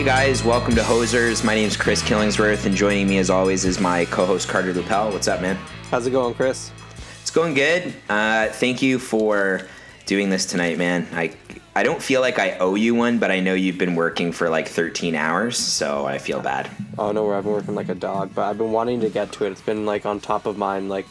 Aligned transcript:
Hey 0.00 0.06
guys, 0.06 0.42
welcome 0.42 0.74
to 0.76 0.80
Hosers. 0.80 1.44
My 1.44 1.54
name 1.54 1.66
is 1.66 1.76
Chris 1.76 2.02
Killingsworth, 2.02 2.64
and 2.64 2.74
joining 2.74 3.06
me 3.06 3.18
as 3.18 3.28
always 3.28 3.66
is 3.66 3.78
my 3.78 4.06
co-host 4.06 4.48
Carter 4.48 4.72
Lupel. 4.72 5.12
What's 5.12 5.28
up, 5.28 5.42
man? 5.42 5.56
How's 5.90 6.06
it 6.06 6.10
going, 6.12 6.32
Chris? 6.32 6.72
It's 7.20 7.30
going 7.30 7.52
good. 7.52 7.92
Uh, 8.08 8.48
thank 8.48 8.80
you 8.80 8.98
for 8.98 9.68
doing 10.06 10.30
this 10.30 10.46
tonight, 10.46 10.78
man. 10.78 11.06
I 11.12 11.34
I 11.76 11.82
don't 11.82 12.02
feel 12.02 12.22
like 12.22 12.38
I 12.38 12.56
owe 12.60 12.76
you 12.76 12.94
one, 12.94 13.18
but 13.18 13.30
I 13.30 13.40
know 13.40 13.52
you've 13.52 13.76
been 13.76 13.94
working 13.94 14.32
for 14.32 14.48
like 14.48 14.68
13 14.68 15.14
hours, 15.14 15.58
so 15.58 16.06
I 16.06 16.16
feel 16.16 16.40
bad. 16.40 16.70
Oh 16.98 17.12
no, 17.12 17.30
I've 17.30 17.44
been 17.44 17.52
working 17.52 17.74
like 17.74 17.90
a 17.90 17.94
dog, 17.94 18.30
but 18.34 18.48
I've 18.48 18.56
been 18.56 18.72
wanting 18.72 19.00
to 19.00 19.10
get 19.10 19.32
to 19.32 19.44
it. 19.44 19.50
It's 19.50 19.60
been 19.60 19.84
like 19.84 20.06
on 20.06 20.18
top 20.18 20.46
of 20.46 20.56
mine. 20.56 20.88
Like, 20.88 21.04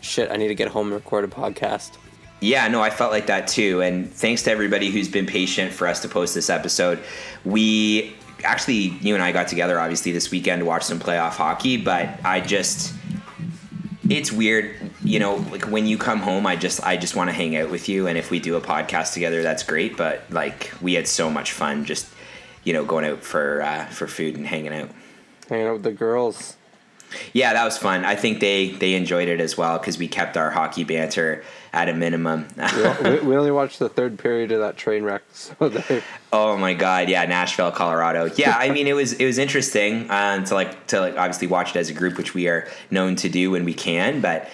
shit, 0.00 0.32
I 0.32 0.36
need 0.36 0.48
to 0.48 0.56
get 0.56 0.66
home 0.66 0.88
and 0.88 0.96
record 0.96 1.22
a 1.22 1.28
podcast. 1.28 1.96
Yeah, 2.40 2.66
no, 2.66 2.82
I 2.82 2.90
felt 2.90 3.12
like 3.12 3.26
that 3.26 3.46
too. 3.46 3.82
And 3.82 4.12
thanks 4.12 4.42
to 4.42 4.50
everybody 4.50 4.90
who's 4.90 5.08
been 5.08 5.26
patient 5.26 5.72
for 5.72 5.86
us 5.86 6.02
to 6.02 6.08
post 6.08 6.34
this 6.34 6.50
episode. 6.50 6.98
We 7.44 8.16
actually, 8.44 8.94
you 9.00 9.14
and 9.14 9.22
I 9.22 9.32
got 9.32 9.48
together 9.48 9.78
obviously 9.78 10.12
this 10.12 10.30
weekend 10.30 10.60
to 10.60 10.66
watch 10.66 10.82
some 10.84 10.98
playoff 10.98 11.32
hockey, 11.32 11.76
but 11.76 12.08
I 12.24 12.40
just, 12.40 12.94
it's 14.08 14.30
weird, 14.32 14.74
you 15.02 15.18
know, 15.18 15.36
like 15.50 15.64
when 15.64 15.86
you 15.86 15.98
come 15.98 16.18
home, 16.18 16.46
I 16.46 16.56
just, 16.56 16.82
I 16.84 16.96
just 16.96 17.16
want 17.16 17.30
to 17.30 17.34
hang 17.34 17.56
out 17.56 17.70
with 17.70 17.88
you. 17.88 18.06
And 18.06 18.18
if 18.18 18.30
we 18.30 18.40
do 18.40 18.56
a 18.56 18.60
podcast 18.60 19.14
together, 19.14 19.42
that's 19.42 19.62
great. 19.62 19.96
But 19.96 20.24
like, 20.30 20.72
we 20.80 20.94
had 20.94 21.08
so 21.08 21.30
much 21.30 21.52
fun 21.52 21.84
just, 21.84 22.08
you 22.64 22.72
know, 22.72 22.84
going 22.84 23.04
out 23.04 23.22
for, 23.22 23.62
uh, 23.62 23.86
for 23.86 24.06
food 24.06 24.36
and 24.36 24.46
hanging 24.46 24.74
out. 24.74 24.90
Hanging 25.48 25.66
out 25.66 25.74
with 25.74 25.82
the 25.82 25.92
girls. 25.92 26.56
Yeah, 27.32 27.52
that 27.52 27.64
was 27.64 27.78
fun. 27.78 28.04
I 28.04 28.14
think 28.14 28.40
they, 28.40 28.70
they 28.70 28.94
enjoyed 28.94 29.28
it 29.28 29.40
as 29.40 29.56
well 29.56 29.78
because 29.78 29.98
we 29.98 30.08
kept 30.08 30.36
our 30.36 30.50
hockey 30.50 30.84
banter 30.84 31.44
at 31.72 31.88
a 31.88 31.94
minimum. 31.94 32.46
We, 33.02 33.20
we, 33.20 33.36
only 33.36 33.50
watched 33.50 33.78
the 33.78 33.88
third 33.88 34.18
period 34.18 34.52
of 34.52 34.60
that 34.60 34.76
train 34.76 35.02
wreck, 35.02 35.22
so 35.32 35.68
they. 35.68 36.02
Oh 36.32 36.56
my 36.56 36.74
god, 36.74 37.08
yeah, 37.08 37.24
Nashville, 37.24 37.70
Colorado. 37.70 38.30
Yeah, 38.36 38.56
I 38.56 38.70
mean 38.70 38.86
it 38.86 38.92
was 38.92 39.14
it 39.14 39.24
was 39.24 39.38
interesting 39.38 40.10
um, 40.10 40.44
to 40.44 40.54
like 40.54 40.86
to 40.88 41.00
like 41.00 41.16
obviously 41.16 41.46
watch 41.46 41.70
it 41.70 41.76
as 41.76 41.88
a 41.88 41.94
group, 41.94 42.18
which 42.18 42.34
we 42.34 42.48
are 42.48 42.68
known 42.90 43.16
to 43.16 43.28
do 43.28 43.50
when 43.50 43.64
we 43.64 43.74
can. 43.74 44.20
But 44.20 44.48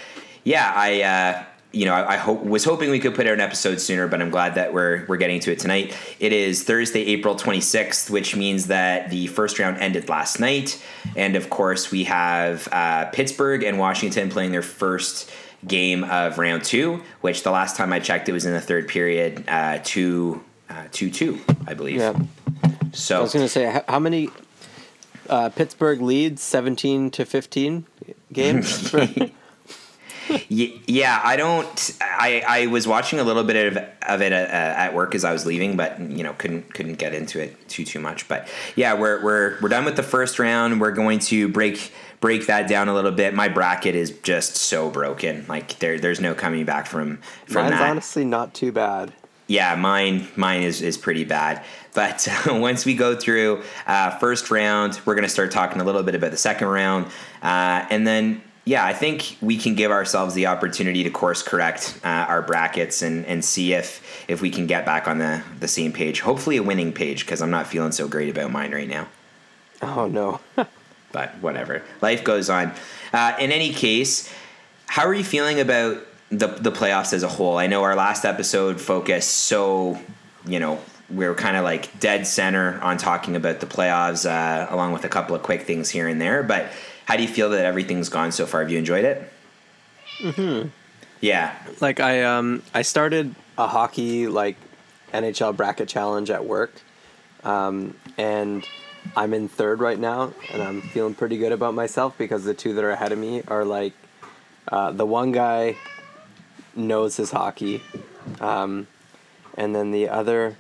yeah, 0.45 0.73
I 0.75 1.03
uh, 1.03 1.45
you 1.73 1.85
know 1.85 1.95
I, 1.95 2.15
I 2.15 2.17
hope 2.17 2.43
was 2.43 2.65
hoping 2.65 2.91
we 2.91 2.99
could 2.99 3.15
put 3.15 3.27
out 3.27 3.35
an 3.35 3.41
episode 3.41 3.81
sooner, 3.81 4.09
but 4.09 4.23
I'm 4.23 4.31
glad 4.31 4.55
that 4.55 4.73
we're 4.73 5.05
we're 5.07 5.17
getting 5.17 5.41
to 5.41 5.53
it 5.53 5.59
tonight. 5.59 5.97
It 6.19 6.33
is 6.33 6.65
Thursday, 6.65 7.01
April 7.07 7.35
26th, 7.35 8.11
which 8.11 8.35
means 8.35 8.69
that 8.69 9.11
the 9.11 9.27
first 9.27 9.59
round 9.59 9.79
ended 9.79 10.09
last 10.09 10.41
night, 10.41 10.83
and 11.17 11.37
of 11.37 11.51
course 11.51 11.91
we 11.91 12.05
have 12.05 12.69
uh, 12.73 13.07
Pittsburgh 13.07 13.63
and 13.63 13.79
Washington 13.79 14.31
playing 14.31 14.53
their 14.53 14.63
first 14.63 15.31
game 15.67 16.05
of 16.05 16.39
round 16.39 16.65
two, 16.65 17.03
which 17.21 17.43
the 17.43 17.51
last 17.51 17.77
time 17.77 17.93
I 17.93 18.01
checked, 18.01 18.29
it 18.29 18.33
was 18.33 18.47
in 18.47 18.53
the 18.53 18.61
third 18.61 18.89
period, 18.89 19.45
uh, 19.49 19.79
two. 19.83 20.43
Uh, 20.71 20.85
two 20.93 21.11
two, 21.11 21.41
I 21.67 21.73
believe. 21.73 21.97
Yeah. 21.97 22.13
So 22.93 23.21
I 23.21 23.23
was 23.23 23.33
gonna 23.33 23.49
say, 23.49 23.65
how, 23.65 23.85
how 23.89 23.99
many 23.99 24.29
uh, 25.27 25.49
Pittsburgh 25.49 26.03
leads? 26.03 26.43
Seventeen 26.43 27.11
to 27.13 27.25
fifteen 27.25 27.87
games. 28.31 28.95
Yeah, 30.49 31.21
I 31.23 31.37
don't. 31.37 31.99
I, 32.01 32.43
I 32.47 32.67
was 32.67 32.87
watching 32.87 33.19
a 33.19 33.25
little 33.25 33.45
bit 33.45 33.77
of, 33.77 33.85
of 34.09 34.23
it 34.23 34.33
at, 34.33 34.51
at 34.51 34.95
work 34.95 35.15
as 35.15 35.25
I 35.25 35.33
was 35.33 35.47
leaving, 35.47 35.77
but 35.77 36.01
you 36.01 36.23
know 36.23 36.33
couldn't 36.35 36.73
couldn't 36.75 36.95
get 36.95 37.15
into 37.15 37.41
it 37.41 37.69
too 37.69 37.85
too 37.85 38.01
much. 38.01 38.29
But 38.29 38.49
yeah, 38.77 38.95
we're 38.95 39.23
we're 39.23 39.61
we're 39.61 39.69
done 39.69 39.85
with 39.85 39.97
the 39.97 40.03
first 40.03 40.39
round. 40.39 40.81
We're 40.81 40.93
going 40.93 41.19
to 41.21 41.49
break 41.49 41.93
break 42.21 42.47
that 42.47 42.69
down 42.69 42.89
a 42.89 42.95
little 42.95 43.13
bit. 43.13 43.35
My 43.35 43.49
bracket 43.49 43.95
is 43.95 44.11
just 44.23 44.57
so 44.57 44.91
broken. 44.91 45.45
Like 45.49 45.79
there 45.79 45.99
there's 45.99 46.21
no 46.21 46.35
coming 46.35 46.65
back 46.65 46.87
from 46.87 47.19
from 47.47 47.65
Mine's 47.65 47.71
that. 47.71 47.91
honestly 47.91 48.25
not 48.25 48.55
too 48.55 48.73
bad. 48.73 49.13
Yeah, 49.47 49.75
mine 49.77 50.29
mine 50.37 50.63
is, 50.63 50.83
is 50.83 50.99
pretty 50.99 51.25
bad. 51.25 51.65
But 51.95 52.29
once 52.47 52.85
we 52.85 52.95
go 52.95 53.17
through 53.17 53.63
uh, 53.87 54.11
first 54.19 54.51
round, 54.51 55.01
we're 55.05 55.15
going 55.15 55.25
to 55.25 55.31
start 55.31 55.51
talking 55.51 55.81
a 55.81 55.85
little 55.85 56.03
bit 56.03 56.15
about 56.15 56.31
the 56.31 56.37
second 56.37 56.69
round, 56.69 57.07
uh, 57.43 57.87
and 57.91 58.07
then 58.07 58.43
yeah, 58.69 58.85
I 58.85 58.93
think 58.93 59.39
we 59.41 59.57
can 59.57 59.75
give 59.75 59.91
ourselves 59.91 60.35
the 60.35 60.47
opportunity 60.47 61.03
to 61.03 61.09
course 61.09 61.43
correct 61.43 61.99
uh, 62.05 62.27
our 62.29 62.43
brackets 62.43 63.01
and, 63.01 63.25
and 63.25 63.43
see 63.43 63.73
if 63.73 64.03
if 64.29 64.43
we 64.43 64.51
can 64.51 64.67
get 64.67 64.85
back 64.85 65.09
on 65.09 65.17
the 65.17 65.43
the 65.59 65.67
same 65.67 65.91
page. 65.91 66.21
Hopefully, 66.21 66.59
a 66.59 66.63
winning 66.63 66.93
page 66.93 67.25
because 67.25 67.41
I'm 67.41 67.51
not 67.51 67.67
feeling 67.67 67.93
so 67.93 68.07
great 68.07 68.29
about 68.29 68.51
mine 68.51 68.73
right 68.73 68.89
now. 68.89 69.09
Oh 69.83 70.07
no. 70.07 70.41
But 71.11 71.37
whatever, 71.41 71.83
life 72.03 72.23
goes 72.23 72.51
on. 72.51 72.75
Uh, 73.15 73.35
in 73.41 73.51
any 73.51 73.73
case, 73.73 74.31
how 74.85 75.07
are 75.07 75.15
you 75.15 75.25
feeling 75.25 75.59
about 75.59 76.07
the 76.29 76.49
the 76.49 76.71
playoffs 76.71 77.15
as 77.15 77.23
a 77.23 77.29
whole? 77.29 77.57
I 77.57 77.67
know 77.67 77.83
our 77.83 77.97
last 77.97 78.27
episode 78.27 78.79
focused 78.79 79.31
so 79.31 79.99
you 80.45 80.61
know 80.61 80.79
we 81.09 81.27
were 81.27 81.35
kind 81.35 81.57
of 81.57 81.65
like 81.65 81.99
dead 81.99 82.27
center 82.27 82.79
on 82.83 82.99
talking 82.99 83.37
about 83.37 83.61
the 83.61 83.67
playoffs, 83.67 84.29
uh, 84.29 84.67
along 84.71 84.93
with 84.93 85.05
a 85.05 85.09
couple 85.09 85.35
of 85.35 85.43
quick 85.43 85.63
things 85.63 85.89
here 85.89 86.07
and 86.07 86.21
there. 86.21 86.43
But 86.43 86.71
how 87.09 87.17
do 87.17 87.23
you 87.23 87.29
feel 87.29 87.49
that 87.49 87.65
everything's 87.65 88.11
gone 88.11 88.31
so 88.33 88.45
far? 88.45 88.61
Have 88.61 88.71
you 88.71 88.77
enjoyed 88.77 89.07
it? 89.07 89.33
Mm-hmm. 90.21 90.69
Yeah. 91.23 91.55
like 91.81 92.01
I 92.01 92.23
um 92.23 92.63
I 92.75 92.83
started 92.83 93.35
a 93.57 93.67
hockey 93.67 94.27
like 94.27 94.57
NHL 95.15 95.57
bracket 95.57 95.89
challenge 95.89 96.29
at 96.29 96.45
work, 96.45 96.71
um, 97.45 97.97
and 98.19 98.69
I'm 99.17 99.33
in 99.33 99.49
third 99.49 99.81
right 99.81 99.99
now, 99.99 100.35
and 100.53 100.63
I'm 100.63 100.83
feeling 100.83 101.15
pretty 101.15 101.39
good 101.39 101.51
about 101.51 101.73
myself 101.73 102.17
because 102.19 102.45
the 102.45 102.53
two 102.53 102.75
that 102.75 102.85
are 102.85 102.91
ahead 102.91 103.11
of 103.11 103.19
me 103.19 103.43
are 103.49 103.65
like, 103.65 103.95
uh, 104.71 104.93
the 104.93 105.07
one 105.07 105.33
guy 105.33 105.77
knows 106.77 107.17
his 107.17 107.31
hockey, 107.31 107.83
um, 108.39 108.87
and 109.57 109.75
then 109.75 109.93
the 109.93 110.11
other. 110.11 110.57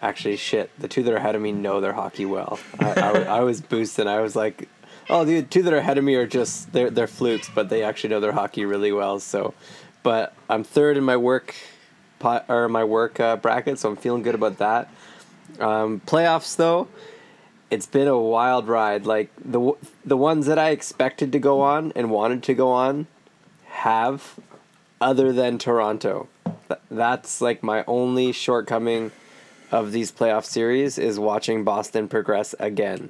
Actually, 0.00 0.36
shit. 0.36 0.72
The 0.80 0.88
two 0.88 1.04
that 1.04 1.14
are 1.14 1.18
ahead 1.18 1.36
of 1.36 1.40
me 1.40 1.52
know 1.52 1.80
their 1.80 1.92
hockey 1.92 2.24
well. 2.26 2.58
I, 2.80 2.90
I, 2.90 3.10
I 3.22 3.40
was 3.42 3.60
boosting. 3.60 4.08
I 4.08 4.18
was 4.18 4.34
like, 4.34 4.68
"Oh, 5.10 5.24
the 5.24 5.42
two 5.42 5.62
that 5.62 5.72
are 5.72 5.78
ahead 5.78 5.98
of 5.98 6.04
me 6.04 6.14
are 6.14 6.26
just 6.26 6.72
they're 6.72 6.90
they're 6.90 7.06
flukes, 7.06 7.50
but 7.54 7.68
they 7.68 7.82
actually 7.82 8.10
know 8.10 8.20
their 8.20 8.32
hockey 8.32 8.64
really 8.64 8.92
well." 8.92 9.18
So, 9.20 9.54
but 10.02 10.34
I'm 10.48 10.64
third 10.64 10.96
in 10.96 11.04
my 11.04 11.16
work, 11.16 11.54
pot, 12.18 12.44
or 12.48 12.68
my 12.68 12.84
work 12.84 13.20
uh, 13.20 13.36
bracket, 13.36 13.78
so 13.78 13.90
I'm 13.90 13.96
feeling 13.96 14.22
good 14.22 14.34
about 14.34 14.58
that. 14.58 14.92
Um, 15.60 16.00
playoffs 16.06 16.56
though, 16.56 16.88
it's 17.70 17.86
been 17.86 18.08
a 18.08 18.18
wild 18.18 18.68
ride. 18.68 19.06
Like 19.06 19.30
the 19.42 19.72
the 20.04 20.16
ones 20.16 20.46
that 20.46 20.58
I 20.58 20.70
expected 20.70 21.32
to 21.32 21.38
go 21.38 21.60
on 21.60 21.92
and 21.94 22.10
wanted 22.10 22.42
to 22.44 22.54
go 22.54 22.70
on, 22.70 23.06
have, 23.66 24.38
other 25.00 25.32
than 25.32 25.58
Toronto. 25.58 26.28
Th- 26.68 26.80
That's 26.90 27.40
like 27.40 27.62
my 27.62 27.84
only 27.86 28.32
shortcoming 28.32 29.10
of 29.70 29.90
these 29.92 30.12
playoff 30.12 30.44
series 30.44 30.98
is 30.98 31.18
watching 31.18 31.64
Boston 31.64 32.06
progress 32.08 32.54
again. 32.58 33.08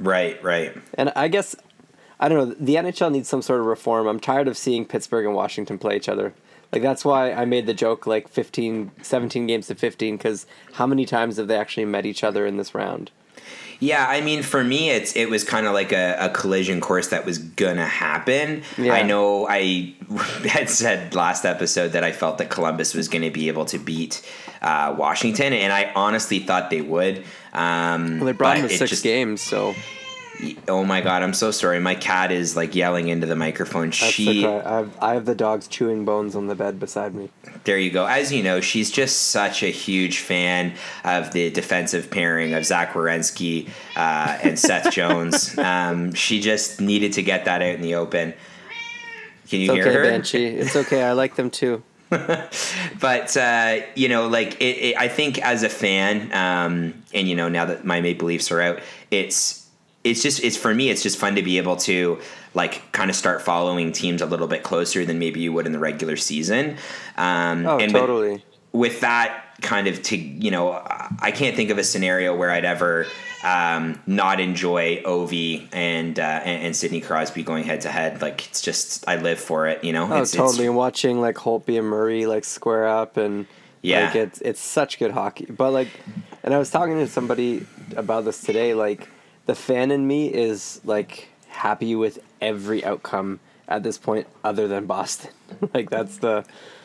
Right. 0.00 0.42
Right. 0.42 0.76
And 0.94 1.12
I 1.16 1.28
guess 1.28 1.56
I 2.20 2.28
don't 2.28 2.48
know, 2.48 2.56
the 2.58 2.74
NHL 2.76 3.12
needs 3.12 3.28
some 3.28 3.42
sort 3.42 3.60
of 3.60 3.66
reform. 3.66 4.06
I'm 4.06 4.20
tired 4.20 4.48
of 4.48 4.56
seeing 4.56 4.84
Pittsburgh 4.84 5.26
and 5.26 5.34
Washington 5.34 5.78
play 5.78 5.96
each 5.96 6.08
other. 6.08 6.34
Like 6.72 6.82
that's 6.82 7.04
why 7.04 7.32
I 7.32 7.44
made 7.44 7.66
the 7.66 7.74
joke 7.74 8.06
like 8.06 8.28
15 8.28 8.90
17 9.02 9.46
games 9.46 9.68
to 9.68 9.74
15 9.74 10.18
cuz 10.18 10.46
how 10.72 10.86
many 10.86 11.06
times 11.06 11.36
have 11.38 11.48
they 11.48 11.56
actually 11.56 11.86
met 11.86 12.04
each 12.04 12.22
other 12.22 12.44
in 12.44 12.56
this 12.56 12.74
round? 12.74 13.10
Yeah, 13.80 14.06
I 14.08 14.20
mean, 14.20 14.42
for 14.42 14.64
me, 14.64 14.90
it's 14.90 15.14
it 15.14 15.30
was 15.30 15.44
kind 15.44 15.66
of 15.66 15.72
like 15.72 15.92
a, 15.92 16.16
a 16.18 16.28
collision 16.30 16.80
course 16.80 17.08
that 17.08 17.24
was 17.24 17.38
gonna 17.38 17.86
happen. 17.86 18.62
Yeah. 18.76 18.92
I 18.92 19.02
know 19.02 19.46
I 19.48 19.94
had 20.48 20.68
said 20.68 21.14
last 21.14 21.44
episode 21.44 21.92
that 21.92 22.02
I 22.02 22.10
felt 22.12 22.38
that 22.38 22.50
Columbus 22.50 22.92
was 22.92 23.08
going 23.08 23.22
to 23.22 23.30
be 23.30 23.48
able 23.48 23.64
to 23.66 23.78
beat 23.78 24.28
uh, 24.62 24.94
Washington, 24.98 25.52
and 25.52 25.72
I 25.72 25.92
honestly 25.94 26.38
thought 26.40 26.70
they 26.70 26.80
would. 26.82 27.24
Um, 27.52 28.16
Well, 28.18 28.26
they 28.26 28.32
brought 28.32 28.56
but 28.56 28.62
him 28.64 28.68
to 28.68 28.76
six 28.76 28.90
just- 28.90 29.02
games, 29.04 29.40
so 29.40 29.74
Oh 30.68 30.84
my 30.84 31.00
god, 31.00 31.24
I'm 31.24 31.34
so 31.34 31.50
sorry. 31.50 31.80
My 31.80 31.96
cat 31.96 32.30
is 32.30 32.54
like 32.54 32.72
yelling 32.76 33.08
into 33.08 33.26
the 33.26 33.34
microphone. 33.34 33.86
that's 33.86 33.96
she, 33.96 34.46
okay. 34.46 34.64
I 34.64 34.76
have, 34.76 34.98
I 35.02 35.14
have 35.14 35.24
the 35.24 35.34
dogs 35.34 35.66
chewing 35.66 36.04
bones 36.04 36.36
on 36.36 36.46
the 36.46 36.54
bed 36.54 36.78
beside 36.78 37.12
me. 37.12 37.30
there 37.64 37.76
you 37.76 37.90
go. 37.90 38.06
As 38.06 38.32
you 38.32 38.44
know, 38.44 38.60
she's 38.60 38.92
just 38.92 39.30
such 39.32 39.64
a 39.64 39.66
huge 39.66 40.18
fan 40.20 40.74
of 41.02 41.32
the 41.32 41.50
defensive 41.50 42.08
pairing 42.08 42.54
of 42.54 42.64
Zach 42.64 42.92
Werenski 42.92 43.68
uh, 43.96 44.38
and 44.40 44.56
Seth 44.56 44.92
Jones. 44.92 45.58
Um, 45.58 46.14
she 46.14 46.40
just 46.40 46.80
needed 46.80 47.14
to 47.14 47.22
get 47.22 47.46
that 47.46 47.60
out 47.60 47.74
in 47.74 47.80
the 47.82 47.96
open. 47.96 48.32
Can 49.50 49.58
you 49.58 49.72
It's 49.72 49.74
hear 49.74 49.86
okay, 49.88 49.92
her? 49.94 50.02
Banshee. 50.04 50.46
It's 50.46 50.76
okay. 50.76 51.02
I 51.02 51.12
like 51.14 51.34
them 51.34 51.50
too. 51.50 51.82
but 53.00 53.36
uh, 53.36 53.80
you 53.94 54.08
know, 54.08 54.28
like 54.28 54.60
it, 54.60 54.76
it, 54.78 54.96
I 54.96 55.08
think 55.08 55.38
as 55.38 55.62
a 55.62 55.68
fan, 55.68 56.32
um, 56.32 56.94
and 57.14 57.28
you 57.28 57.34
know, 57.36 57.48
now 57.48 57.66
that 57.66 57.84
my 57.84 58.00
Maple 58.00 58.28
Leafs 58.28 58.50
are 58.50 58.60
out, 58.60 58.80
it's 59.10 59.68
it's 60.04 60.22
just 60.22 60.42
it's 60.42 60.56
for 60.56 60.74
me, 60.74 60.90
it's 60.90 61.02
just 61.02 61.18
fun 61.18 61.34
to 61.36 61.42
be 61.42 61.58
able 61.58 61.76
to 61.76 62.18
like 62.54 62.90
kind 62.92 63.10
of 63.10 63.16
start 63.16 63.42
following 63.42 63.92
teams 63.92 64.22
a 64.22 64.26
little 64.26 64.46
bit 64.48 64.62
closer 64.62 65.04
than 65.04 65.18
maybe 65.18 65.40
you 65.40 65.52
would 65.52 65.66
in 65.66 65.72
the 65.72 65.78
regular 65.78 66.16
season. 66.16 66.76
Um, 67.16 67.66
Oh, 67.66 67.78
and 67.78 67.92
with- 67.92 68.00
totally. 68.02 68.44
with 68.72 69.00
that 69.00 69.44
kind 69.60 69.86
of 69.88 70.02
to 70.02 70.16
you 70.16 70.50
know 70.50 70.70
i 71.20 71.30
can't 71.32 71.56
think 71.56 71.70
of 71.70 71.78
a 71.78 71.84
scenario 71.84 72.34
where 72.36 72.50
i'd 72.50 72.64
ever 72.64 73.06
um, 73.44 74.00
not 74.06 74.40
enjoy 74.40 75.00
ovi 75.04 75.68
and, 75.72 76.18
uh, 76.18 76.22
and 76.22 76.64
and 76.66 76.76
sidney 76.76 77.00
crosby 77.00 77.42
going 77.42 77.64
head 77.64 77.80
to 77.80 77.88
head 77.88 78.20
like 78.22 78.46
it's 78.48 78.60
just 78.60 79.06
i 79.08 79.16
live 79.16 79.38
for 79.38 79.66
it 79.68 79.82
you 79.84 79.92
know 79.92 80.08
Oh, 80.12 80.22
it's, 80.22 80.32
totally. 80.32 80.66
and 80.66 80.76
watching 80.76 81.20
like 81.20 81.36
Holtby 81.36 81.78
and 81.78 81.86
Murray 81.88 82.26
like 82.26 82.44
square 82.44 82.86
up 82.86 83.16
and 83.16 83.46
Yeah. 83.82 84.06
like 84.06 84.16
it's 84.16 84.40
it's 84.40 84.60
such 84.60 84.98
good 84.98 85.12
hockey. 85.12 85.46
But 85.46 85.70
like, 85.72 85.88
and 86.42 86.52
I 86.52 86.58
was 86.58 86.70
talking 86.70 86.96
to 86.98 87.06
somebody 87.06 87.64
about 87.96 88.24
this 88.24 88.40
today. 88.42 88.74
Like, 88.74 89.08
the 89.46 89.54
fan 89.54 89.90
in 89.92 90.04
me 90.06 90.26
is 90.34 90.80
like 90.84 91.28
happy 91.48 91.94
with 91.94 92.18
every 92.40 92.84
outcome 92.84 93.38
at 93.68 93.82
this 93.84 93.96
point, 93.98 94.26
other 94.42 94.66
than 94.66 94.86
Boston. 94.86 95.30
like 95.74 95.90
that's 95.90 96.18
the 96.18 96.44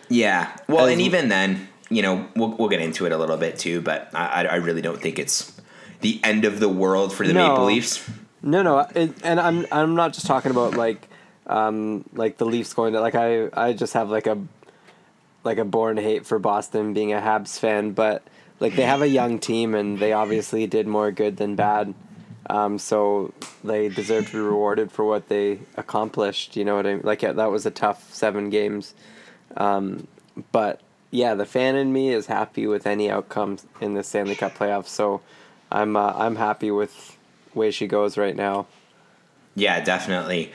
yeah 0.09 0.55
well 0.67 0.85
and 0.85 1.01
even 1.01 1.29
then 1.29 1.67
you 1.89 2.01
know 2.01 2.27
we'll, 2.35 2.49
we'll 2.57 2.69
get 2.69 2.81
into 2.81 3.05
it 3.05 3.11
a 3.11 3.17
little 3.17 3.37
bit 3.37 3.57
too 3.59 3.81
but 3.81 4.09
I, 4.13 4.45
I 4.45 4.55
really 4.55 4.81
don't 4.81 5.01
think 5.01 5.19
it's 5.19 5.59
the 6.01 6.19
end 6.23 6.45
of 6.45 6.59
the 6.59 6.69
world 6.69 7.13
for 7.13 7.25
the 7.27 7.33
No. 7.33 7.49
maple 7.49 7.65
leafs 7.65 8.09
No, 8.41 8.61
no, 8.61 8.79
it, 8.95 9.13
and 9.23 9.39
I'm 9.39 9.65
I'm 9.71 9.95
not 9.95 10.13
just 10.13 10.25
talking 10.27 10.51
about 10.51 10.75
like 10.75 11.07
um 11.47 12.03
like 12.13 12.37
the 12.37 12.45
Leafs 12.45 12.73
going 12.73 12.93
to 12.93 12.99
like 13.01 13.15
I 13.15 13.49
I 13.53 13.73
just 13.73 13.93
have 13.93 14.09
like 14.09 14.27
a 14.27 14.37
like 15.43 15.57
a 15.57 15.65
born 15.65 15.97
hate 15.97 16.25
for 16.25 16.39
Boston 16.39 16.93
being 16.93 17.11
a 17.13 17.19
Habs 17.19 17.57
fan, 17.59 17.91
but 17.91 18.23
like 18.59 18.75
they 18.75 18.83
have 18.83 19.01
a 19.01 19.07
young 19.07 19.39
team 19.39 19.75
and 19.75 19.97
they 19.99 20.13
obviously 20.13 20.67
did 20.67 20.87
more 20.87 21.11
good 21.11 21.35
than 21.37 21.55
bad. 21.55 21.93
Um, 22.49 22.79
so 22.79 23.33
they 23.63 23.87
deserve 23.89 24.27
to 24.27 24.31
be 24.33 24.39
rewarded 24.39 24.91
for 24.91 25.05
what 25.05 25.27
they 25.29 25.59
accomplished. 25.77 26.55
You 26.57 26.65
know 26.65 26.75
what 26.75 26.85
I 26.87 26.93
mean? 26.95 27.03
Like 27.03 27.21
yeah, 27.21 27.31
that 27.33 27.51
was 27.51 27.65
a 27.65 27.71
tough 27.71 28.13
seven 28.13 28.49
games, 28.49 28.93
um, 29.57 30.07
but 30.51 30.81
yeah, 31.13 31.35
the 31.35 31.45
fan 31.45 31.75
in 31.75 31.93
me 31.93 32.09
is 32.09 32.25
happy 32.25 32.65
with 32.65 32.87
any 32.87 33.09
outcome 33.11 33.59
in 33.79 33.93
the 33.93 34.01
Stanley 34.03 34.33
Cup 34.35 34.57
playoffs. 34.57 34.87
So 34.87 35.21
I'm 35.71 35.95
uh, 35.95 36.13
I'm 36.15 36.35
happy 36.35 36.71
with 36.71 37.17
way 37.53 37.69
she 37.71 37.85
goes 37.87 38.17
right 38.17 38.35
now. 38.35 38.65
yeah 39.55 39.79
definitely 39.79 40.51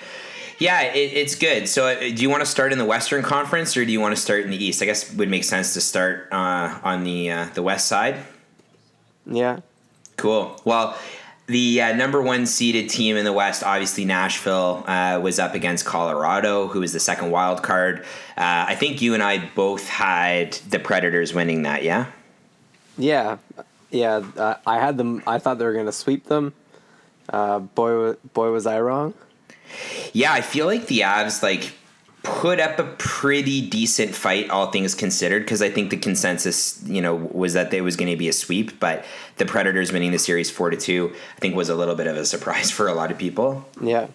yeah 0.59 0.83
it, 0.93 1.13
it's 1.15 1.37
good 1.37 1.69
so 1.69 1.87
uh, 1.87 1.95
do 2.01 2.21
you 2.25 2.29
want 2.29 2.41
to 2.43 2.51
start 2.57 2.73
in 2.73 2.79
the 2.79 2.85
western 2.85 3.23
conference 3.23 3.77
or 3.77 3.85
do 3.85 3.93
you 3.93 4.01
want 4.01 4.13
to 4.17 4.21
start 4.21 4.43
in 4.45 4.51
the 4.51 4.57
east 4.67 4.83
i 4.83 4.85
guess 4.85 5.13
it 5.13 5.17
would 5.17 5.31
make 5.31 5.45
sense 5.45 5.75
to 5.75 5.81
start 5.81 6.27
uh, 6.33 6.67
on 6.83 7.05
the 7.05 7.31
uh, 7.31 7.47
the 7.55 7.63
west 7.63 7.87
side 7.87 8.17
Yeah. 9.25 9.61
Cool. 10.17 10.61
Well, 10.65 10.99
the 11.49 11.81
uh, 11.81 11.97
number 11.97 12.21
one 12.23 12.45
seeded 12.47 12.91
team 12.91 13.17
in 13.17 13.25
the 13.25 13.33
West, 13.33 13.65
obviously 13.65 14.05
Nashville, 14.05 14.85
uh, 14.87 15.19
was 15.21 15.39
up 15.39 15.55
against 15.55 15.87
Colorado, 15.87 16.69
who 16.69 16.81
was 16.81 16.93
the 16.93 17.01
second 17.01 17.31
wild 17.31 17.63
card. 17.63 18.01
Uh, 18.37 18.67
I 18.69 18.75
think 18.75 19.01
you 19.01 19.15
and 19.15 19.23
I 19.23 19.49
both 19.55 19.89
had 19.89 20.53
the 20.69 20.79
Predators 20.79 21.33
winning 21.33 21.63
that. 21.63 21.83
Yeah. 21.83 22.07
Yeah, 22.99 23.39
yeah. 23.91 24.23
Uh, 24.37 24.57
I 24.67 24.79
had 24.79 24.99
them. 24.99 25.23
I 25.27 25.39
thought 25.39 25.59
they 25.59 25.65
were 25.65 25.73
gonna 25.73 25.93
sweep 25.93 26.27
them. 26.27 26.53
Uh, 27.29 27.61
boy, 27.61 28.15
boy, 28.35 28.51
was 28.51 28.67
I 28.67 28.81
wrong. 28.81 29.15
Yeah, 30.13 30.33
I 30.33 30.41
feel 30.41 30.67
like 30.67 30.87
the 30.87 31.01
Avs 31.01 31.43
like 31.43 31.73
put 32.23 32.61
up 32.61 32.79
a 32.79 32.85
pretty 32.99 33.69
decent 33.69 34.15
fight, 34.15 34.51
all 34.51 34.71
things 34.71 34.95
considered, 34.95 35.41
because 35.41 35.63
I 35.63 35.71
think 35.71 35.91
the 35.91 35.97
consensus, 35.97 36.83
you 36.85 37.01
know, 37.01 37.15
was 37.15 37.55
that 37.55 37.71
there 37.71 37.85
was 37.85 37.97
going 37.97 38.11
to 38.11 38.17
be 38.17 38.29
a 38.29 38.33
sweep, 38.33 38.81
but 38.81 39.05
the 39.37 39.47
Predators 39.47 39.93
winning 39.93 40.11
the 40.11 40.19
series 40.19 40.51
four 40.51 40.71
to 40.71 40.77
two, 40.77 41.13
I 41.37 41.41
think, 41.41 41.55
was 41.55 41.69
a 41.69 41.75
little 41.75 41.95
bit 41.95 42.07
of 42.07 42.17
a 42.17 42.25
surprise 42.25 42.71
for 42.73 42.89
a 42.89 42.95
lot 42.95 43.11
of 43.11 43.19
people. 43.19 43.67
Yeah. 43.81 44.09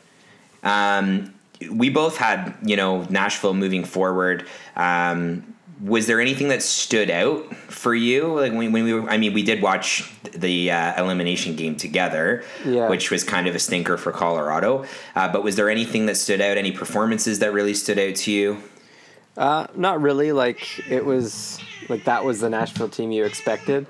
Um, 0.64 1.34
we 1.72 1.90
both 1.90 2.18
had, 2.18 2.56
you 2.64 2.76
know, 2.76 3.04
Nashville 3.04 3.54
moving 3.54 3.86
forward. 3.86 4.46
Um, 4.76 5.53
was 5.82 6.08
there 6.08 6.22
anything 6.22 6.48
that 6.50 6.62
stood 6.62 7.10
out 7.10 7.54
for 7.56 7.94
you? 7.96 8.28
Like 8.40 8.54
when, 8.54 8.72
when 8.72 8.84
we 8.84 8.94
were, 8.94 9.10
I 9.10 9.18
mean, 9.18 9.34
we 9.34 9.44
did 9.44 9.62
watch 9.62 10.10
the 10.34 10.72
uh, 10.72 11.02
elimination 11.04 11.56
game 11.56 11.76
together, 11.76 12.44
Yeah. 12.66 12.90
which 12.90 13.12
was 13.12 13.24
kind 13.24 13.48
of 13.48 13.56
a 13.56 13.60
stinker 13.60 13.98
for 13.98 14.12
Colorado. 14.12 14.86
Uh, 15.16 15.32
but 15.32 15.44
was 15.44 15.56
there 15.56 15.70
anything 15.70 16.06
that 16.06 16.16
stood 16.16 16.42
out? 16.42 16.58
Any 16.58 16.72
performances 16.72 17.40
that 17.40 17.52
really 17.54 17.74
stood 17.74 18.00
out 18.00 18.16
to 18.18 18.32
you? 18.32 18.64
Uh, 19.36 19.68
not 19.76 20.02
really. 20.02 20.32
Like 20.32 20.88
it 20.90 21.04
was 21.06 21.60
like 21.90 22.04
that 22.06 22.24
was 22.24 22.40
the 22.40 22.50
Nashville 22.50 22.90
team 22.90 23.12
you 23.12 23.26
expected. 23.26 23.88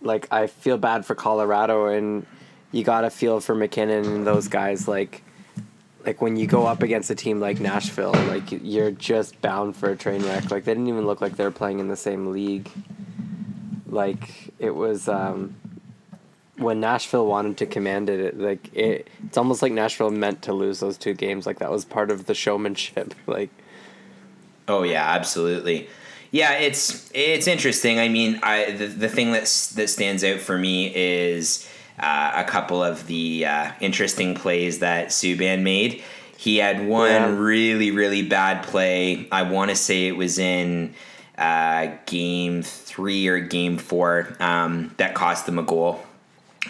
Like 0.00 0.26
I 0.32 0.46
feel 0.46 0.78
bad 0.78 1.04
for 1.04 1.14
Colorado, 1.14 1.86
and 1.86 2.26
you 2.72 2.84
gotta 2.84 3.10
feel 3.10 3.40
for 3.40 3.54
MacKinnon 3.54 4.04
and 4.06 4.26
those 4.26 4.48
guys. 4.48 4.88
Like, 4.88 5.22
like 6.06 6.22
when 6.22 6.36
you 6.36 6.46
go 6.46 6.66
up 6.66 6.82
against 6.82 7.10
a 7.10 7.16
team 7.16 7.40
like 7.40 7.58
Nashville, 7.58 8.12
like 8.12 8.44
you're 8.62 8.92
just 8.92 9.40
bound 9.42 9.76
for 9.76 9.90
a 9.90 9.96
train 9.96 10.22
wreck. 10.22 10.52
Like 10.52 10.64
they 10.64 10.72
didn't 10.72 10.86
even 10.86 11.04
look 11.04 11.20
like 11.20 11.36
they 11.36 11.42
were 11.42 11.50
playing 11.50 11.80
in 11.80 11.88
the 11.88 11.96
same 11.96 12.30
league. 12.30 12.70
Like 13.88 14.52
it 14.60 14.70
was 14.70 15.08
um, 15.08 15.56
when 16.58 16.78
Nashville 16.78 17.26
wanted 17.26 17.56
to 17.58 17.66
command 17.66 18.08
it. 18.08 18.20
it 18.20 18.38
like 18.38 18.72
it, 18.72 19.08
it's 19.26 19.36
almost 19.36 19.62
like 19.62 19.72
Nashville 19.72 20.10
meant 20.10 20.42
to 20.42 20.52
lose 20.52 20.78
those 20.78 20.96
two 20.96 21.12
games. 21.12 21.44
Like 21.44 21.58
that 21.58 21.72
was 21.72 21.84
part 21.84 22.12
of 22.12 22.26
the 22.26 22.34
showmanship. 22.34 23.14
Like. 23.26 23.50
Oh 24.68 24.82
yeah, 24.82 25.04
absolutely. 25.04 25.88
Yeah, 26.30 26.54
it's 26.54 27.10
it's 27.14 27.46
interesting. 27.46 27.98
I 27.98 28.08
mean, 28.08 28.40
I 28.42 28.70
the, 28.72 28.86
the 28.86 29.08
thing 29.08 29.32
that's 29.32 29.72
that 29.74 29.90
stands 29.90 30.22
out 30.22 30.40
for 30.40 30.56
me 30.56 30.94
is 30.94 31.68
uh, 31.98 32.32
a 32.34 32.44
couple 32.44 32.82
of 32.82 33.06
the 33.06 33.46
uh, 33.46 33.70
interesting 33.80 34.34
plays 34.34 34.80
that 34.80 35.08
Subban 35.08 35.62
made. 35.62 36.02
He 36.36 36.58
had 36.58 36.86
one 36.86 37.10
Yeah. 37.10 37.34
really 37.36 37.90
really 37.90 38.22
bad 38.22 38.62
play. 38.62 39.26
I 39.32 39.42
want 39.42 39.70
to 39.70 39.76
say 39.76 40.06
it 40.06 40.16
was 40.16 40.38
in 40.38 40.94
uh, 41.38 41.88
game 42.06 42.62
three 42.62 43.26
or 43.28 43.40
game 43.40 43.78
four 43.78 44.34
um, 44.40 44.94
that 44.98 45.14
cost 45.14 45.46
them 45.46 45.58
a 45.58 45.62
goal. 45.62 46.02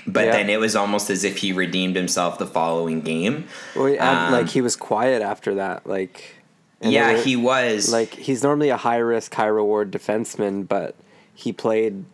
But 0.06 0.26
Yeah. 0.26 0.32
then 0.32 0.50
it 0.50 0.60
was 0.60 0.76
almost 0.76 1.08
as 1.10 1.24
if 1.24 1.38
he 1.38 1.52
redeemed 1.52 1.96
himself 1.96 2.38
the 2.38 2.46
following 2.46 3.00
game. 3.00 3.46
Well, 3.74 3.86
had- 3.86 4.00
Um, 4.26 4.32
like 4.32 4.48
he 4.48 4.60
was 4.60 4.76
quiet 4.76 5.22
after 5.22 5.54
that. 5.56 5.86
Like, 5.86 6.34
yeah, 6.80 7.12
were- 7.14 7.18
he 7.22 7.34
was 7.36 7.90
like 7.90 8.14
he's 8.14 8.42
normally 8.42 8.68
a 8.68 8.76
high 8.76 8.98
risk, 8.98 9.34
high 9.34 9.46
reward 9.46 9.90
defenseman, 9.90 10.66
but 10.68 10.94
he 11.34 11.52
played 11.52 12.04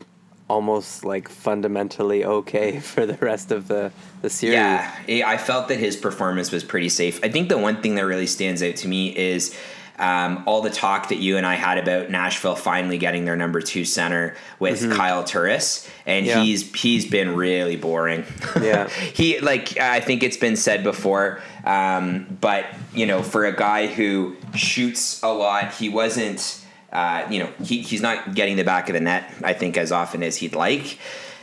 almost 0.48 1.04
like 1.04 1.28
fundamentally 1.28 2.24
okay 2.24 2.78
for 2.92 3.06
the 3.06 3.14
rest 3.16 3.52
of 3.52 3.68
the 3.68 3.92
the 4.22 4.30
series. 4.30 4.54
Yeah, 4.54 4.94
I 5.08 5.22
I 5.34 5.38
felt 5.38 5.68
that 5.68 5.78
his 5.78 5.96
performance 5.96 6.50
was 6.52 6.62
pretty 6.64 6.88
safe. 6.88 7.20
I 7.24 7.28
think 7.28 7.48
the 7.48 7.58
one 7.58 7.82
thing 7.82 7.94
that 7.96 8.06
really 8.06 8.26
stands 8.26 8.62
out 8.62 8.76
to 8.76 8.88
me 8.88 9.16
is 9.16 9.56
um, 9.98 10.42
all 10.46 10.62
the 10.62 10.70
talk 10.70 11.10
that 11.10 11.18
you 11.18 11.36
and 11.36 11.46
I 11.46 11.54
had 11.54 11.76
about 11.78 12.10
Nashville 12.10 12.54
finally 12.56 12.98
getting 12.98 13.24
their 13.24 13.36
number 13.36 13.60
two 13.60 13.84
center 13.84 14.34
with 14.58 14.90
Kyle 14.92 15.22
Turris, 15.22 15.88
and 16.06 16.26
Mm-hmm. 16.26 16.38
Yeah. 16.38 16.44
he's 16.44 16.72
he's 16.74 17.06
been 17.10 17.34
really 17.36 17.76
boring. 17.76 18.24
Yeah. 18.60 18.88
he 18.88 19.38
like 19.40 19.78
I 19.78 20.00
think 20.00 20.22
it's 20.22 20.36
been 20.38 20.56
said 20.56 20.82
before, 20.82 21.40
um, 21.64 22.38
but 22.40 22.64
you 22.94 23.06
know, 23.06 23.22
for 23.22 23.44
a 23.44 23.54
guy 23.54 23.86
who 23.86 24.36
shoots 24.54 25.22
a 25.22 25.32
lot, 25.32 25.72
he 25.74 25.88
wasn't. 25.88 26.58
Uh, 26.92 27.26
you 27.30 27.38
know, 27.38 27.50
he, 27.64 27.80
he's 27.80 28.02
not 28.02 28.34
getting 28.34 28.56
the 28.56 28.64
back 28.64 28.88
of 28.88 28.94
the 28.94 29.00
net. 29.00 29.32
I 29.42 29.54
think 29.54 29.76
as 29.76 29.92
often 29.92 30.22
as 30.22 30.36
he'd 30.36 30.54
like, 30.54 30.98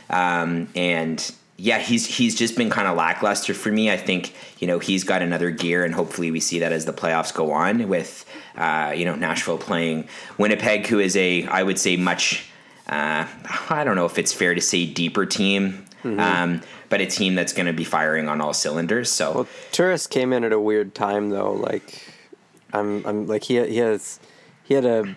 um, 0.08 0.68
and 0.76 1.32
yeah, 1.56 1.78
he's 1.78 2.06
he's 2.06 2.34
just 2.34 2.56
been 2.56 2.70
kind 2.70 2.88
of 2.88 2.96
lackluster 2.96 3.52
for 3.52 3.70
me. 3.70 3.90
I 3.90 3.96
think 3.96 4.34
you 4.60 4.66
know 4.66 4.78
he's 4.78 5.04
got 5.04 5.22
another 5.22 5.50
gear, 5.50 5.84
and 5.84 5.94
hopefully 5.94 6.30
we 6.30 6.40
see 6.40 6.60
that 6.60 6.72
as 6.72 6.84
the 6.84 6.92
playoffs 6.92 7.34
go 7.34 7.50
on 7.52 7.88
with 7.88 8.24
uh, 8.56 8.94
you 8.96 9.04
know 9.04 9.14
Nashville 9.14 9.58
playing 9.58 10.08
Winnipeg, 10.38 10.86
who 10.86 11.00
is 11.00 11.16
a 11.16 11.46
I 11.46 11.62
would 11.62 11.78
say 11.78 11.96
much. 11.96 12.46
Uh, 12.88 13.26
I 13.70 13.84
don't 13.84 13.96
know 13.96 14.06
if 14.06 14.18
it's 14.18 14.32
fair 14.32 14.54
to 14.54 14.60
say 14.60 14.86
deeper 14.86 15.26
team. 15.26 15.84
um, 16.02 16.62
but 16.88 17.00
a 17.00 17.06
team 17.06 17.34
that's 17.34 17.52
going 17.52 17.66
to 17.66 17.72
be 17.72 17.84
firing 17.84 18.28
on 18.28 18.40
all 18.40 18.52
cylinders. 18.54 19.10
So 19.10 19.32
Well, 19.32 19.48
Turris 19.70 20.06
came 20.06 20.32
in 20.32 20.44
at 20.44 20.52
a 20.52 20.58
weird 20.58 20.94
time 20.94 21.30
though. 21.30 21.52
Like, 21.52 22.02
I'm, 22.72 23.04
I'm 23.06 23.26
like 23.26 23.44
he 23.44 23.64
he 23.68 23.76
has 23.76 24.18
he 24.64 24.74
had 24.74 24.84
a 24.84 25.16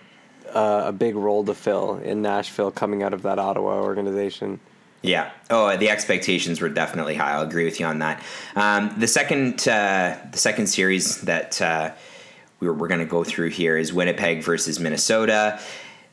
uh, 0.54 0.84
a 0.86 0.92
big 0.92 1.14
role 1.16 1.44
to 1.44 1.54
fill 1.54 1.96
in 1.96 2.22
Nashville 2.22 2.70
coming 2.70 3.02
out 3.02 3.12
of 3.12 3.22
that 3.22 3.38
Ottawa 3.38 3.82
organization. 3.82 4.60
Yeah. 5.02 5.30
Oh, 5.50 5.76
the 5.76 5.90
expectations 5.90 6.62
were 6.62 6.70
definitely 6.70 7.14
high. 7.14 7.32
I'll 7.32 7.42
agree 7.42 7.66
with 7.66 7.78
you 7.78 7.84
on 7.84 7.98
that. 7.98 8.22
Um, 8.56 8.94
the 8.96 9.06
second, 9.06 9.68
uh, 9.68 10.16
the 10.30 10.38
second 10.38 10.66
series 10.66 11.20
that 11.22 11.60
uh, 11.60 11.92
we 12.60 12.68
we're, 12.68 12.74
we're 12.74 12.88
going 12.88 13.00
to 13.00 13.06
go 13.06 13.22
through 13.22 13.50
here 13.50 13.76
is 13.76 13.92
Winnipeg 13.92 14.42
versus 14.42 14.80
Minnesota. 14.80 15.60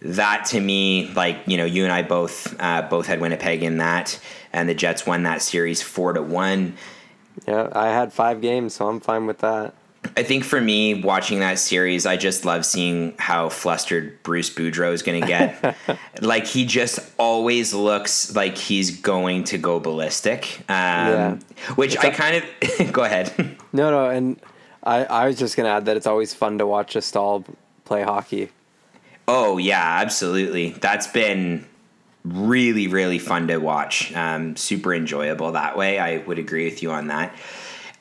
That 0.02 0.46
to 0.48 0.60
me, 0.60 1.14
like 1.14 1.38
you 1.46 1.58
know, 1.58 1.66
you 1.66 1.84
and 1.84 1.94
I 1.94 2.02
both 2.02 2.54
uh, 2.60 2.82
both 2.82 3.06
had 3.06 3.22
Winnipeg 3.22 3.64
in 3.64 3.78
that, 3.78 4.20
and 4.52 4.68
the 4.68 4.74
Jets 4.74 5.06
won 5.06 5.24
that 5.24 5.42
series 5.42 5.82
four 5.82 6.12
to 6.14 6.22
one. 6.22 6.76
Yeah, 7.48 7.70
I 7.72 7.90
had 7.90 8.12
five 8.12 8.42
games, 8.42 8.74
so 8.74 8.88
I'm 8.88 9.00
fine 9.00 9.26
with 9.26 9.38
that. 9.40 9.74
I 10.18 10.24
think 10.24 10.44
for 10.44 10.60
me, 10.60 10.96
watching 10.96 11.40
that 11.42 11.60
series, 11.60 12.06
I 12.08 12.18
just 12.18 12.44
love 12.44 12.66
seeing 12.66 13.14
how 13.20 13.50
flustered 13.50 14.22
Bruce 14.24 14.50
Boudreau 14.50 14.94
is 14.94 15.04
going 15.04 15.22
to 15.22 15.28
get. 15.28 15.78
like 16.22 16.48
he 16.48 16.66
just 16.66 17.00
always 17.20 17.72
looks 17.74 18.36
like 18.36 18.58
he's 18.58 19.00
going 19.00 19.44
to 19.46 19.58
go 19.60 19.80
ballistic. 19.80 20.60
Um, 20.68 20.76
Yeah. 20.76 21.38
Which 21.76 21.98
I 21.98 22.10
kind 22.10 22.44
of 22.44 22.92
go 22.94 23.04
ahead. 23.04 23.58
No, 23.74 23.90
no, 23.90 24.10
and 24.10 24.38
I, 24.84 25.06
I 25.06 25.28
was 25.28 25.38
just 25.38 25.56
gonna 25.56 25.70
add 25.70 25.86
that 25.86 25.96
it's 25.96 26.08
always 26.08 26.34
fun 26.34 26.58
to 26.58 26.68
watch 26.68 26.98
a 26.98 27.02
Staal 27.02 27.46
play 27.86 28.04
hockey. 28.04 28.50
oh 29.30 29.58
yeah, 29.58 30.00
absolutely. 30.02 30.72
That's 30.72 31.08
been 31.08 31.66
really 32.26 32.88
really 32.88 33.18
fun 33.20 33.48
to 33.48 33.58
watch. 33.60 34.14
Um, 34.14 34.58
super 34.58 34.94
enjoyable 34.94 35.54
that 35.54 35.78
way. 35.78 36.00
I 36.00 36.18
would 36.18 36.38
agree 36.38 36.66
with 36.66 36.84
you 36.84 36.92
on 36.92 37.08
that. 37.08 37.34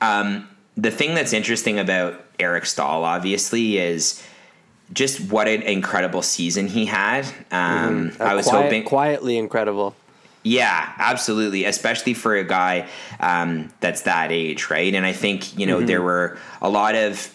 Um, 0.01 0.49
the 0.81 0.91
thing 0.91 1.15
that's 1.15 1.33
interesting 1.33 1.79
about 1.79 2.15
Eric 2.39 2.65
Staal, 2.65 3.05
obviously, 3.05 3.79
is 3.79 4.23
just 4.93 5.21
what 5.31 5.47
an 5.47 5.63
incredible 5.63 6.23
season 6.23 6.67
he 6.67 6.87
had. 6.87 7.25
Um, 7.53 8.13
A 8.19 8.25
I 8.25 8.35
was 8.35 8.47
quiet- 8.47 8.63
hoping, 8.65 8.83
quietly 8.85 9.37
incredible. 9.37 9.95
yeah, 10.43 10.93
absolutely, 10.99 11.65
especially 11.67 12.15
for 12.15 12.35
a 12.35 12.45
guy 12.45 12.89
um, 13.21 13.71
that's 13.81 14.03
that 14.03 14.33
age, 14.33 14.71
right? 14.71 14.95
And 14.95 15.05
I 15.05 15.13
think 15.13 15.59
you 15.59 15.67
know 15.67 15.81
there 15.81 16.03
were 16.03 16.39
a 16.63 16.69
lot 16.71 16.95
of 16.95 17.33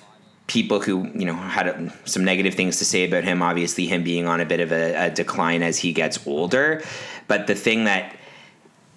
people 0.48 0.80
who 0.80 1.10
you 1.14 1.26
know 1.26 1.34
had 1.36 1.68
um, 1.70 1.92
some 2.06 2.24
negative 2.26 2.56
things 2.56 2.78
to 2.80 2.86
say 2.86 3.06
about 3.08 3.24
him. 3.24 3.42
Obviously, 3.42 3.86
him 3.88 4.04
being 4.04 4.28
on 4.28 4.42
a 4.42 4.46
bit 4.46 4.60
of 4.60 4.72
a, 4.72 5.06
a 5.06 5.10
decline 5.12 5.62
as 5.64 5.78
he 5.78 5.94
gets 5.94 6.26
older. 6.28 6.82
But 7.28 7.48
the 7.48 7.56
thing 7.56 7.84
that 7.86 8.16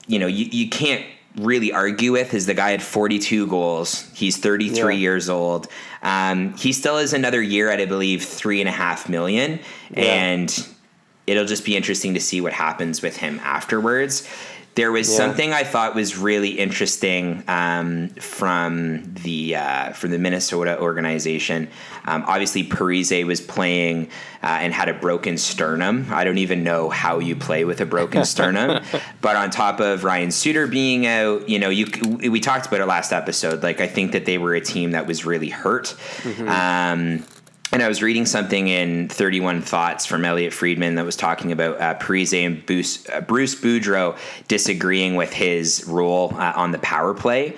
you 0.06 0.18
know 0.18 0.26
you, 0.26 0.46
you 0.46 0.68
can't 0.70 1.04
really 1.40 1.72
argue 1.72 2.12
with 2.12 2.34
is 2.34 2.46
the 2.46 2.54
guy 2.54 2.70
had 2.70 2.82
42 2.82 3.46
goals. 3.46 4.08
He's 4.14 4.36
33 4.36 4.94
Yeah. 4.94 5.00
years 5.00 5.28
old. 5.28 5.68
Um, 6.02 6.54
he 6.56 6.72
still 6.72 6.98
has 6.98 7.12
another 7.12 7.40
year 7.42 7.70
at 7.70 7.80
I 7.80 7.84
believe 7.86 8.24
three 8.24 8.60
and 8.60 8.68
a 8.68 8.72
half 8.72 9.08
million, 9.08 9.60
Yeah. 9.90 10.02
and 10.02 10.66
it'll 11.26 11.44
just 11.46 11.64
be 11.64 11.76
interesting 11.76 12.14
to 12.14 12.20
see 12.20 12.40
what 12.40 12.52
happens 12.52 13.02
with 13.02 13.16
him 13.18 13.40
afterwards. 13.44 14.26
There 14.74 14.92
was 14.92 15.10
Yeah. 15.10 15.16
something 15.16 15.52
I 15.52 15.64
thought 15.64 15.96
was 15.96 16.16
really 16.16 16.50
interesting 16.50 17.42
um, 17.48 18.10
from 18.20 19.02
the 19.24 19.56
uh, 19.56 19.92
from 19.92 20.12
the 20.12 20.18
Minnesota 20.18 20.78
organization. 20.80 21.68
Um, 22.04 22.22
obviously, 22.28 22.62
Parise 22.64 23.26
was 23.26 23.40
playing 23.40 24.08
uh, 24.42 24.46
and 24.46 24.72
had 24.72 24.88
a 24.88 24.94
broken 24.94 25.36
sternum. 25.36 26.06
I 26.10 26.22
don't 26.22 26.38
even 26.38 26.62
know 26.62 26.90
how 26.90 27.18
you 27.18 27.34
play 27.34 27.64
with 27.64 27.80
a 27.80 27.86
broken 27.86 28.24
sternum. 28.34 28.84
But 29.20 29.34
on 29.34 29.50
top 29.50 29.80
of 29.80 30.04
Ryan 30.04 30.30
Suter 30.30 30.68
being 30.68 31.06
out, 31.06 31.48
you 31.48 31.58
know, 31.58 31.70
you 31.70 31.86
we 32.30 32.38
talked 32.38 32.66
about 32.66 32.80
it 32.80 32.86
last 32.86 33.12
episode. 33.12 33.64
Like 33.64 33.80
I 33.80 33.88
think 33.88 34.12
that 34.12 34.26
they 34.26 34.38
were 34.38 34.54
a 34.54 34.60
team 34.60 34.92
that 34.92 35.08
was 35.08 35.24
really 35.26 35.48
hurt. 35.50 35.96
Um, 36.46 37.24
and 37.72 37.82
I 37.82 37.88
was 37.88 38.02
reading 38.02 38.24
something 38.26 38.68
in 38.68 39.08
31 39.08 39.60
Thoughts 39.62 40.06
from 40.06 40.24
Elliotte 40.24 40.52
Friedman 40.54 40.94
that 40.94 41.04
was 41.04 41.16
talking 41.16 41.52
about 41.52 41.80
uh, 41.80 41.94
Parise 41.98 42.32
and 42.46 42.64
Bruce, 42.64 43.08
uh, 43.10 43.20
Bruce 43.20 43.54
Boudreau 43.54 44.16
disagreeing 44.48 45.16
with 45.16 45.32
his 45.32 45.84
role 45.86 46.32
uh, 46.34 46.52
on 46.56 46.72
the 46.72 46.78
power 46.78 47.12
play. 47.14 47.56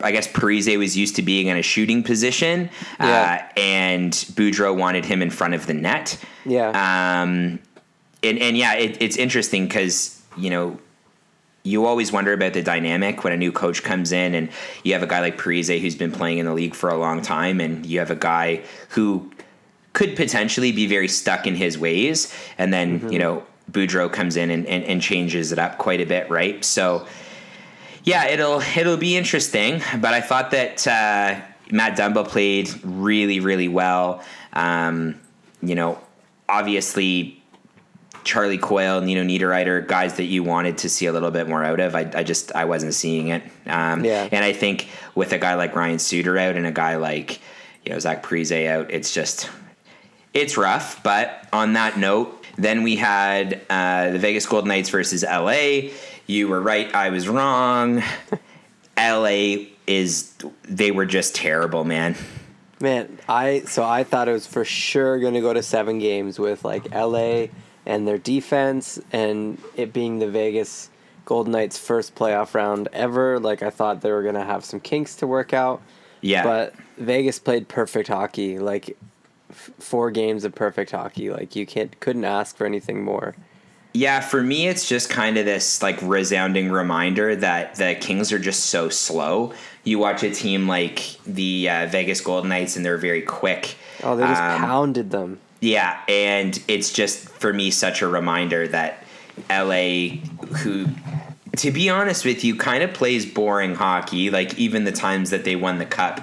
I 0.00 0.12
guess 0.12 0.28
Parise 0.28 0.76
was 0.78 0.96
used 0.96 1.16
to 1.16 1.22
being 1.22 1.48
in 1.48 1.56
a 1.56 1.62
shooting 1.62 2.02
position, 2.04 2.70
Yeah. 3.00 3.48
uh, 3.56 3.58
and 3.58 4.12
Boudreau 4.12 4.76
wanted 4.76 5.04
him 5.04 5.22
in 5.22 5.30
front 5.30 5.54
of 5.54 5.66
the 5.66 5.74
net. 5.74 6.22
Yeah. 6.44 6.68
Um, 6.68 7.58
and, 8.22 8.38
and 8.38 8.56
yeah, 8.56 8.74
it, 8.74 9.00
it's 9.00 9.16
interesting 9.16 9.66
because, 9.66 10.22
you 10.36 10.50
know, 10.50 10.78
you 11.64 11.84
always 11.84 12.12
wonder 12.12 12.32
about 12.32 12.52
the 12.52 12.62
dynamic 12.62 13.24
when 13.24 13.32
a 13.32 13.36
new 13.36 13.50
coach 13.50 13.82
comes 13.82 14.12
in 14.12 14.34
and 14.34 14.48
you 14.84 14.92
have 14.92 15.02
a 15.02 15.06
guy 15.06 15.20
like 15.20 15.36
Parise 15.36 15.80
who's 15.80 15.96
been 15.96 16.12
playing 16.12 16.38
in 16.38 16.46
the 16.46 16.54
league 16.54 16.74
for 16.74 16.88
a 16.90 16.96
long 16.96 17.20
time 17.20 17.60
and 17.60 17.84
you 17.84 17.98
have 17.98 18.10
a 18.10 18.16
guy 18.16 18.62
who 18.90 19.30
could 19.98 20.14
potentially 20.14 20.70
be 20.70 20.86
very 20.86 21.08
stuck 21.08 21.44
in 21.44 21.56
his 21.56 21.76
ways 21.76 22.32
and 22.56 22.72
then 22.72 23.10
you 23.10 23.18
know 23.18 23.42
Boudreau 23.72 24.10
comes 24.12 24.36
in 24.36 24.48
and, 24.48 24.64
and, 24.66 24.84
and 24.84 25.02
changes 25.02 25.50
it 25.50 25.58
up 25.58 25.78
quite 25.78 26.00
a 26.00 26.04
bit 26.06 26.30
right 26.30 26.64
so 26.64 27.04
yeah 28.04 28.28
it'll 28.28 28.60
it'll 28.76 28.96
be 28.96 29.16
interesting 29.16 29.82
but 30.00 30.14
I 30.14 30.20
thought 30.20 30.52
that 30.52 30.86
uh, 30.86 31.40
Matt 31.72 31.98
Dumba 31.98 32.28
played 32.28 32.70
really 32.84 33.40
really 33.40 33.66
well 33.66 34.22
um, 34.52 35.20
you 35.62 35.74
know 35.74 35.98
obviously 36.48 37.42
Charlie 38.22 38.58
Coyle, 38.58 39.00
Nino 39.00 39.24
Niederreiter, 39.24 39.84
guys 39.84 40.14
that 40.14 40.24
you 40.24 40.44
wanted 40.44 40.78
to 40.78 40.88
see 40.88 41.06
a 41.06 41.12
little 41.12 41.30
bit 41.30 41.48
more 41.48 41.64
out 41.64 41.80
of. 41.80 41.96
I, 41.96 42.10
I 42.14 42.22
just 42.22 42.54
I 42.54 42.66
wasn't 42.66 42.94
seeing 42.94 43.28
it. 43.28 43.42
Um, 43.66 44.04
Yeah. 44.04 44.28
And 44.30 44.44
I 44.44 44.52
think 44.52 44.88
with 45.16 45.32
a 45.32 45.38
guy 45.38 45.54
like 45.54 45.74
Ryan 45.74 45.98
Suter 45.98 46.36
out 46.38 46.54
and 46.54 46.66
a 46.66 46.70
guy 46.70 46.96
like 46.96 47.40
you 47.84 47.92
know 47.92 47.98
Zach 47.98 48.22
Parise 48.22 48.68
out, 48.68 48.90
it's 48.90 49.14
just 49.14 49.48
it's 50.38 50.56
rough. 50.56 51.02
But 51.02 51.48
on 51.52 51.74
that 51.74 51.98
note, 51.98 52.44
then 52.56 52.82
we 52.82 52.96
had 52.96 53.60
uh, 53.68 54.10
the 54.10 54.18
Vegas 54.18 54.46
Golden 54.46 54.68
Knights 54.68 54.90
versus 54.90 55.22
LA. 55.22 55.90
You 56.26 56.48
were 56.48 56.60
right. 56.60 56.94
I 56.94 57.10
was 57.10 57.28
wrong. 57.28 58.02
LA 58.98 59.66
is 59.86 60.34
they 60.64 60.90
were 60.90 61.06
just 61.06 61.34
terrible, 61.34 61.84
man. 61.84 62.16
Man, 62.80 63.18
I 63.28 63.60
so 63.60 63.84
I 63.84 64.04
thought 64.04 64.28
it 64.28 64.32
was 64.32 64.46
for 64.46 64.64
sure 64.64 65.18
going 65.18 65.34
to 65.34 65.40
go 65.40 65.52
to 65.52 65.62
seven 65.62 65.98
games 65.98 66.38
with 66.38 66.64
like 66.64 66.92
LA 66.94 67.46
and 67.86 68.06
their 68.06 68.18
defense 68.18 69.00
and 69.12 69.60
it 69.74 69.92
being 69.92 70.18
the 70.18 70.28
Vegas 70.28 70.90
Golden 71.24 71.52
Knights' 71.52 71.78
first 71.78 72.14
playoff 72.14 72.54
round 72.54 72.88
ever. 72.92 73.40
Like 73.40 73.62
I 73.62 73.70
thought 73.70 74.00
they 74.00 74.12
were 74.12 74.22
going 74.22 74.34
to 74.34 74.44
have 74.44 74.64
some 74.64 74.80
kinks 74.80 75.16
to 75.16 75.26
work 75.26 75.52
out. 75.52 75.82
Yeah. 76.20 76.42
But 76.42 76.74
Vegas 76.98 77.38
played 77.38 77.68
perfect 77.68 78.08
hockey. 78.08 78.58
Like 78.58 78.96
f- 79.50 79.70
four 79.78 80.10
games 80.10 80.44
of 80.44 80.54
perfect 80.54 80.90
hockey. 80.90 81.30
Like 81.30 81.56
you 81.56 81.66
can't 81.66 81.98
couldn't 82.00 82.24
ask 82.24 82.56
for 82.56 82.66
anything 82.66 83.04
more. 83.04 83.34
Yeah, 83.94 84.20
for 84.20 84.42
me, 84.42 84.68
it's 84.68 84.86
just 84.88 85.08
kind 85.10 85.38
of 85.38 85.46
this 85.46 85.82
like 85.82 85.98
resounding 86.02 86.70
reminder 86.70 87.34
that 87.36 87.76
the 87.76 87.96
Kings 87.98 88.30
are 88.32 88.38
just 88.38 88.66
so 88.66 88.88
slow. 88.90 89.54
You 89.82 89.98
watch 89.98 90.22
a 90.22 90.30
team 90.30 90.68
like 90.68 91.16
the 91.26 91.68
uh, 91.68 91.86
Vegas 91.86 92.20
Golden 92.20 92.50
Knights, 92.50 92.76
and 92.76 92.84
they're 92.84 92.98
very 92.98 93.22
quick. 93.22 93.76
Oh, 94.02 94.14
they 94.14 94.24
just 94.26 94.40
Um, 94.42 94.60
pounded 94.60 95.10
them. 95.10 95.40
Yeah, 95.60 95.98
and 96.08 96.62
it's 96.68 96.92
just 96.92 97.28
for 97.28 97.52
me 97.52 97.70
such 97.70 98.02
a 98.02 98.06
reminder 98.06 98.68
that 98.68 99.02
LA, 99.50 100.18
who, 100.58 100.86
to 101.56 101.70
be 101.72 101.88
honest 101.88 102.24
with 102.24 102.44
you, 102.44 102.54
kind 102.56 102.82
of 102.84 102.92
plays 102.92 103.24
boring 103.26 103.74
hockey. 103.74 104.30
Like 104.30 104.56
even 104.58 104.84
the 104.84 104.92
times 104.92 105.30
that 105.30 105.44
they 105.44 105.56
won 105.56 105.78
the 105.78 105.86
cup, 105.86 106.20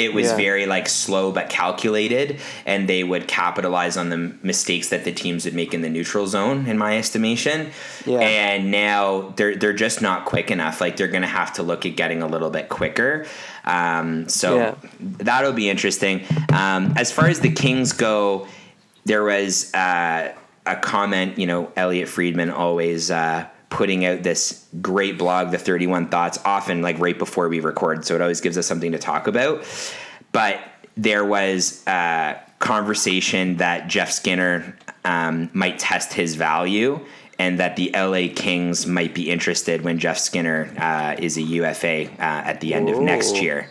it 0.00 0.14
was 0.14 0.28
Yeah. 0.28 0.36
very 0.36 0.66
like 0.66 0.88
slow 0.88 1.30
but 1.30 1.48
calculated, 1.50 2.40
and 2.66 2.88
they 2.88 3.04
would 3.04 3.28
capitalize 3.28 3.96
on 3.96 4.08
the 4.08 4.32
mistakes 4.42 4.88
that 4.88 5.04
the 5.04 5.12
teams 5.12 5.44
would 5.44 5.54
make 5.54 5.74
in 5.74 5.82
the 5.82 5.88
neutral 5.90 6.26
zone, 6.26 6.66
in 6.66 6.78
my 6.78 6.96
estimation. 6.98 7.70
Yeah. 8.06 8.20
And 8.20 8.70
now 8.70 9.32
they're 9.36 9.54
they're 9.56 9.72
just 9.72 10.00
not 10.02 10.24
quick 10.24 10.50
enough. 10.50 10.80
Like 10.80 10.96
they're 10.96 11.08
going 11.08 11.22
to 11.22 11.28
have 11.28 11.52
to 11.54 11.62
look 11.62 11.84
at 11.86 11.96
getting 11.96 12.22
a 12.22 12.26
little 12.26 12.50
bit 12.50 12.68
quicker. 12.68 13.26
Um, 13.64 14.28
so 14.28 14.56
Yeah. 14.56 14.74
that'll 15.00 15.52
be 15.52 15.68
interesting. 15.68 16.22
Um, 16.52 16.94
as 16.96 17.12
far 17.12 17.26
as 17.28 17.40
the 17.40 17.50
Kings 17.50 17.92
go, 17.92 18.46
there 19.04 19.22
was 19.22 19.72
uh, 19.74 20.32
a 20.66 20.76
comment. 20.76 21.38
You 21.38 21.46
know, 21.46 21.72
Elliotte 21.76 22.08
Friedman 22.08 22.50
always 22.50 23.10
uh, 23.10 23.46
putting 23.70 24.04
out 24.04 24.22
this 24.22 24.66
great 24.82 25.16
blog, 25.16 25.50
the 25.50 25.58
Thirty 25.58 25.86
One 25.86 26.08
Thoughts, 26.08 26.38
often 26.44 26.82
like 26.82 26.98
right 26.98 27.18
before 27.18 27.48
we 27.48 27.60
record, 27.60 28.04
so 28.04 28.14
it 28.14 28.20
always 28.20 28.40
gives 28.40 28.58
us 28.58 28.66
something 28.66 28.92
to 28.92 28.98
talk 28.98 29.26
about. 29.26 29.64
But 30.32 30.60
there 30.96 31.24
was 31.24 31.82
a 31.86 32.40
conversation 32.58 33.56
that 33.56 33.88
Jeff 33.88 34.12
Skinner 34.12 34.76
um, 35.04 35.50
might 35.52 35.78
test 35.78 36.12
his 36.12 36.34
value. 36.34 37.04
And 37.38 37.58
that 37.58 37.74
the 37.76 37.90
LA 37.94 38.30
Kings 38.36 38.84
might 38.86 39.14
be 39.14 39.30
interested 39.30 39.80
when 39.80 39.98
Jeff 39.98 40.18
Skinner 40.18 40.70
uh, 40.76 41.16
is 41.18 41.38
a 41.38 41.40
UFA 41.40 42.10
uh, 42.10 42.16
at 42.18 42.60
the 42.60 42.74
end 42.74 42.90
of 42.90 42.98
next 43.00 43.40
year. 43.40 43.70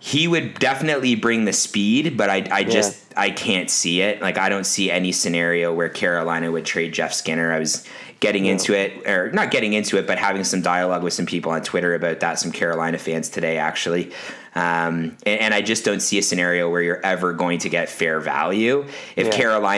He 0.00 0.28
would 0.28 0.58
definitely 0.58 1.14
bring 1.16 1.44
the 1.44 1.52
speed, 1.52 2.16
but 2.16 2.30
I, 2.30 2.46
I 2.50 2.64
just 2.64 3.04
I 3.16 3.30
can't 3.30 3.68
see 3.68 4.00
it. 4.00 4.22
Like 4.22 4.38
I 4.38 4.48
don't 4.48 4.64
see 4.64 4.90
any 4.90 5.10
scenario 5.12 5.74
where 5.74 5.88
Carolina 5.88 6.50
would 6.52 6.64
trade 6.64 6.92
Jeff 6.92 7.12
Skinner. 7.12 7.52
I 7.52 7.58
was 7.58 7.84
getting 8.20 8.44
No. 8.44 8.50
into 8.50 8.74
it, 8.74 9.06
or 9.08 9.30
not 9.32 9.50
getting 9.50 9.72
into 9.72 9.96
it, 9.98 10.06
but 10.06 10.18
having 10.18 10.44
some 10.44 10.60
dialogue 10.62 11.02
with 11.02 11.12
some 11.12 11.26
people 11.26 11.50
on 11.52 11.62
Twitter 11.62 11.94
about 11.94 12.20
that. 12.20 12.38
Some 12.38 12.52
Carolina 12.52 12.98
fans 12.98 13.28
today, 13.28 13.58
actually, 13.58 14.12
um, 14.58 15.16
and, 15.24 15.40
and 15.40 15.54
I 15.54 15.62
just 15.62 15.84
don't 15.84 16.00
see 16.00 16.18
a 16.18 16.22
scenario 16.22 16.68
where 16.68 16.82
you're 16.82 17.04
ever 17.04 17.32
going 17.32 17.60
to 17.60 17.68
get 17.68 17.88
fair 17.88 18.18
value 18.20 18.84
if 19.16 19.26
Yeah. 19.28 19.32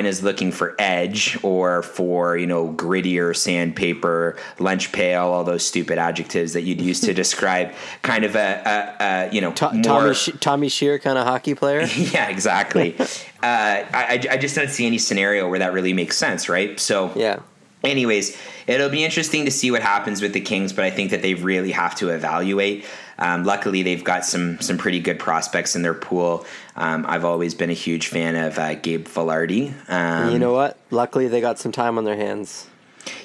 is 0.06 0.22
looking 0.22 0.52
for 0.52 0.74
edge 0.78 1.38
or 1.42 1.82
for 1.82 2.36
you 2.36 2.46
know 2.46 2.72
grittier, 2.72 3.36
sandpaper, 3.36 4.36
lunch 4.58 4.90
pail, 4.92 5.24
all 5.26 5.44
those 5.44 5.66
stupid 5.66 5.98
adjectives 5.98 6.54
that 6.54 6.62
you'd 6.62 6.80
use 6.80 7.00
to 7.00 7.12
describe 7.24 7.72
kind 8.02 8.24
of 8.24 8.34
a, 8.36 8.62
a, 9.00 9.04
a 9.04 9.34
you 9.34 9.40
know 9.40 9.52
To- 9.52 9.72
more- 9.72 9.82
Tommy 9.82 10.14
She- 10.14 10.32
Tommy 10.32 10.68
Shear 10.68 10.98
kind 10.98 11.18
of 11.18 11.26
hockey 11.26 11.54
player. 11.54 11.82
yeah, 11.96 12.28
exactly. 12.28 12.96
uh, 12.98 13.04
I, 13.42 13.84
I 13.92 14.32
I 14.32 14.36
just 14.38 14.54
don't 14.56 14.70
see 14.70 14.86
any 14.86 14.98
scenario 14.98 15.48
where 15.48 15.58
that 15.58 15.72
really 15.72 15.92
makes 15.92 16.16
sense, 16.16 16.48
right? 16.48 16.78
So, 16.80 17.12
yeah. 17.14 17.40
Anyways, 17.82 18.36
it'll 18.66 18.90
be 18.90 19.04
interesting 19.04 19.46
to 19.46 19.50
see 19.50 19.70
what 19.70 19.82
happens 19.82 20.20
with 20.20 20.32
the 20.32 20.40
Kings, 20.40 20.72
but 20.72 20.84
I 20.84 20.90
think 20.90 21.10
that 21.12 21.22
they 21.22 21.34
really 21.34 21.72
have 21.72 21.94
to 21.96 22.10
evaluate. 22.10 22.84
Um, 23.18 23.44
luckily, 23.44 23.82
they've 23.82 24.04
got 24.04 24.24
some 24.24 24.60
some 24.60 24.78
pretty 24.78 25.00
good 25.00 25.18
prospects 25.18 25.76
in 25.76 25.82
their 25.82 25.94
pool. 25.94 26.44
Um, 26.76 27.04
I've 27.08 27.24
always 27.24 27.54
been 27.54 27.70
a 27.70 27.74
huge 27.74 28.08
fan 28.08 28.36
of 28.36 28.58
uh, 28.58 28.74
Gabe 28.74 29.06
Vilardi. 29.06 29.72
Um, 29.90 30.32
you 30.32 30.38
know 30.38 30.52
what? 30.52 30.78
Luckily, 30.90 31.28
they 31.28 31.40
got 31.40 31.58
some 31.58 31.72
time 31.72 31.98
on 31.98 32.04
their 32.04 32.16
hands 32.16 32.66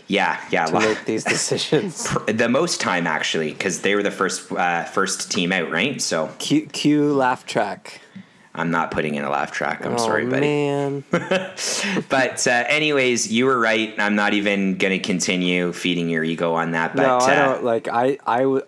yeah, 0.08 0.40
yeah, 0.52 0.66
to 0.66 0.80
make 0.80 1.06
these 1.06 1.24
decisions. 1.36 2.08
the 2.28 2.50
most 2.50 2.80
time 2.80 3.08
actually 3.08 3.52
because 3.52 3.82
they 3.82 3.96
were 3.96 4.04
the 4.04 4.12
first 4.12 4.52
uh, 4.52 4.84
first 4.86 5.32
team 5.32 5.52
out, 5.52 5.72
right? 5.72 6.02
So 6.02 6.32
Q, 6.40 6.68
Q 6.68 7.14
laugh 7.14 7.46
track. 7.46 8.02
I'm 8.56 8.72
not 8.72 8.92
putting 8.92 9.16
in 9.16 9.24
a 9.24 9.30
laugh 9.30 9.52
track. 9.52 9.86
I'm 9.86 9.94
oh, 9.94 9.98
sorry, 9.98 10.26
buddy. 10.26 10.48
man. 10.48 11.04
but 11.12 12.48
uh, 12.48 12.64
anyways, 12.68 13.32
you 13.32 13.46
were 13.46 13.60
right. 13.60 13.94
I'm 14.00 14.16
not 14.16 14.34
even 14.34 14.78
going 14.78 14.94
to 14.94 15.06
continue 15.06 15.74
feeding 15.74 16.10
your 16.10 16.24
ego 16.24 16.54
on 16.54 16.72
that. 16.72 16.96
But 16.96 17.04
no, 17.04 17.18
I 17.18 17.36
uh, 17.36 17.46
don't 17.46 17.64
like. 17.64 17.88
I 17.88 18.18
I 18.26 18.40
w- 18.40 18.66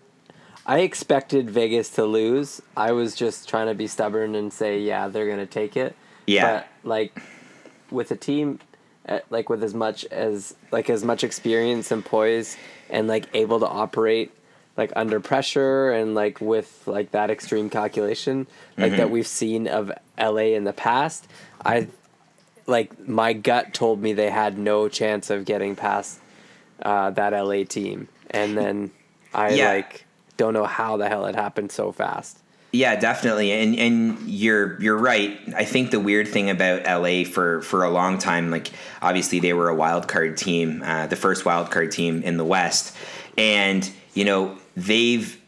I 0.65 0.79
expected 0.79 1.49
Vegas 1.49 1.89
to 1.91 2.05
lose. 2.05 2.61
I 2.75 2.91
was 2.91 3.15
just 3.15 3.47
trying 3.47 3.67
to 3.67 3.73
be 3.73 3.87
stubborn 3.87 4.35
and 4.35 4.51
say, 4.51 4.79
yeah, 4.79 5.07
they're 5.07 5.29
gonna 5.29 5.45
take 5.45 5.77
it. 5.77 5.95
Yeah. 6.25 6.51
But 6.51 6.67
like, 6.83 7.21
with 7.89 8.11
a 8.11 8.17
team, 8.17 8.59
uh, 9.07 9.19
like 9.29 9.49
with 9.49 9.63
as 9.63 9.73
much 9.73 10.03
as 10.05 10.53
like 10.71 10.89
as 10.89 11.03
much 11.03 11.23
experience 11.23 11.91
and 11.91 12.03
poise, 12.03 12.57
and 12.89 13.07
like 13.07 13.25
able 13.33 13.61
to 13.61 13.67
operate 13.67 14.31
like 14.77 14.93
under 14.95 15.19
pressure 15.19 15.89
and 15.91 16.13
like 16.15 16.39
with 16.39 16.83
like 16.85 17.11
that 17.11 17.29
extreme 17.29 17.69
calculation 17.69 18.47
like 18.77 18.91
Mm-hmm. 18.91 18.97
that 18.97 19.09
we've 19.09 19.27
seen 19.27 19.67
of 19.67 19.91
LA 20.19 20.53
in 20.55 20.63
the 20.63 20.73
past, 20.73 21.27
I 21.65 21.87
like 22.67 23.07
my 23.07 23.33
gut 23.33 23.73
told 23.73 24.01
me 24.01 24.13
they 24.13 24.29
had 24.29 24.57
no 24.57 24.87
chance 24.87 25.29
of 25.29 25.45
getting 25.45 25.75
past 25.75 26.19
uh, 26.83 27.09
that 27.11 27.31
LA 27.33 27.63
team, 27.63 28.07
and 28.29 28.57
then 28.57 28.91
I 29.33 29.53
Yeah. 29.55 29.69
like 29.69 30.05
don't 30.37 30.53
know 30.53 30.65
how 30.65 30.97
the 30.97 31.09
hell 31.09 31.25
it 31.25 31.33
happened 31.35 31.71
so 31.71 31.91
fast. 31.91 32.37
Yeah, 32.73 32.95
definitely, 32.97 33.51
and 33.53 33.75
and 33.79 34.19
you're 34.29 34.79
you're 34.81 34.97
right. 34.97 35.39
I 35.55 35.63
think 35.65 35.89
the 35.89 35.99
weird 35.99 36.27
thing 36.27 36.49
about 36.51 36.83
LA 36.83 37.23
for 37.23 37.61
for 37.61 37.83
a 37.83 37.89
long 37.89 38.19
time, 38.19 38.51
like 38.51 38.67
obviously 39.01 39.39
they 39.39 39.53
were 39.53 39.69
a 39.69 39.75
wild 39.75 40.07
card 40.07 40.37
team, 40.37 40.83
uh, 40.85 41.07
the 41.07 41.15
first 41.15 41.45
wild 41.45 41.71
card 41.71 41.91
team 41.91 42.21
in 42.23 42.37
the 42.37 42.45
West, 42.45 42.95
and 43.37 43.89
you 44.13 44.25
know 44.25 44.57
they've 44.77 45.41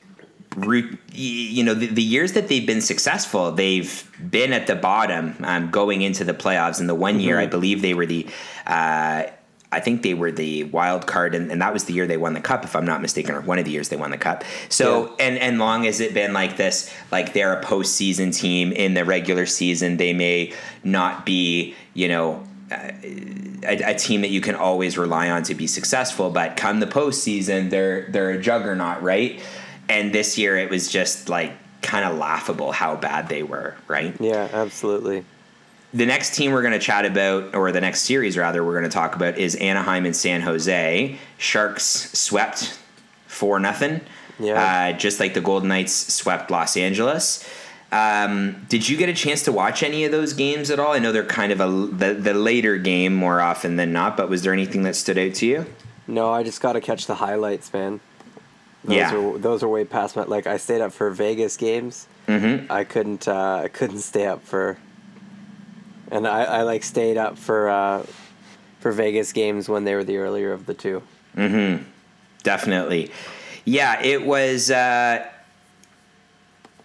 you 1.13 1.63
know 1.63 1.75
the, 1.75 1.85
the 1.85 2.01
years 2.01 2.33
that 2.33 2.47
they've 2.47 2.65
been 2.65 2.81
successful 2.81 3.51
they've 3.51 4.11
been 4.29 4.51
at 4.51 4.65
the 4.65 4.75
bottom 4.75 5.35
um, 5.41 5.69
going 5.69 6.01
into 6.01 6.23
the 6.23 6.33
playoffs. 6.33 6.79
And 6.79 6.89
the 6.89 6.95
one 6.95 7.19
year 7.19 7.39
i 7.39 7.45
believe 7.45 7.83
they 7.83 7.93
were 7.93 8.07
the 8.07 8.27
uh, 8.65 9.25
i 9.71 9.79
think 9.79 10.01
they 10.01 10.15
were 10.15 10.31
the 10.31 10.63
wild 10.65 11.05
card 11.05 11.35
and, 11.35 11.51
and 11.51 11.61
that 11.61 11.71
was 11.71 11.83
the 11.83 11.93
year 11.93 12.07
they 12.07 12.17
won 12.17 12.33
the 12.33 12.41
cup 12.41 12.63
if 12.63 12.75
i'm 12.75 12.85
not 12.85 12.99
mistaken 12.99 13.35
or 13.35 13.41
one 13.41 13.59
of 13.59 13.65
the 13.65 13.71
years 13.71 13.89
they 13.89 13.95
won 13.95 14.09
the 14.09 14.17
cup. 14.17 14.43
So 14.69 15.15
and 15.19 15.37
and 15.37 15.59
long 15.59 15.83
has 15.83 15.99
it 15.99 16.15
been 16.15 16.33
like 16.33 16.57
this 16.57 16.91
like 17.11 17.33
they're 17.33 17.53
a 17.53 17.63
postseason 17.63 18.35
team 18.35 18.71
in 18.71 18.95
the 18.95 19.05
regular 19.05 19.45
season 19.45 19.97
they 19.97 20.13
may 20.13 20.51
not 20.83 21.27
be 21.27 21.75
you 21.93 22.07
know 22.07 22.43
a, 22.71 23.91
a 23.91 23.93
team 23.95 24.21
that 24.21 24.29
you 24.29 24.41
can 24.41 24.55
always 24.55 24.97
rely 24.97 25.29
on 25.29 25.43
to 25.43 25.55
be 25.55 25.67
successful. 25.67 26.29
But 26.29 26.57
come 26.57 26.79
the 26.79 26.87
postseason, 26.87 27.69
they're 27.69 28.07
they're 28.09 28.31
a 28.31 28.41
juggernaut, 28.41 29.01
right? 29.01 29.41
And 29.87 30.13
this 30.13 30.37
year 30.37 30.57
it 30.57 30.69
was 30.69 30.89
just 30.89 31.29
like 31.29 31.53
kind 31.81 32.05
of 32.05 32.17
laughable 32.17 32.71
how 32.71 32.95
bad 32.95 33.29
they 33.29 33.43
were, 33.43 33.75
right? 33.87 34.15
Yeah, 34.19 34.47
absolutely. 34.51 35.25
The 35.93 36.05
next 36.05 36.35
team 36.35 36.51
we're 36.51 36.61
going 36.61 36.73
to 36.73 36.79
chat 36.79 37.05
about, 37.05 37.55
or 37.55 37.71
the 37.71 37.81
next 37.81 38.01
series 38.01 38.37
rather, 38.37 38.63
we're 38.63 38.73
going 38.77 38.83
to 38.83 38.93
talk 38.93 39.15
about 39.15 39.39
is 39.39 39.55
Anaheim 39.55 40.05
and 40.05 40.15
San 40.15 40.41
Jose. 40.41 41.17
Sharks 41.39 41.83
swept 41.83 42.79
four 43.25 43.59
nothing. 43.59 44.01
Yeah. 44.37 44.91
Uh, 44.93 44.97
just 44.97 45.19
like 45.19 45.33
the 45.33 45.41
Golden 45.41 45.69
Knights 45.69 46.13
swept 46.13 46.51
Los 46.51 46.77
Angeles. 46.77 47.43
Um, 47.91 48.65
did 48.69 48.87
you 48.87 48.97
get 48.97 49.09
a 49.09 49.13
chance 49.13 49.41
to 49.43 49.51
watch 49.51 49.81
any 49.81 50.05
of 50.05 50.11
those 50.11 50.33
games 50.33 50.69
at 50.69 50.79
all? 50.79 50.93
I 50.93 50.99
know 50.99 51.11
they're 51.11 51.23
kind 51.25 51.51
of 51.51 51.59
a 51.59 51.67
the, 51.67 52.13
the 52.13 52.33
later 52.35 52.77
game 52.77 53.15
more 53.15 53.41
often 53.41 53.77
than 53.77 53.91
not, 53.91 54.15
but 54.15 54.29
was 54.29 54.43
there 54.43 54.53
anything 54.53 54.83
that 54.83 54.95
stood 54.95 55.17
out 55.17 55.33
to 55.35 55.45
you? 55.47 55.65
No, 56.07 56.31
I 56.31 56.43
just 56.43 56.61
got 56.61 56.73
to 56.73 56.81
catch 56.81 57.07
the 57.07 57.15
highlights, 57.15 57.71
man. 57.73 57.99
Those 58.83 58.95
Yeah. 58.95 59.15
are, 59.15 59.37
those 59.37 59.63
are 59.63 59.67
way 59.67 59.85
past 59.85 60.15
my 60.15 60.23
like. 60.23 60.45
I 60.47 60.57
stayed 60.57 60.81
up 60.81 60.91
for 60.93 61.09
Vegas 61.09 61.57
games. 61.57 62.07
Mm-hmm. 62.27 62.71
I 62.71 62.83
couldn't. 62.83 63.27
Uh, 63.27 63.61
I 63.63 63.67
couldn't 63.69 63.99
stay 63.99 64.25
up 64.27 64.43
for. 64.43 64.77
And 66.11 66.27
I, 66.27 66.43
I 66.43 66.61
like 66.61 66.83
stayed 66.83 67.17
up 67.17 67.37
for 67.37 67.69
uh, 67.69 68.05
for 68.79 68.91
Vegas 68.91 69.33
games 69.33 69.67
when 69.67 69.83
they 69.83 69.95
were 69.95 70.03
the 70.03 70.17
earlier 70.17 70.51
of 70.53 70.65
the 70.67 70.73
two. 70.75 71.01
Definitely. 72.43 73.11
Yeah, 73.65 74.01
it 74.01 74.25
was. 74.25 74.71
Uh, 74.71 75.27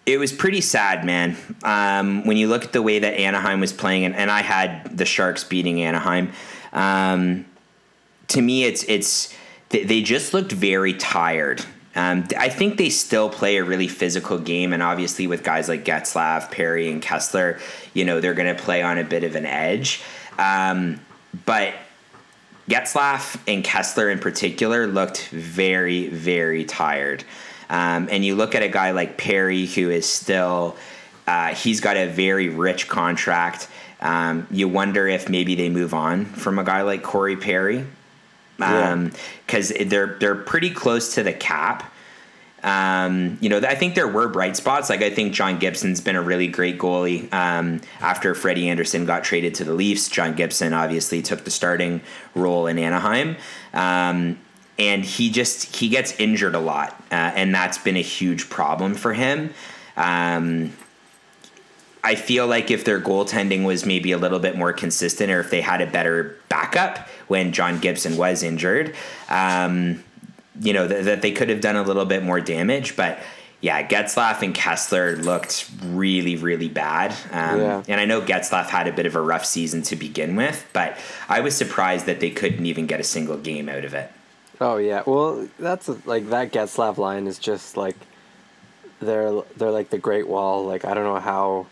it 0.05 0.19
was 0.19 0.31
pretty 0.31 0.61
sad, 0.61 1.03
man. 1.03 1.35
Um, 1.63 2.25
when 2.25 2.37
you 2.37 2.47
look 2.47 2.63
at 2.63 2.73
the 2.73 2.81
way 2.81 2.99
that 2.99 3.15
Anaheim 3.15 3.59
was 3.59 3.73
playing, 3.73 4.05
and, 4.05 4.15
and 4.15 4.29
I 4.29 4.41
had 4.41 4.97
the 4.97 5.05
Sharks 5.05 5.43
beating 5.43 5.81
Anaheim. 5.81 6.31
Um, 6.73 7.45
to 8.27 8.41
me, 8.41 8.65
it's 8.65 8.83
it's 8.83 9.33
they, 9.69 10.01
just 10.01 10.33
looked 10.33 10.51
very 10.51 10.93
tired. 10.93 11.65
Um, 11.95 12.27
I 12.37 12.49
think 12.49 12.77
they 12.77 12.89
still 12.89 13.29
play 13.29 13.57
a 13.57 13.63
really 13.63 13.87
physical 13.87 14.37
game, 14.37 14.73
and 14.73 14.83
obviously 14.83 15.27
with 15.27 15.43
guys 15.43 15.67
like 15.67 15.85
Getzlaf, 15.85 16.51
Perry, 16.51 16.91
and 16.91 17.01
Kesler, 17.01 17.59
you 17.93 18.05
know 18.05 18.19
they're 18.19 18.33
going 18.33 18.53
to 18.53 18.61
play 18.61 18.83
on 18.83 18.97
a 18.97 19.03
bit 19.03 19.23
of 19.23 19.35
an 19.35 19.45
edge. 19.45 20.03
Um, 20.37 20.99
but 21.45 21.73
Getzlaf 22.69 23.39
and 23.47 23.63
Kesler 23.63 24.11
in 24.11 24.19
particular 24.19 24.87
looked 24.87 25.29
very, 25.29 26.09
very 26.09 26.65
tired. 26.65 27.23
Um, 27.69 28.07
and 28.11 28.23
you 28.23 28.35
look 28.35 28.55
at 28.55 28.63
a 28.63 28.69
guy 28.69 28.91
like 28.91 29.17
Perry, 29.17 29.65
who 29.65 29.89
is 29.89 30.07
still, 30.07 30.75
uh, 31.27 31.53
he's 31.55 31.81
got 31.81 31.97
a 31.97 32.07
very 32.07 32.49
rich 32.49 32.87
contract. 32.87 33.67
Um, 34.01 34.47
you 34.51 34.67
wonder 34.67 35.07
if 35.07 35.29
maybe 35.29 35.55
they 35.55 35.69
move 35.69 35.93
on 35.93 36.25
from 36.25 36.59
a 36.59 36.63
guy 36.63 36.81
like 36.83 37.01
Corey 37.01 37.37
Perry, 37.37 37.85
Yeah. 38.59 39.09
because 39.45 39.69
they're 39.69 40.17
they're 40.19 40.35
pretty 40.35 40.69
close 40.69 41.15
to 41.15 41.23
the 41.23 41.33
cap. 41.33 41.91
Um, 42.63 43.37
you 43.41 43.49
know, 43.49 43.57
I 43.59 43.75
think 43.75 43.93
there 43.93 44.07
were 44.07 44.27
bright 44.27 44.57
spots. 44.57 44.89
Like 44.89 45.03
I 45.03 45.11
think 45.11 45.33
John 45.33 45.59
Gibson's 45.59 46.01
been 46.01 46.15
a 46.15 46.21
really 46.21 46.47
great 46.47 46.79
goalie. 46.79 47.31
Um, 47.31 47.81
after 48.01 48.33
Freddie 48.33 48.69
Andersen 48.69 49.05
got 49.05 49.23
traded 49.23 49.53
to 49.55 49.63
the 49.63 49.73
Leafs, 49.73 50.09
John 50.09 50.33
Gibson 50.35 50.73
obviously 50.73 51.21
took 51.21 51.43
the 51.43 51.51
starting 51.51 52.01
role 52.33 52.65
in 52.65 52.79
Anaheim. 52.79 53.37
Um, 53.73 54.39
and 54.77 55.03
he 55.05 55.29
just 55.29 55.75
he 55.75 55.89
gets 55.89 56.17
injured 56.19 56.55
a 56.55 56.59
lot, 56.59 56.91
uh, 57.11 57.15
and 57.15 57.53
that's 57.53 57.77
been 57.77 57.97
a 57.97 58.01
huge 58.01 58.49
problem 58.49 58.93
for 58.93 59.13
him. 59.13 59.53
Um, 59.97 60.73
I 62.03 62.15
feel 62.15 62.45
like 62.45 62.69
if 62.69 62.83
their 62.85 63.01
goaltending 63.01 63.65
was 63.65 63.85
maybe 63.85 64.11
a 64.11 64.17
little 64.17 64.37
bit 64.39 64.55
more 64.55 64.73
consistent, 64.73 65.31
or 65.31 65.39
if 65.39 65.49
they 65.49 65.61
had 65.61 65.81
a 65.81 65.87
better 65.87 66.37
backup 66.49 66.99
when 67.27 67.51
John 67.51 67.79
Gibson 67.79 68.15
was 68.15 68.43
injured, 68.43 68.93
um, 69.27 70.03
you 70.61 70.71
know, 70.73 70.87
th- 70.87 71.05
that 71.05 71.23
they 71.23 71.31
could 71.31 71.49
have 71.49 71.61
done 71.61 71.75
a 71.75 71.81
little 71.81 72.05
bit 72.05 72.21
more 72.21 72.39
damage. 72.39 72.95
But 72.95 73.17
yeah, 73.61 73.87
Getzlaf 73.87 74.43
and 74.43 74.53
Kesler 74.53 75.23
looked 75.23 75.67
really, 75.83 76.35
really 76.35 76.69
bad. 76.69 77.11
Um, 77.31 77.59
Yeah. 77.61 77.83
And 77.87 77.99
I 77.99 78.05
know 78.05 78.21
Getzlaf 78.21 78.67
had 78.67 78.87
a 78.87 78.91
bit 78.91 79.07
of 79.07 79.15
a 79.15 79.21
rough 79.21 79.45
season 79.45 79.81
to 79.83 79.95
begin 79.95 80.35
with, 80.35 80.63
but 80.73 80.97
I 81.27 81.39
was 81.39 81.55
surprised 81.55 82.05
that 82.05 82.19
they 82.19 82.29
couldn't 82.29 82.67
even 82.67 82.85
get 82.85 82.99
a 82.99 83.03
single 83.03 83.37
game 83.37 83.67
out 83.67 83.83
of 83.83 83.95
it. 83.95 84.11
Oh 84.61 84.77
yeah, 84.77 85.03
well 85.05 85.47
that's 85.59 85.89
like 86.05 86.29
that 86.29 86.51
Getzlaf 86.51 86.97
line 86.97 87.27
is 87.27 87.39
just 87.39 87.77
like 87.77 87.95
they're 88.99 89.41
they're 89.57 89.71
like 89.71 89.89
the 89.89 89.97
Great 89.97 90.27
Wall. 90.27 90.65
Like 90.65 90.85
I 90.85 90.93
don't 90.93 91.03
know 91.03 91.19
how 91.19 91.67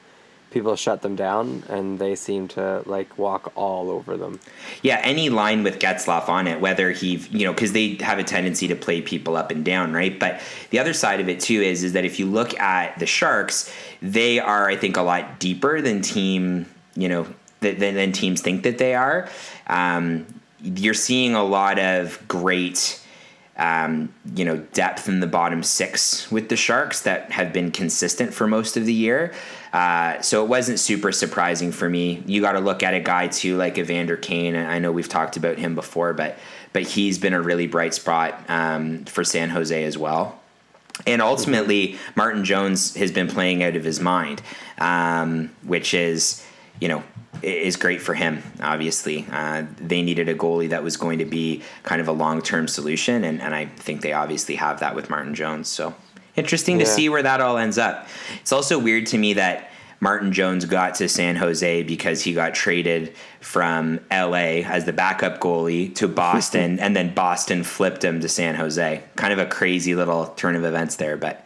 people 0.54 0.76
shut 0.76 1.02
them 1.02 1.16
down, 1.16 1.64
and 1.68 2.00
they 2.00 2.16
seem 2.16 2.48
to 2.48 2.84
like 2.86 3.18
walk 3.18 3.52
all 3.56 3.90
over 3.90 4.16
them. 4.16 4.40
Yeah, 4.82 5.02
any 5.04 5.30
line 5.30 5.64
with 5.64 5.80
Getzlaf 5.80 6.30
on 6.30 6.48
it, 6.48 6.62
whether 6.62 6.92
he, 6.92 7.16
you 7.32 7.46
know, 7.46 7.52
because 7.52 7.74
they 7.74 7.96
have 7.96 8.20
a 8.20 8.24
tendency 8.24 8.68
to 8.68 8.76
play 8.76 9.02
people 9.02 9.36
up 9.36 9.52
and 9.52 9.66
down, 9.66 9.94
right? 9.94 10.18
But 10.18 10.42
the 10.70 10.80
other 10.80 10.94
side 10.94 11.20
of 11.20 11.28
it 11.28 11.40
too 11.40 11.62
is 11.62 11.84
is 11.84 11.94
that 11.94 12.06
if 12.06 12.20
you 12.20 12.28
look 12.28 12.58
at 12.60 12.98
the 13.00 13.06
Sharks, 13.06 13.74
they 14.02 14.40
are, 14.40 14.70
I 14.70 14.76
think, 14.76 14.96
a 14.96 15.02
lot 15.02 15.40
deeper 15.40 15.82
than 15.82 16.02
team, 16.02 16.68
you 16.96 17.10
know, 17.10 17.28
than, 17.60 17.80
than 17.80 18.12
teams 18.12 18.42
think 18.42 18.64
that 18.64 18.78
they 18.78 18.94
are. 18.96 19.28
Um, 19.68 20.28
you're 20.64 20.94
seeing 20.94 21.36
a 21.36 21.44
lot 21.44 21.80
of 21.80 22.26
great. 22.28 23.00
Um, 23.56 24.12
you 24.34 24.46
know, 24.46 24.58
depth 24.74 25.08
in 25.08 25.20
the 25.20 25.28
bottom 25.28 25.62
six 25.62 26.32
with 26.32 26.50
the 26.50 26.56
Sharks 26.56 27.02
that 27.02 27.32
have 27.32 27.54
been 27.54 27.70
consistent 27.70 28.34
for 28.34 28.48
most 28.48 28.78
of 28.78 28.88
the 28.88 28.94
year. 28.94 29.32
Uh, 29.72 30.20
so 30.22 30.44
it 30.44 30.48
wasn't 30.48 30.80
super 30.80 31.12
surprising 31.12 31.72
for 31.72 31.88
me. 31.88 32.24
You 32.26 32.42
got 32.42 32.54
to 32.54 32.60
look 32.60 32.82
at 32.82 32.96
a 32.96 33.00
guy 33.00 33.28
too 33.28 33.56
like 33.56 33.78
Evander 33.78 34.18
Kane. 34.18 34.56
I 34.56 34.80
know 34.80 34.92
we've 34.92 35.08
talked 35.08 35.38
about 35.38 35.60
him 35.60 35.76
before, 35.76 36.14
but 36.14 36.38
but 36.74 36.84
he's 36.84 37.20
been 37.20 37.34
a 37.34 37.42
really 37.42 37.68
bright 37.68 37.94
spot 37.94 38.40
um, 38.50 39.06
for 39.06 39.24
San 39.24 39.50
Jose 39.50 39.84
as 39.84 39.98
well. 39.98 40.40
And 41.08 41.22
ultimately, 41.22 41.98
Martin 42.16 42.46
Jones 42.46 42.96
has 42.96 43.12
been 43.12 43.28
playing 43.28 43.64
out 43.64 43.76
of 43.76 43.84
his 43.84 44.00
mind, 44.00 44.42
um, 44.78 45.50
which 45.64 45.94
is 45.94 46.46
you 46.84 46.90
know 46.90 47.02
is 47.42 47.78
great 47.78 48.02
for 48.02 48.14
him. 48.14 48.44
Obviously, 48.62 49.26
uh, 49.32 49.66
they 49.78 50.02
needed 50.02 50.28
a 50.28 50.36
goalie 50.36 50.70
that 50.70 50.84
was 50.84 50.98
going 50.98 51.20
to 51.20 51.26
be 51.26 51.62
kind 51.84 52.02
of 52.02 52.10
a 52.10 52.12
long 52.12 52.42
term 52.42 52.68
solution, 52.68 53.24
and, 53.24 53.42
and 53.42 53.56
I 53.56 53.66
think 53.66 54.02
they 54.02 54.12
obviously 54.12 54.56
have 54.56 54.82
that 54.82 54.96
with 54.96 55.10
Martin 55.10 55.34
Jones. 55.34 55.70
So 55.70 55.96
interesting 56.36 56.80
to 56.80 56.86
see 56.86 57.08
where 57.08 57.24
that 57.24 57.40
all 57.40 57.58
ends 57.58 57.78
up. 57.78 58.08
It's 58.42 58.52
also 58.52 58.78
weird 58.78 59.06
to 59.08 59.18
me 59.18 59.34
that 59.34 59.72
Martin 60.02 60.34
Jones 60.34 60.66
got 60.66 60.96
to 60.96 61.08
San 61.08 61.38
Jose 61.38 61.84
because 61.84 62.22
he 62.22 62.34
got 62.34 62.54
traded 62.54 63.16
from 63.40 64.02
LA 64.12 64.62
as 64.66 64.84
the 64.84 64.92
backup 64.92 65.40
goalie 65.40 65.96
to 65.96 66.08
Boston, 66.26 66.80
and 66.80 66.94
then 66.96 67.14
Boston 67.14 67.64
flipped 67.64 68.04
him 68.04 68.20
to 68.20 68.28
San 68.28 68.56
Jose. 68.56 69.04
Kind 69.16 69.32
of 69.32 69.40
a 69.40 69.46
crazy 69.46 69.96
little 69.96 70.28
turn 70.28 70.58
of 70.58 70.66
events 70.66 70.98
there, 70.98 71.16
but 71.16 71.46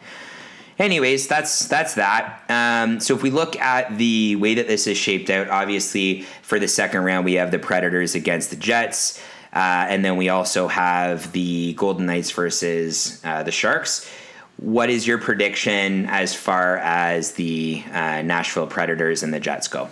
anyways, 0.78 1.28
that's 1.28 1.68
that's 1.68 1.94
that. 1.94 2.42
Um, 2.48 3.00
so 3.00 3.14
if 3.14 3.22
we 3.22 3.30
look 3.30 3.56
at 3.56 3.96
the 3.98 4.36
way 4.36 4.54
that 4.54 4.68
this 4.68 4.86
is 4.86 4.96
shaped 4.96 5.30
out, 5.30 5.48
obviously 5.48 6.22
for 6.42 6.58
the 6.58 6.68
second 6.68 7.04
round 7.04 7.24
we 7.24 7.34
have 7.34 7.50
the 7.50 7.58
Predators 7.58 8.14
against 8.14 8.50
the 8.50 8.56
Jets, 8.56 9.20
uh, 9.52 9.86
and 9.88 10.04
then 10.04 10.16
we 10.16 10.28
also 10.28 10.68
have 10.68 11.32
the 11.32 11.74
Golden 11.74 12.06
Knights 12.06 12.30
versus 12.30 13.20
uh, 13.24 13.42
the 13.42 13.52
Sharks. 13.52 14.08
What 14.56 14.90
is 14.90 15.06
your 15.06 15.18
prediction 15.18 16.06
as 16.06 16.34
far 16.34 16.78
as 16.78 17.32
the 17.32 17.82
uh, 17.92 18.22
Nashville 18.22 18.66
Predators 18.66 19.22
and 19.22 19.32
the 19.32 19.38
Jets 19.38 19.68
go? 19.68 19.88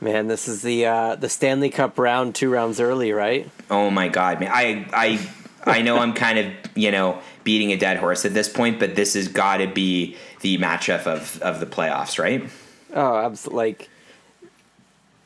Man, 0.00 0.28
this 0.28 0.48
is 0.48 0.62
the 0.62 0.86
uh, 0.86 1.16
the 1.16 1.28
Stanley 1.28 1.68
Cup 1.68 1.98
round, 1.98 2.34
two 2.34 2.50
rounds 2.50 2.80
early, 2.80 3.12
right? 3.12 3.50
Oh 3.70 3.90
my 3.90 4.08
God, 4.08 4.40
man! 4.40 4.50
I 4.50 4.86
I 4.94 5.28
I 5.64 5.82
know 5.82 5.98
I'm 5.98 6.14
kind 6.14 6.38
of 6.38 6.69
you 6.74 6.90
know 6.90 7.20
beating 7.44 7.72
a 7.72 7.76
dead 7.76 7.98
horse 7.98 8.24
at 8.24 8.34
this 8.34 8.48
point, 8.48 8.78
but 8.78 8.94
this 8.94 9.14
has 9.14 9.28
got 9.28 9.58
to 9.58 9.66
be 9.66 10.16
the 10.40 10.58
matchup 10.58 11.06
of 11.06 11.40
of 11.42 11.60
the 11.60 11.66
playoffs, 11.66 12.18
right? 12.18 12.48
Oh, 12.92 13.16
absolutely. 13.16 13.56
Like, 13.56 13.90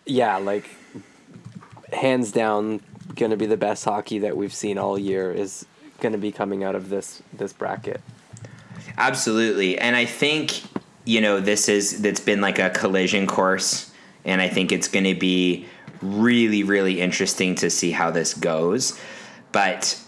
yeah, 0.06 0.36
like 0.36 0.68
hands 1.92 2.32
down, 2.32 2.80
gonna 3.14 3.36
be 3.36 3.46
the 3.46 3.56
best 3.56 3.84
hockey 3.84 4.18
that 4.20 4.36
we've 4.36 4.54
seen 4.54 4.78
all 4.78 4.98
year 4.98 5.32
is 5.32 5.66
gonna 6.00 6.18
be 6.18 6.32
coming 6.32 6.64
out 6.64 6.74
of 6.74 6.88
this 6.88 7.22
this 7.32 7.52
bracket. 7.52 8.00
Absolutely. 8.96 9.78
And 9.78 9.96
I 9.96 10.04
think, 10.04 10.62
you 11.04 11.20
know, 11.20 11.40
this 11.40 11.68
is 11.68 12.00
that's 12.02 12.20
been 12.20 12.40
like 12.40 12.58
a 12.58 12.70
collision 12.70 13.26
course 13.26 13.90
and 14.24 14.40
I 14.40 14.48
think 14.48 14.72
it's 14.72 14.88
going 14.88 15.04
to 15.04 15.14
be 15.14 15.66
really 16.00 16.62
really 16.62 17.00
interesting 17.00 17.54
to 17.56 17.70
see 17.70 17.90
how 17.90 18.10
this 18.10 18.34
goes. 18.34 18.98
But 19.52 19.98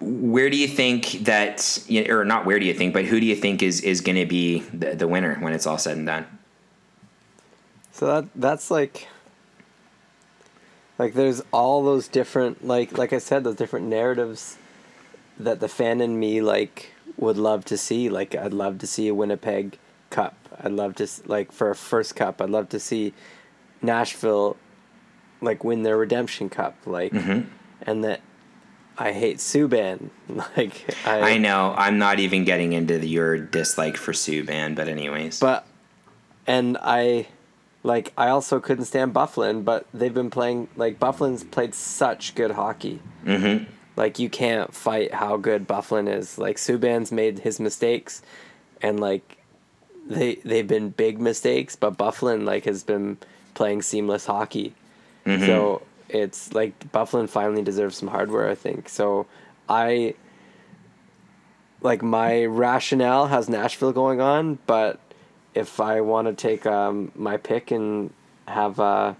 where 0.00 0.48
do 0.48 0.56
you 0.56 0.66
think 0.66 1.10
that 1.24 1.86
or 2.08 2.24
not 2.24 2.46
where 2.46 2.58
do 2.58 2.66
you 2.66 2.74
think, 2.74 2.94
but 2.94 3.04
who 3.04 3.20
do 3.20 3.26
you 3.26 3.36
think 3.36 3.62
is 3.62 3.80
is 3.82 4.00
going 4.00 4.16
to 4.16 4.26
be 4.26 4.60
the, 4.60 4.94
the 4.94 5.06
winner 5.06 5.36
when 5.40 5.52
it's 5.52 5.66
all 5.66 5.78
said 5.78 5.96
and 5.96 6.06
done? 6.06 6.26
So 7.92 8.06
that 8.06 8.28
that's 8.34 8.70
like 8.70 9.08
like 10.98 11.14
there's 11.14 11.42
all 11.52 11.84
those 11.84 12.08
different 12.08 12.66
like 12.66 12.96
like 12.96 13.12
I 13.12 13.18
said 13.18 13.44
those 13.44 13.56
different 13.56 13.86
narratives 13.86 14.56
that 15.38 15.60
the 15.60 15.68
fan 15.68 16.00
in 16.00 16.18
me 16.18 16.40
like 16.40 16.92
would 17.18 17.36
love 17.36 17.64
to 17.66 17.76
see 17.76 18.08
like 18.08 18.34
I'd 18.34 18.54
love 18.54 18.78
to 18.78 18.86
see 18.86 19.08
a 19.08 19.14
Winnipeg 19.14 19.78
cup. 20.08 20.34
I'd 20.62 20.72
love 20.72 20.94
to 20.96 21.06
like 21.26 21.52
for 21.52 21.70
a 21.70 21.76
first 21.76 22.16
cup. 22.16 22.40
I'd 22.40 22.50
love 22.50 22.70
to 22.70 22.80
see 22.80 23.12
Nashville 23.82 24.56
like 25.42 25.62
win 25.62 25.82
their 25.82 25.96
redemption 25.96 26.48
cup 26.48 26.76
like 26.86 27.12
mm-hmm. 27.12 27.48
and 27.82 28.04
that 28.04 28.20
I 29.00 29.12
hate 29.12 29.38
Subban 29.38 30.10
like 30.56 30.94
I, 31.06 31.32
I 31.32 31.38
know 31.38 31.74
I'm 31.76 31.98
not 31.98 32.20
even 32.20 32.44
getting 32.44 32.74
into 32.74 32.98
the, 32.98 33.08
your 33.08 33.38
dislike 33.38 33.96
for 33.96 34.12
Subban, 34.12 34.76
but 34.76 34.88
anyways. 34.88 35.40
But 35.40 35.66
and 36.46 36.76
I 36.82 37.26
like 37.82 38.12
I 38.18 38.28
also 38.28 38.60
couldn't 38.60 38.84
stand 38.84 39.14
Byfuglien, 39.14 39.64
but 39.64 39.86
they've 39.94 40.12
been 40.12 40.28
playing 40.28 40.68
like 40.76 41.00
Byfuglien's 41.00 41.44
played 41.44 41.74
such 41.74 42.34
good 42.34 42.50
hockey. 42.50 43.00
Mhm. 43.24 43.66
Like 43.96 44.18
you 44.18 44.28
can't 44.28 44.74
fight 44.74 45.14
how 45.14 45.38
good 45.38 45.66
Byfuglien 45.66 46.14
is. 46.14 46.36
Like 46.36 46.56
Subban's 46.58 47.10
made 47.10 47.38
his 47.38 47.58
mistakes, 47.58 48.20
and 48.82 49.00
like 49.00 49.38
they 50.06 50.34
they've 50.44 50.68
been 50.68 50.90
big 50.90 51.18
mistakes, 51.18 51.74
but 51.74 51.96
Byfuglien 51.96 52.44
like 52.44 52.66
has 52.66 52.82
been 52.84 53.16
playing 53.54 53.80
seamless 53.80 54.26
hockey. 54.26 54.74
So 55.26 55.82
it's 56.14 56.52
like 56.52 56.92
Byfuglien 56.92 57.28
finally 57.28 57.62
deserves 57.62 57.96
some 57.96 58.08
hardware, 58.08 58.48
I 58.48 58.54
think. 58.54 58.88
So 58.88 59.26
I 59.68 60.14
like 61.82 62.02
my 62.02 62.44
rationale 62.44 63.26
has 63.26 63.48
Nashville 63.48 63.92
going 63.92 64.20
on, 64.20 64.58
but 64.66 65.00
if 65.54 65.80
I 65.80 66.00
want 66.00 66.28
to 66.28 66.34
take 66.34 66.66
um, 66.66 67.12
my 67.14 67.36
pick 67.36 67.70
and 67.70 68.12
have 68.46 68.78
uh, 68.78 69.14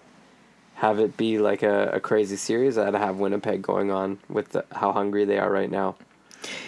have 0.75 0.99
it 0.99 1.17
be 1.17 1.39
like 1.39 1.63
a, 1.63 1.91
a 1.95 2.01
crazy 2.01 2.37
series, 2.37 2.79
I'd 2.79 2.95
have 2.95 3.17
Winnipeg 3.17 3.63
going 3.63 3.91
on 3.91 4.19
with 4.29 4.51
the, 4.51 4.65
how 4.73 4.93
hungry 4.93 5.25
they 5.25 5.39
are 5.39 5.51
right 5.51 5.71
now. 5.71 5.97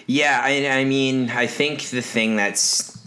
Yeah, 0.07 0.41
I, 0.43 0.69
I 0.69 0.85
mean, 0.85 1.31
I 1.31 1.47
think 1.47 1.85
the 1.85 2.03
thing 2.03 2.37
that's, 2.37 3.07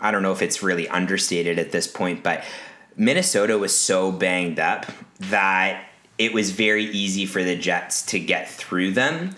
I 0.00 0.10
don't 0.10 0.22
know 0.22 0.32
if 0.32 0.40
it's 0.40 0.62
really 0.62 0.88
understated 0.88 1.58
at 1.58 1.70
this 1.70 1.86
point, 1.86 2.22
but 2.22 2.44
Minnesota 2.96 3.58
was 3.58 3.78
so 3.78 4.10
banged 4.10 4.58
up 4.58 4.86
that 5.30 5.84
it 6.18 6.32
was 6.32 6.50
very 6.50 6.84
easy 6.84 7.26
for 7.26 7.42
the 7.42 7.56
Jets 7.56 8.06
to 8.06 8.20
get 8.20 8.50
through 8.50 8.92
them. 8.92 9.34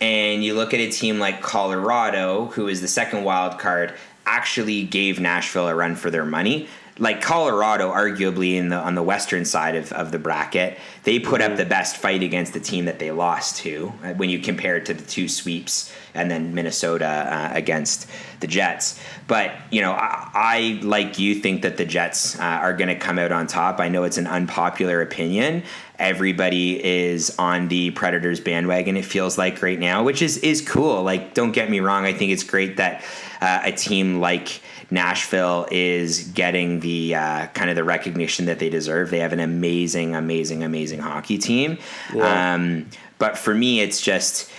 And 0.00 0.42
you 0.42 0.54
look 0.54 0.72
at 0.72 0.80
a 0.80 0.90
team 0.90 1.18
like 1.18 1.42
Colorado, 1.42 2.46
who 2.46 2.68
is 2.68 2.80
the 2.80 2.88
second 2.88 3.24
wild 3.24 3.58
card, 3.58 3.94
actually 4.26 4.84
gave 4.84 5.20
Nashville 5.20 5.68
a 5.68 5.74
run 5.74 5.94
for 5.96 6.10
their 6.10 6.24
money. 6.24 6.68
Like 7.00 7.22
Colorado, 7.22 7.90
arguably 7.90 8.56
in 8.56 8.68
the 8.68 8.76
on 8.76 8.94
the 8.94 9.02
western 9.02 9.44
side 9.44 9.74
of, 9.74 9.90
of 9.92 10.12
the 10.12 10.18
bracket, 10.18 10.78
they 11.04 11.18
put 11.18 11.40
up 11.40 11.56
the 11.56 11.64
best 11.64 11.96
fight 11.96 12.22
against 12.22 12.52
the 12.52 12.60
team 12.60 12.84
that 12.84 12.98
they 12.98 13.10
lost 13.10 13.56
to 13.58 13.92
uh, 14.04 14.12
when 14.12 14.28
you 14.28 14.38
compare 14.38 14.76
it 14.76 14.86
to 14.86 14.94
the 14.94 15.04
two 15.04 15.26
sweeps 15.26 15.92
and 16.14 16.30
then 16.30 16.54
Minnesota 16.54 17.06
uh, 17.06 17.50
against 17.52 18.06
the 18.40 18.46
Jets. 18.46 19.00
But 19.26 19.52
you 19.70 19.80
know, 19.80 19.92
I, 19.92 20.30
I 20.34 20.80
like 20.82 21.18
you 21.18 21.34
think 21.36 21.62
that 21.62 21.78
the 21.78 21.86
Jets 21.86 22.38
uh, 22.38 22.42
are 22.42 22.74
going 22.74 22.88
to 22.88 22.96
come 22.96 23.18
out 23.18 23.32
on 23.32 23.46
top. 23.46 23.80
I 23.80 23.88
know 23.88 24.04
it's 24.04 24.18
an 24.18 24.26
unpopular 24.26 25.00
opinion. 25.00 25.62
Everybody 25.98 26.82
is 26.84 27.34
on 27.38 27.68
the 27.68 27.90
Predators 27.90 28.40
bandwagon. 28.40 28.96
It 28.96 29.04
feels 29.04 29.38
like 29.38 29.62
right 29.62 29.78
now, 29.78 30.02
which 30.02 30.22
is 30.22 30.38
is 30.38 30.60
cool. 30.60 31.02
Like, 31.02 31.34
don't 31.34 31.52
get 31.52 31.70
me 31.70 31.80
wrong. 31.80 32.04
I 32.04 32.12
think 32.12 32.32
it's 32.32 32.44
great 32.44 32.76
that 32.76 33.04
uh, 33.40 33.60
a 33.64 33.72
team 33.72 34.20
like 34.20 34.60
Nashville 34.90 35.66
is 35.70 36.24
getting 36.28 36.80
the 36.80 37.14
uh, 37.14 37.46
kind 37.48 37.70
of 37.70 37.76
the 37.76 37.84
recognition 37.84 38.46
that 38.46 38.58
they 38.58 38.68
deserve. 38.68 39.10
They 39.10 39.20
have 39.20 39.32
an 39.32 39.40
amazing, 39.40 40.14
amazing, 40.14 40.64
amazing 40.64 41.00
hockey 41.00 41.38
team. 41.38 41.78
Yeah. 42.14 42.54
Um, 42.54 42.86
but 43.18 43.38
for 43.38 43.54
me, 43.54 43.80
it's 43.80 44.00
just 44.00 44.50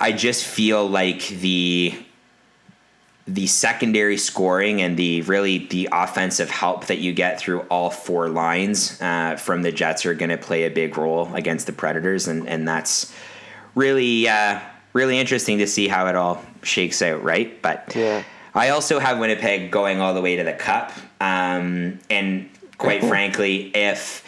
I 0.00 0.12
just 0.12 0.44
feel 0.44 0.86
like 0.88 1.28
the 1.28 1.94
the 3.28 3.46
secondary 3.46 4.16
scoring 4.16 4.82
and 4.82 4.96
the 4.96 5.22
really 5.22 5.58
the 5.68 5.88
offensive 5.92 6.50
help 6.50 6.86
that 6.86 6.98
you 6.98 7.12
get 7.12 7.38
through 7.38 7.60
all 7.70 7.88
four 7.88 8.28
lines 8.28 9.00
uh, 9.00 9.36
from 9.36 9.62
the 9.62 9.70
Jets 9.70 10.04
are 10.04 10.14
going 10.14 10.30
to 10.30 10.36
play 10.36 10.64
a 10.64 10.70
big 10.70 10.98
role 10.98 11.32
against 11.34 11.66
the 11.66 11.72
Predators, 11.72 12.26
and 12.26 12.48
and 12.48 12.66
that's 12.66 13.14
really 13.74 14.28
uh, 14.28 14.58
really 14.92 15.18
interesting 15.18 15.58
to 15.58 15.66
see 15.66 15.88
how 15.88 16.06
it 16.06 16.16
all 16.16 16.42
shakes 16.62 17.02
out, 17.02 17.22
right? 17.22 17.60
But 17.62 17.92
Yeah. 17.94 18.24
I 18.54 18.68
also 18.70 18.98
have 18.98 19.18
Winnipeg 19.18 19.70
going 19.70 20.00
all 20.00 20.14
the 20.14 20.20
way 20.20 20.36
to 20.36 20.44
the 20.44 20.52
Cup, 20.52 20.92
um, 21.20 21.98
and 22.10 22.48
quite 22.78 23.02
frankly, 23.02 23.70
if 23.74 24.24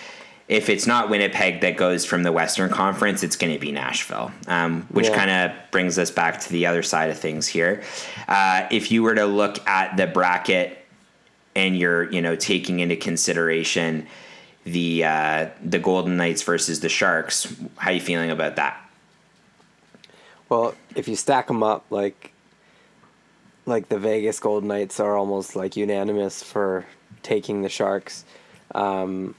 if 0.47 0.69
it's 0.69 0.87
not 0.87 1.09
Winnipeg 1.09 1.63
that 1.63 1.77
goes 1.77 2.05
from 2.05 2.23
the 2.23 2.31
Western 2.31 2.69
Conference, 2.71 3.23
it's 3.23 3.37
going 3.37 3.53
to 3.55 3.59
be 3.59 3.73
Nashville, 3.73 4.31
um, 4.47 4.83
which 4.91 5.09
Yeah. 5.09 5.17
kind 5.17 5.31
of 5.31 5.71
brings 5.71 5.99
us 5.99 6.11
back 6.11 6.39
to 6.41 6.51
the 6.51 6.67
other 6.67 6.83
side 6.83 7.09
of 7.09 7.19
things 7.19 7.47
here. 7.47 7.83
Uh, 8.29 8.67
if 8.71 8.93
you 8.93 9.03
were 9.03 9.15
to 9.15 9.25
look 9.25 9.67
at 9.67 9.97
the 9.97 10.07
bracket 10.07 10.79
and 11.57 11.79
you're 11.79 12.11
you 12.11 12.21
know 12.21 12.37
taking 12.37 12.81
into 12.81 12.97
consideration 12.97 14.07
the 14.65 15.05
uh, 15.05 15.47
the 15.63 15.79
Golden 15.79 16.17
Knights 16.17 16.43
versus 16.43 16.81
the 16.81 16.89
Sharks. 16.91 17.55
How 17.77 17.91
are 17.91 17.95
you 17.95 18.01
feeling 18.01 18.31
about 18.31 18.57
that? 18.57 18.79
Well, 20.49 20.75
if 20.95 21.09
you 21.09 21.17
stack 21.17 21.47
them 21.47 21.63
up, 21.63 21.85
like 21.91 22.33
like 23.67 23.89
the 23.89 23.99
Vegas 23.99 24.39
Golden 24.41 24.69
Knights 24.69 25.01
are 25.01 25.17
almost 25.17 25.57
like 25.57 25.77
unanimous 25.77 26.43
for 26.43 26.87
taking 27.23 27.63
the 27.63 27.69
Sharks. 27.69 28.25
Um, 28.75 29.35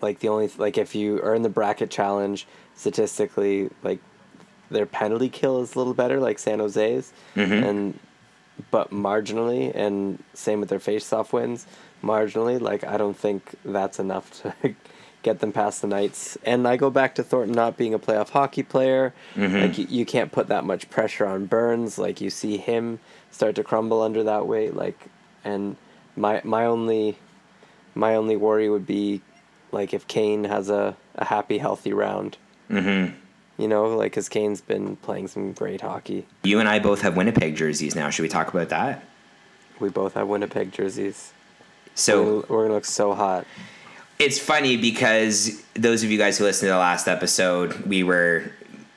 like 0.00 0.20
the 0.20 0.28
only 0.28 0.50
like 0.58 0.78
if 0.78 0.94
you 0.94 1.20
earn 1.22 1.42
the 1.42 1.48
bracket 1.48 1.90
challenge 1.90 2.46
statistically, 2.76 3.70
like 3.82 3.98
their 4.70 4.86
penalty 4.86 5.28
kill 5.28 5.60
is 5.62 5.74
a 5.74 5.78
little 5.78 5.94
better, 5.94 6.18
like 6.20 6.38
San 6.38 6.58
Jose's, 6.60 7.12
Mhm. 7.36 7.64
and 7.68 7.98
but 8.70 8.90
marginally, 8.90 9.72
and 9.74 10.22
same 10.34 10.60
with 10.60 10.68
their 10.68 10.78
face-off 10.80 11.32
wins, 11.32 11.66
marginally. 12.02 12.60
Like 12.60 12.84
I 12.84 12.96
don't 12.96 13.16
think 13.16 13.54
that's 13.64 13.98
enough 13.98 14.42
to 14.42 14.74
get 15.22 15.40
them 15.40 15.52
past 15.52 15.82
the 15.82 15.88
Knights. 15.88 16.38
And 16.44 16.66
I 16.66 16.76
go 16.76 16.88
back 16.90 17.14
to 17.16 17.22
Thornton 17.22 17.54
not 17.54 17.76
being 17.76 17.92
a 17.94 17.98
playoff 17.98 18.30
hockey 18.30 18.62
player. 18.62 19.12
Mhm. 19.34 19.60
Like 19.62 19.78
you, 19.78 19.86
you 19.88 20.06
can't 20.06 20.32
put 20.32 20.48
that 20.48 20.64
much 20.64 20.88
pressure 20.90 21.26
on 21.26 21.46
Burns. 21.46 21.98
Like 21.98 22.20
you 22.20 22.30
see 22.30 22.56
him 22.56 23.00
start 23.30 23.54
to 23.56 23.64
crumble 23.64 24.02
under 24.02 24.24
that 24.24 24.46
weight. 24.46 24.74
Like, 24.74 24.98
and 25.44 25.76
my 26.16 26.40
my 26.44 26.64
only 26.66 27.18
my 27.94 28.14
only 28.14 28.36
worry 28.36 28.68
would 28.68 28.86
be 28.86 29.22
like 29.72 29.94
if 29.94 30.06
Kane 30.06 30.44
has 30.44 30.70
a, 30.70 30.96
a 31.16 31.24
happy 31.24 31.58
healthy 31.58 31.92
round. 31.92 32.36
Mm-hmm. 32.70 33.14
You 33.58 33.68
know, 33.68 33.96
like 33.96 34.12
because 34.12 34.28
Kane's 34.28 34.60
been 34.60 34.96
playing 34.96 35.28
some 35.28 35.52
great 35.52 35.80
hockey. 35.80 36.26
You 36.44 36.60
and 36.60 36.68
I 36.68 36.78
both 36.78 37.02
have 37.02 37.16
Winnipeg 37.16 37.56
jerseys 37.56 37.94
now. 37.94 38.08
Should 38.10 38.22
we 38.22 38.28
talk 38.28 38.48
about 38.48 38.70
that? 38.70 39.04
We 39.78 39.88
both 39.88 40.14
have 40.14 40.28
Winnipeg 40.28 40.72
jerseys. 40.72 41.32
So 41.94 42.22
we're, 42.22 42.56
we're 42.56 42.62
gonna 42.64 42.74
look 42.74 42.84
so 42.84 43.14
hot. 43.14 43.46
it's 44.18 44.38
funny 44.38 44.76
because 44.76 45.62
those 45.74 46.02
of 46.02 46.10
you 46.10 46.18
guys 46.18 46.38
who 46.38 46.44
listened 46.44 46.68
to 46.68 46.72
the 46.72 46.78
last 46.78 47.08
episode, 47.08 47.74
we 47.86 48.02
were, 48.02 48.52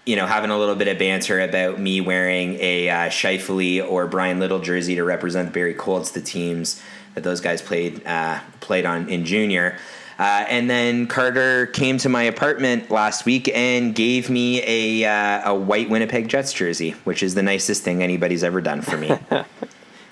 you 0.05 0.15
know, 0.15 0.25
having 0.25 0.49
a 0.49 0.57
little 0.57 0.75
bit 0.75 0.87
of 0.87 0.97
banter 0.97 1.39
about 1.39 1.79
me 1.79 2.01
wearing 2.01 2.57
a 2.59 2.89
uh, 2.89 2.95
Scheifele 3.09 3.87
or 3.89 4.07
Bryan 4.07 4.39
Little 4.39 4.59
jersey 4.59 4.95
to 4.95 5.03
represent 5.03 5.49
the 5.49 5.53
Barrie 5.53 5.73
Colts, 5.73 6.11
the 6.11 6.21
teams 6.21 6.81
that 7.13 7.23
those 7.23 7.41
guys 7.41 7.61
played 7.61 8.05
uh, 8.05 8.39
played 8.59 8.85
on 8.85 9.09
in 9.09 9.25
junior. 9.25 9.77
Uh, 10.19 10.45
and 10.47 10.69
then 10.69 11.07
Carter 11.07 11.67
came 11.67 11.97
to 11.97 12.07
my 12.07 12.23
apartment 12.23 12.91
last 12.91 13.25
week 13.25 13.49
and 13.49 13.95
gave 13.95 14.29
me 14.29 14.61
a 14.63 15.09
uh, 15.09 15.51
a 15.51 15.55
white 15.55 15.89
Winnipeg 15.89 16.27
Jets 16.27 16.53
jersey, 16.53 16.91
which 17.03 17.23
is 17.23 17.35
the 17.35 17.43
nicest 17.43 17.83
thing 17.83 18.03
anybody's 18.03 18.43
ever 18.43 18.61
done 18.61 18.81
for 18.81 18.97
me. 18.97 19.17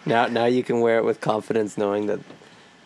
Now 0.05 0.27
now 0.27 0.45
you 0.45 0.63
can 0.63 0.79
wear 0.79 0.97
it 0.97 1.05
with 1.05 1.21
confidence, 1.21 1.77
knowing 1.77 2.07
that 2.07 2.19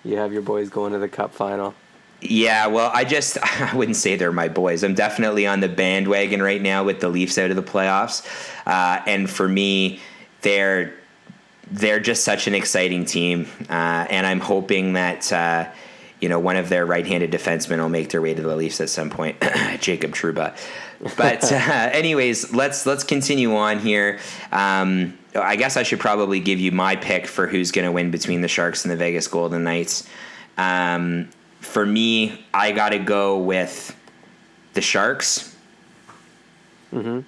you 0.04 0.18
have 0.18 0.34
your 0.34 0.42
boys 0.42 0.70
going 0.70 0.92
to 0.94 1.00
the 1.00 1.08
Cup 1.08 1.34
final. 1.34 1.74
Yeah, 2.22 2.68
well, 2.68 2.92
I 2.94 3.04
just 3.04 3.38
I 3.62 3.76
wouldn't 3.76 3.98
say 3.98 4.16
they're 4.16 4.32
my 4.32 4.48
boys. 4.48 4.84
I'm 4.84 4.96
definitely 4.96 5.48
on 5.48 5.60
the 5.60 5.70
bandwagon 5.70 6.42
right 6.42 6.62
now 6.62 6.84
with 6.84 7.00
the 7.00 7.10
Leafs 7.10 7.38
out 7.38 7.50
of 7.50 7.56
the 7.56 7.64
playoffs, 7.64 8.26
uh, 8.66 9.02
and 9.06 9.30
for 9.30 9.48
me, 9.48 10.00
they're 10.42 10.94
they're 11.72 12.00
just 12.00 12.24
such 12.24 12.48
an 12.48 12.56
exciting 12.56 13.06
team, 13.06 13.48
uh, 13.70 14.08
and 14.10 14.26
I'm 14.26 14.40
hoping 14.40 14.94
that 14.94 15.32
uh, 15.32 15.70
you 16.20 16.30
know 16.30 16.40
one 16.40 16.56
of 16.56 16.70
their 16.70 16.86
right-handed 16.86 17.32
defensemen 17.32 17.78
will 17.80 17.90
make 17.90 18.10
their 18.10 18.22
way 18.22 18.34
to 18.34 18.42
the 18.42 18.56
Leafs 18.56 18.82
at 18.82 18.90
some 18.90 19.10
point, 19.10 19.38
Jacob 19.80 20.12
Trouba. 20.12 20.56
But 21.18 21.44
uh, 21.52 21.56
anyways, 21.56 22.54
let's 22.54 22.86
let's 22.86 23.04
continue 23.04 23.56
on 23.56 23.80
here. 23.80 24.20
Um, 24.52 25.18
I 25.36 25.56
guess 25.56 25.76
I 25.78 25.84
should 25.84 26.00
probably 26.00 26.40
give 26.40 26.60
you 26.60 26.72
my 26.72 26.96
pick 26.96 27.28
for 27.28 27.48
who's 27.48 27.72
going 27.72 27.86
to 27.86 27.92
win 27.92 28.10
between 28.12 28.42
the 28.42 28.48
Sharks 28.48 28.86
and 28.86 28.92
the 28.92 28.96
Vegas 28.96 29.28
Golden 29.28 29.64
Knights. 29.64 30.08
Um, 30.58 31.30
for 31.66 31.86
me, 31.86 32.46
I 32.54 32.72
got 32.72 32.90
to 32.90 33.00
go 33.00 33.38
with 33.38 33.96
the 34.74 34.82
Sharks. 34.82 35.56
Mm-hmm. 36.94 37.22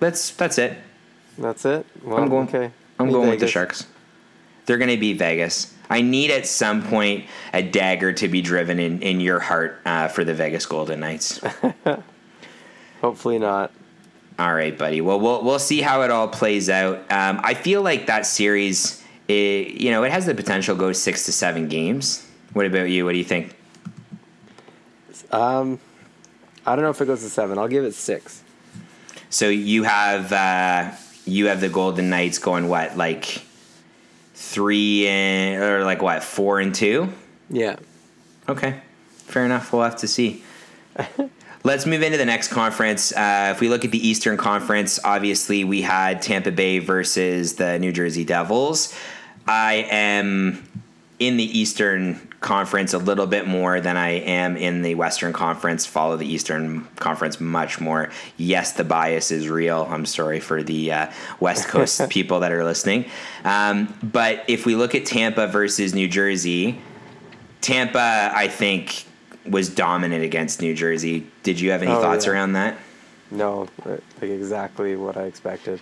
That's 0.00 0.30
that's 0.32 0.58
it. 0.58 0.76
That's 1.38 1.64
it. 1.64 1.86
Well, 2.02 2.18
I'm 2.18 2.28
going. 2.28 2.48
Okay. 2.48 2.70
I'm 2.98 3.10
going 3.10 3.30
with 3.30 3.40
the 3.40 3.48
Sharks. 3.48 3.86
They're 4.66 4.78
going 4.78 4.90
to 4.90 4.98
be 4.98 5.12
Vegas. 5.12 5.74
I 5.90 6.00
need 6.00 6.30
at 6.30 6.46
some 6.46 6.82
point 6.82 7.26
a 7.52 7.62
dagger 7.62 8.12
to 8.14 8.28
be 8.28 8.40
driven 8.42 8.78
in 8.78 9.02
in 9.02 9.20
your 9.20 9.40
heart 9.40 9.80
uh, 9.84 10.08
for 10.08 10.24
the 10.24 10.34
Vegas 10.34 10.66
Golden 10.66 11.00
Knights. 11.00 11.40
Hopefully 13.00 13.38
not. 13.38 13.70
all 14.38 14.54
right, 14.54 14.76
buddy. 14.76 15.00
Well, 15.00 15.20
we'll 15.20 15.44
we'll 15.44 15.58
see 15.58 15.80
how 15.80 16.02
it 16.02 16.10
all 16.10 16.28
plays 16.28 16.70
out. 16.70 16.98
Um, 17.10 17.40
I 17.42 17.54
feel 17.54 17.82
like 17.82 18.06
that 18.06 18.26
series, 18.26 19.02
it, 19.28 19.80
you 19.80 19.90
know, 19.90 20.04
it 20.04 20.12
has 20.12 20.26
the 20.26 20.34
potential 20.34 20.74
to 20.74 20.80
go 20.80 20.92
six 20.92 21.26
to 21.26 21.32
seven 21.32 21.68
games. 21.68 22.26
What 22.54 22.66
about 22.66 22.88
you? 22.88 23.04
What 23.04 23.12
do 23.12 23.18
you 23.18 23.24
think? 23.24 23.54
Um, 25.34 25.80
I 26.64 26.76
don't 26.76 26.84
know 26.84 26.90
if 26.90 27.00
it 27.00 27.06
goes 27.06 27.22
to 27.22 27.28
seven. 27.28 27.58
I'll 27.58 27.68
give 27.68 27.84
it 27.84 27.94
six. 27.94 28.42
So 29.30 29.48
you 29.48 29.82
have 29.82 30.32
uh, 30.32 30.92
you 31.26 31.46
have 31.46 31.60
the 31.60 31.68
Golden 31.68 32.08
Knights 32.08 32.38
going 32.38 32.68
what 32.68 32.96
like 32.96 33.42
three 34.34 35.08
and 35.08 35.62
or 35.62 35.84
like 35.84 36.02
what 36.02 36.22
four 36.22 36.60
and 36.60 36.74
two? 36.74 37.12
Yeah. 37.50 37.76
Okay, 38.48 38.80
fair 39.08 39.44
enough. 39.44 39.72
We'll 39.72 39.82
have 39.82 39.96
to 39.96 40.08
see. 40.08 40.44
Let's 41.64 41.86
move 41.86 42.02
into 42.02 42.18
the 42.18 42.26
next 42.26 42.48
conference. 42.48 43.10
Uh, 43.10 43.52
if 43.54 43.60
we 43.60 43.70
look 43.70 43.86
at 43.86 43.90
the 43.90 44.06
Eastern 44.06 44.36
Conference, 44.36 45.00
obviously 45.02 45.64
we 45.64 45.80
had 45.80 46.20
Tampa 46.20 46.52
Bay 46.52 46.78
versus 46.78 47.54
the 47.54 47.78
New 47.78 47.90
Jersey 47.90 48.22
Devils. 48.22 48.94
I 49.48 49.86
am 49.90 50.68
in 51.18 51.38
the 51.38 51.58
Eastern 51.58 52.20
Conference 52.48 52.92
a 52.92 52.98
little 52.98 53.26
bit 53.26 53.46
more 53.46 53.80
than 53.80 53.96
I 53.96 54.10
am 54.10 54.58
in 54.58 54.82
the 54.82 54.94
Western 54.96 55.32
Conference. 55.32 55.86
Follow 55.86 56.18
the 56.18 56.26
Eastern 56.26 56.84
Conference 56.96 57.40
much 57.40 57.80
more. 57.80 58.10
Yes, 58.36 58.72
the 58.72 58.84
bias 58.84 59.30
is 59.30 59.48
real. 59.48 59.88
I'm 59.90 60.04
sorry 60.04 60.40
for 60.40 60.62
the 60.62 60.92
uh, 60.92 61.10
West 61.40 61.68
Coast 61.68 62.06
people 62.10 62.40
that 62.40 62.52
are 62.52 62.62
listening. 62.62 63.06
Um, 63.44 63.94
but 64.02 64.44
if 64.46 64.66
we 64.66 64.74
look 64.76 64.94
at 64.94 65.06
Tampa 65.06 65.46
versus 65.46 65.94
New 65.94 66.06
Jersey, 66.06 66.78
Tampa, 67.62 68.30
I 68.34 68.48
think, 68.48 69.06
was 69.46 69.70
dominant 69.70 70.22
against 70.22 70.60
New 70.60 70.74
Jersey. 70.74 71.26
Did 71.44 71.58
you 71.58 71.70
have 71.70 71.80
any 71.82 71.92
Oh, 71.92 72.00
thoughts 72.02 72.26
yeah. 72.26 72.32
around 72.32 72.52
that? 72.52 72.76
No, 73.30 73.68
like 73.86 74.02
exactly 74.20 74.96
what 74.96 75.16
I 75.16 75.22
expected. 75.22 75.80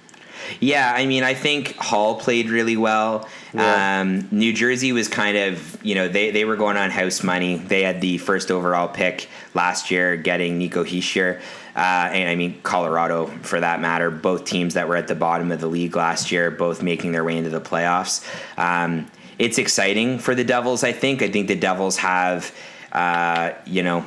Yeah, 0.60 0.92
I 0.94 1.06
mean, 1.06 1.22
I 1.22 1.34
think 1.34 1.76
Hall 1.76 2.16
played 2.16 2.50
really 2.50 2.76
well. 2.76 3.28
Yeah. 3.54 4.00
Um, 4.00 4.28
New 4.30 4.52
Jersey 4.52 4.92
was 4.92 5.08
kind 5.08 5.36
of, 5.36 5.84
you 5.84 5.94
know, 5.94 6.08
they, 6.08 6.30
they 6.30 6.44
were 6.44 6.56
going 6.56 6.76
on 6.76 6.90
house 6.90 7.22
money. 7.22 7.56
They 7.56 7.82
had 7.82 8.00
the 8.00 8.18
first 8.18 8.50
overall 8.50 8.88
pick 8.88 9.28
last 9.54 9.90
year, 9.90 10.16
getting 10.16 10.58
Nico 10.58 10.84
Hischier. 10.84 11.40
Uh, 11.74 12.10
and 12.12 12.28
I 12.28 12.34
mean, 12.34 12.60
Colorado, 12.62 13.26
for 13.42 13.60
that 13.60 13.80
matter, 13.80 14.10
both 14.10 14.44
teams 14.44 14.74
that 14.74 14.88
were 14.88 14.96
at 14.96 15.08
the 15.08 15.14
bottom 15.14 15.50
of 15.52 15.60
the 15.60 15.66
league 15.66 15.96
last 15.96 16.30
year, 16.30 16.50
both 16.50 16.82
making 16.82 17.12
their 17.12 17.24
way 17.24 17.36
into 17.36 17.50
the 17.50 17.60
playoffs. 17.60 18.24
Um, 18.58 19.10
it's 19.38 19.58
exciting 19.58 20.18
for 20.18 20.34
the 20.34 20.44
Devils, 20.44 20.84
I 20.84 20.92
think. 20.92 21.22
I 21.22 21.28
think 21.28 21.48
the 21.48 21.56
Devils 21.56 21.96
have, 21.98 22.54
uh, 22.92 23.52
you 23.64 23.82
know, 23.82 24.04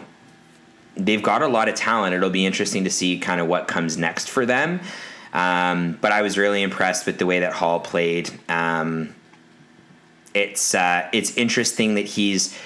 they've 0.96 1.24
got 1.24 1.42
a 1.42 1.48
lot 1.48 1.68
of 1.68 1.76
talent. 1.76 2.14
It'll 2.14 2.30
be 2.30 2.46
interesting 2.46 2.84
to 2.84 2.90
see 2.90 3.18
kind 3.20 3.42
of 3.42 3.48
what 3.48 3.68
comes 3.68 3.98
next 3.98 4.30
for 4.30 4.46
them. 4.46 4.80
Um, 5.36 5.98
but 6.00 6.14
I 6.14 6.22
was 6.22 6.38
really 6.38 6.62
impressed 6.64 7.06
with 7.06 7.20
the 7.20 7.26
way 7.26 7.40
that 7.42 7.52
Hall 7.52 7.82
played. 7.82 8.30
Um, 8.48 9.14
it's 10.34 10.74
uh, 10.74 11.10
it's 11.12 11.36
interesting 11.36 11.96
that 11.96 12.06
he's 12.06 12.58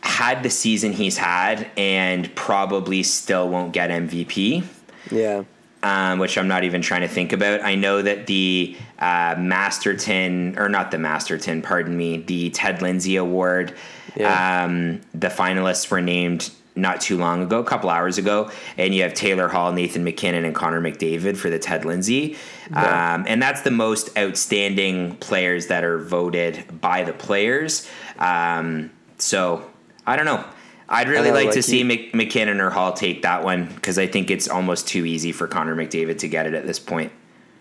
had 0.00 0.42
the 0.42 0.48
season 0.50 0.92
he's 0.92 1.18
had 1.18 1.68
and 1.76 2.34
probably 2.34 3.02
still 3.02 3.48
won't 3.48 3.72
get 3.72 3.90
MVP 3.90 4.64
Yeah. 5.10 5.42
um, 5.82 6.18
which 6.18 6.38
I'm 6.38 6.48
not 6.48 6.64
even 6.64 6.80
trying 6.80 7.00
to 7.02 7.08
think 7.08 7.32
about. 7.32 7.62
I 7.62 7.74
know 7.74 8.00
that 8.02 8.26
the 8.26 8.76
uh, 8.98 9.34
Masterton, 9.38 10.54
or 10.58 10.68
not 10.68 10.90
the 10.92 10.98
Masterton, 10.98 11.60
pardon 11.60 11.96
me, 11.96 12.18
the 12.18 12.50
Ted 12.50 12.80
Lindsay 12.82 13.16
Award, 13.16 13.74
Yeah. 14.16 14.64
um, 14.64 15.00
the 15.12 15.28
finalists 15.28 15.90
were 15.90 16.00
named 16.00 16.50
not 16.76 17.00
too 17.00 17.16
long 17.16 17.42
ago, 17.42 17.58
a 17.58 17.64
couple 17.64 17.90
hours 17.90 18.18
ago, 18.18 18.50
and 18.76 18.94
you 18.94 19.02
have 19.02 19.14
Taylor 19.14 19.48
Hall, 19.48 19.72
Nathan 19.72 20.04
MacKinnon, 20.04 20.44
and 20.44 20.54
Connor 20.54 20.80
McDavid 20.80 21.36
for 21.36 21.50
the 21.50 21.58
Ted 21.58 21.84
Lindsay. 21.84 22.36
Yeah. 22.70 23.14
Um, 23.14 23.24
and 23.26 23.42
that's 23.42 23.62
the 23.62 23.70
most 23.70 24.16
outstanding 24.16 25.16
players 25.16 25.68
that 25.68 25.84
are 25.84 25.98
voted 25.98 26.80
by 26.80 27.02
the 27.02 27.12
players. 27.12 27.88
Um, 28.18 28.90
so 29.18 29.68
I 30.06 30.16
don't 30.16 30.26
know. 30.26 30.44
I'd 30.88 31.08
really 31.08 31.30
know, 31.30 31.34
like, 31.34 31.50
to 31.50 31.56
like 31.56 31.64
see 31.64 31.78
you- 31.78 31.84
Mc, 31.84 32.14
MacKinnon 32.14 32.60
or 32.60 32.70
Hall 32.70 32.92
take 32.92 33.22
that 33.22 33.42
one 33.42 33.66
because 33.66 33.98
I 33.98 34.06
think 34.06 34.30
it's 34.30 34.48
almost 34.48 34.86
too 34.86 35.04
easy 35.04 35.32
for 35.32 35.48
Connor 35.48 35.74
McDavid 35.74 36.18
to 36.18 36.28
get 36.28 36.46
it 36.46 36.54
at 36.54 36.66
this 36.66 36.78
point. 36.78 37.10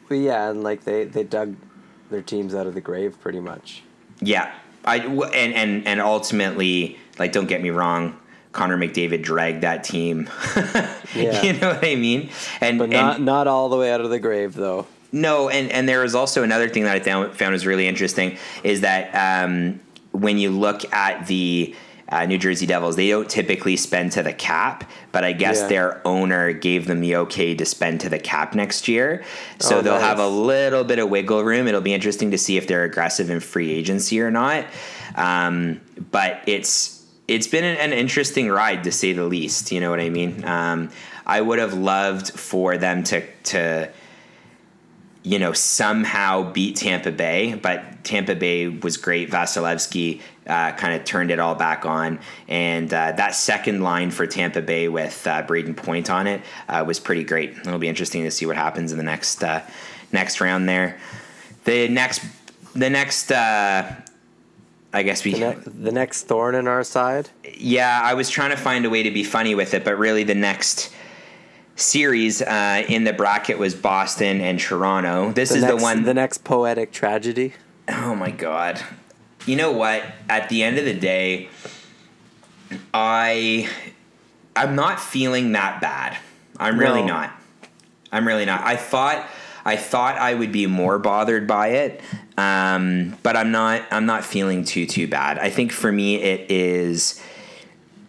But 0.07 0.15
yeah, 0.15 0.49
and 0.51 0.63
like 0.63 0.83
they 0.83 1.05
they 1.05 1.23
dug 1.23 1.55
their 2.11 2.21
teams 2.21 2.53
out 2.53 2.67
of 2.67 2.75
the 2.75 2.81
grave 2.81 3.19
pretty 3.19 3.39
much. 3.39 3.81
Yeah, 4.21 4.53
I 4.83 4.97
and 4.97 5.53
and 5.55 5.87
and 5.87 5.99
ultimately, 6.01 6.99
like, 7.17 7.31
don't 7.31 7.47
get 7.47 7.63
me 7.63 7.71
wrong, 7.71 8.19
Connor 8.55 8.77
McDavid 8.77 9.21
dragged 9.21 9.61
that 9.61 9.83
team. 9.83 10.29
Yeah. 11.15 11.41
you 11.43 11.53
know 11.53 11.69
what 11.69 11.85
I 11.85 11.95
mean? 11.95 12.29
And 12.59 12.77
But 12.77 12.85
and 12.85 12.91
not 12.91 13.21
not 13.21 13.47
all 13.47 13.69
the 13.69 13.77
way 13.77 13.89
out 13.91 14.01
of 14.01 14.09
the 14.09 14.19
grave 14.19 14.53
though. 14.53 14.85
no, 15.13 15.47
and 15.47 15.71
and 15.71 15.87
there 15.87 16.01
was 16.01 16.13
also 16.13 16.43
another 16.43 16.67
thing 16.67 16.83
that 16.83 16.93
I 16.93 16.99
found 16.99 17.33
found 17.37 17.53
was 17.53 17.65
really 17.65 17.87
interesting 17.87 18.37
is 18.63 18.81
that 18.81 19.11
um, 19.15 19.79
when 20.11 20.37
you 20.37 20.49
look 20.49 20.91
at 20.93 21.25
the 21.27 21.73
uh, 22.09 22.25
New 22.25 22.37
Jersey 22.37 22.65
Devils, 22.65 22.97
they 22.97 23.09
don't 23.09 23.29
typically 23.29 23.77
spend 23.77 24.11
to 24.13 24.23
the 24.23 24.33
cap, 24.33 24.89
but 25.13 25.23
I 25.23 25.31
guess 25.31 25.61
Yeah. 25.61 25.67
their 25.69 26.01
owner 26.07 26.51
gave 26.51 26.85
them 26.85 26.99
the 26.99 27.15
okay 27.17 27.55
to 27.55 27.65
spend 27.65 28.01
to 28.01 28.09
the 28.09 28.19
cap 28.19 28.53
next 28.55 28.87
year. 28.89 29.23
So 29.59 29.77
Oh, 29.77 29.81
they'll 29.81 29.97
have 29.99 30.19
a 30.19 30.27
little 30.27 30.83
bit 30.83 30.99
of 30.99 31.09
wiggle 31.09 31.43
room. 31.45 31.65
It'll 31.67 31.79
be 31.81 31.93
interesting 31.93 32.31
to 32.31 32.37
see 32.37 32.57
if 32.57 32.67
they're 32.67 32.83
aggressive 32.83 33.29
in 33.29 33.39
free 33.39 33.71
agency 33.71 34.19
or 34.19 34.31
not. 34.31 34.65
Um, 35.15 35.79
but 36.11 36.41
it's 36.45 36.94
it's 37.27 37.47
been 37.47 37.63
an, 37.63 37.93
interesting 37.93 38.49
ride 38.49 38.83
to 38.83 38.91
say 38.91 39.13
the 39.13 39.25
least. 39.25 39.71
You 39.71 39.79
know 39.79 39.89
what 39.89 39.99
I 39.99 40.09
mean? 40.09 40.43
Um, 40.45 40.91
I 41.25 41.41
would 41.41 41.59
have 41.59 41.73
loved 41.73 42.31
for 42.31 42.77
them 42.77 43.03
to 43.05 43.25
to 43.43 43.91
you 45.25 45.39
know, 45.39 45.53
somehow 45.53 46.51
beat 46.51 46.75
Tampa 46.75 47.11
Bay, 47.11 47.55
but 47.55 48.03
Tampa 48.03 48.35
Bay 48.35 48.67
was 48.67 48.97
great. 48.97 49.31
Vasilevskiy 49.31 50.21
uh, 50.45 50.71
kind 50.73 50.93
of 50.93 51.03
turned 51.03 51.31
it 51.31 51.39
all 51.39 51.55
back 51.55 51.83
on, 51.83 52.19
and 52.47 52.93
uh, 52.93 53.11
that 53.13 53.33
second 53.33 53.81
line 53.81 54.11
for 54.11 54.27
Tampa 54.27 54.61
Bay 54.61 54.87
with 54.87 55.25
uh, 55.25 55.41
Brayden 55.41 55.75
Point 55.75 56.11
on 56.11 56.27
it 56.27 56.41
uh, 56.69 56.83
was 56.85 56.99
pretty 56.99 57.23
great. 57.23 57.57
It'll 57.57 57.79
be 57.79 57.87
interesting 57.87 58.23
to 58.23 58.31
see 58.31 58.45
what 58.45 58.55
happens 58.55 58.91
in 58.91 58.99
the 58.99 59.03
next 59.03 59.43
uh, 59.43 59.63
next 60.11 60.39
round 60.39 60.69
there. 60.69 60.99
The 61.63 61.87
next, 61.87 62.21
the 62.75 62.91
next, 62.91 63.31
uh, 63.31 63.95
I 64.95 65.03
guess 65.03 65.25
we. 65.25 65.33
The, 65.33 65.39
ne- 65.39 65.57
the 65.65 65.91
next 65.91 66.23
thorn 66.23 66.55
in 66.55 66.67
our 66.67 66.83
side. 66.83 67.29
Yeah, 67.57 67.99
I 68.01 68.13
was 68.13 68.29
trying 68.29 68.51
to 68.51 68.57
find 68.57 68.85
a 68.85 68.89
way 68.89 69.03
to 69.03 69.11
be 69.11 69.23
funny 69.23 69.53
with 69.53 69.73
it, 69.73 69.83
but 69.83 69.97
really 69.99 70.23
the 70.23 70.35
next 70.35 70.93
series 71.75 72.41
uh, 72.41 72.83
in 72.87 73.03
the 73.03 73.11
bracket 73.11 73.57
was 73.59 73.75
Boston 73.75 74.39
and 74.39 74.57
Toronto. 74.57 75.33
This 75.33 75.49
The 75.49 75.55
is 75.57 75.61
next, 75.63 75.75
the 75.75 75.83
one. 75.83 76.03
The 76.03 76.13
next 76.13 76.43
poetic 76.45 76.93
tragedy. 76.93 77.53
Oh 77.89 78.15
my 78.15 78.31
god. 78.31 78.81
You 79.45 79.57
know 79.57 79.71
what? 79.73 80.03
At 80.29 80.47
the 80.49 80.63
end 80.63 80.77
of 80.77 80.85
the 80.85 80.93
day, 80.93 81.49
I 82.93 83.69
I'm 84.55 84.75
not 84.75 84.99
feeling 84.99 85.51
that 85.51 85.81
bad. 85.81 86.17
I'm 86.57 86.79
really 86.79 87.01
No. 87.01 87.07
not. 87.07 87.31
I'm 88.11 88.25
really 88.25 88.45
not. 88.45 88.61
I 88.63 88.75
thought 88.77 89.27
I 89.65 89.75
thought 89.75 90.15
I 90.17 90.33
would 90.33 90.51
be 90.51 90.67
more 90.67 90.97
bothered 90.99 91.47
by 91.47 91.69
it, 91.69 92.01
um, 92.37 93.17
but 93.23 93.37
I'm 93.37 93.51
not. 93.51 93.83
I'm 93.91 94.05
not 94.05 94.25
feeling 94.25 94.63
too 94.63 94.85
too 94.85 95.07
bad. 95.07 95.39
I 95.39 95.49
think 95.49 95.71
for 95.71 95.91
me 95.91 96.21
it 96.21 96.51
is. 96.51 97.21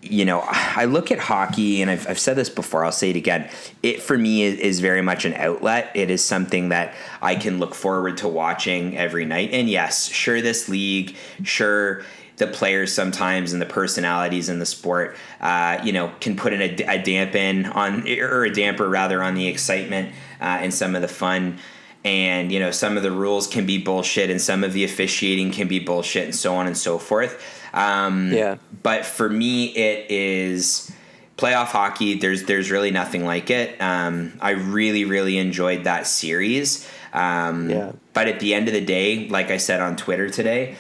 You 0.03 0.25
know, 0.25 0.45
I 0.47 0.85
look 0.85 1.11
at 1.11 1.19
hockey, 1.19 1.83
and 1.83 1.91
I've, 1.91 2.09
I've 2.09 2.19
said 2.19 2.37
this 2.37 2.49
before. 2.49 2.85
I'll 2.85 2.93
say 2.93 3.11
it 3.11 3.17
again. 3.17 3.51
It 3.83 4.01
for 4.01 4.17
me 4.17 4.43
is, 4.43 4.59
is 4.61 4.81
very 4.81 5.03
much 5.03 5.25
an 5.25 5.35
outlet. 5.35 5.91
It 5.95 6.11
is 6.11 6.25
something 6.25 6.69
that 6.69 6.95
I 7.21 7.35
can 7.35 7.59
look 7.59 7.75
forward 7.75 8.19
to 8.19 8.29
watching 8.29 8.97
every 8.97 9.25
night. 9.25 9.51
And 9.53 9.69
yes, 9.69 10.09
sure, 10.09 10.41
this 10.41 10.69
league, 10.69 11.17
sure, 11.43 12.05
the 12.37 12.47
players 12.47 12.93
sometimes 12.93 13.53
and 13.53 13.61
the 13.61 13.67
personalities 13.67 14.49
in 14.49 14.59
the 14.59 14.67
sport, 14.67 15.17
uh, 15.41 15.81
you 15.83 15.93
know, 15.93 16.13
can 16.21 16.37
put 16.37 16.53
in 16.53 16.63
a, 16.63 16.75
a 16.85 17.03
dampen 17.03 17.67
on 17.67 18.07
or 18.21 18.45
a 18.45 18.53
damper 18.53 18.89
rather 18.89 19.23
on 19.23 19.35
the 19.35 19.49
excitement 19.49 20.11
uh, 20.41 20.59
and 20.61 20.73
some 20.73 20.95
of 20.95 21.03
the 21.03 21.09
fun. 21.09 21.59
And 22.07 22.53
you 22.53 22.61
know, 22.61 22.71
some 22.71 22.97
of 22.97 23.03
the 23.03 23.11
rules 23.11 23.49
can 23.49 23.67
be 23.67 23.79
bullshit, 23.79 24.31
and 24.31 24.41
some 24.41 24.63
of 24.63 24.73
the 24.73 24.85
officiating 24.85 25.51
can 25.51 25.67
be 25.67 25.81
bullshit, 25.81 26.25
and 26.25 26.35
so 26.35 26.55
on 26.55 26.69
and 26.69 26.79
so 26.79 26.99
forth. 26.99 27.43
Um, 27.75 28.33
Yeah. 28.33 28.57
But 28.85 29.05
for 29.05 29.29
me, 29.29 29.67
it 29.75 30.09
is 30.09 30.93
playoff 31.37 31.67
hockey. 31.67 32.15
There's 32.15 32.45
there's 32.45 32.71
really 32.71 32.93
nothing 32.93 33.25
like 33.25 33.51
it. 33.51 33.81
Um, 33.83 34.35
I 34.41 34.51
really 34.51 35.05
really 35.05 35.37
enjoyed 35.37 35.83
that 35.85 36.07
series. 36.07 36.89
Um, 37.13 37.71
Yeah. 37.71 37.93
But 38.15 38.29
at 38.29 38.39
the 38.39 38.55
end 38.55 38.69
of 38.69 38.75
the 38.75 38.81
day, 38.85 39.29
like 39.29 39.51
I 39.51 39.57
said 39.57 39.81
on 39.81 39.97
Twitter 39.97 40.31
today, 40.31 40.77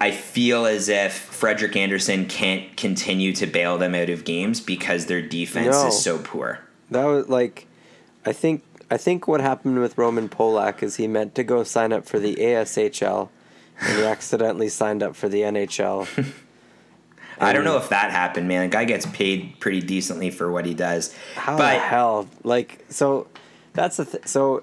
I 0.00 0.12
feel 0.12 0.64
as 0.64 0.88
if 0.88 1.12
Frederik 1.12 1.74
Andersen 1.74 2.26
can't 2.26 2.76
continue 2.76 3.32
to 3.32 3.46
bail 3.46 3.78
them 3.78 3.96
out 3.96 4.10
of 4.10 4.24
games 4.24 4.60
because 4.60 5.06
their 5.06 5.22
defense 5.22 5.74
No. 5.82 5.88
is 5.88 6.00
so 6.00 6.18
poor. 6.18 6.60
That 6.92 7.04
was 7.04 7.28
like, 7.28 7.66
I 8.24 8.32
think 8.32 8.62
I 8.90 8.96
think 8.96 9.28
what 9.28 9.40
happened 9.40 9.80
with 9.80 9.98
Roman 9.98 10.28
Polak 10.28 10.82
is 10.82 10.96
he 10.96 11.06
meant 11.06 11.34
to 11.34 11.44
go 11.44 11.62
sign 11.62 11.92
up 11.92 12.06
for 12.06 12.18
the 12.18 12.36
ASHL, 12.36 13.28
and 13.80 13.98
he 13.98 14.04
accidentally 14.04 14.68
signed 14.68 15.02
up 15.02 15.14
for 15.14 15.28
the 15.28 15.42
NHL. 15.42 16.08
I 17.40 17.52
don't 17.52 17.64
know 17.64 17.76
if 17.76 17.90
that 17.90 18.10
happened, 18.10 18.48
man. 18.48 18.62
The 18.68 18.72
guy 18.76 18.84
gets 18.84 19.06
paid 19.06 19.60
pretty 19.60 19.80
decently 19.80 20.30
for 20.30 20.50
what 20.50 20.66
he 20.66 20.74
does. 20.74 21.14
How 21.36 21.56
but 21.56 21.74
the 21.74 21.78
hell? 21.80 22.28
Like, 22.42 22.84
so 22.88 23.28
that's 23.74 23.98
the 23.98 24.04
th- 24.04 24.26
so. 24.26 24.62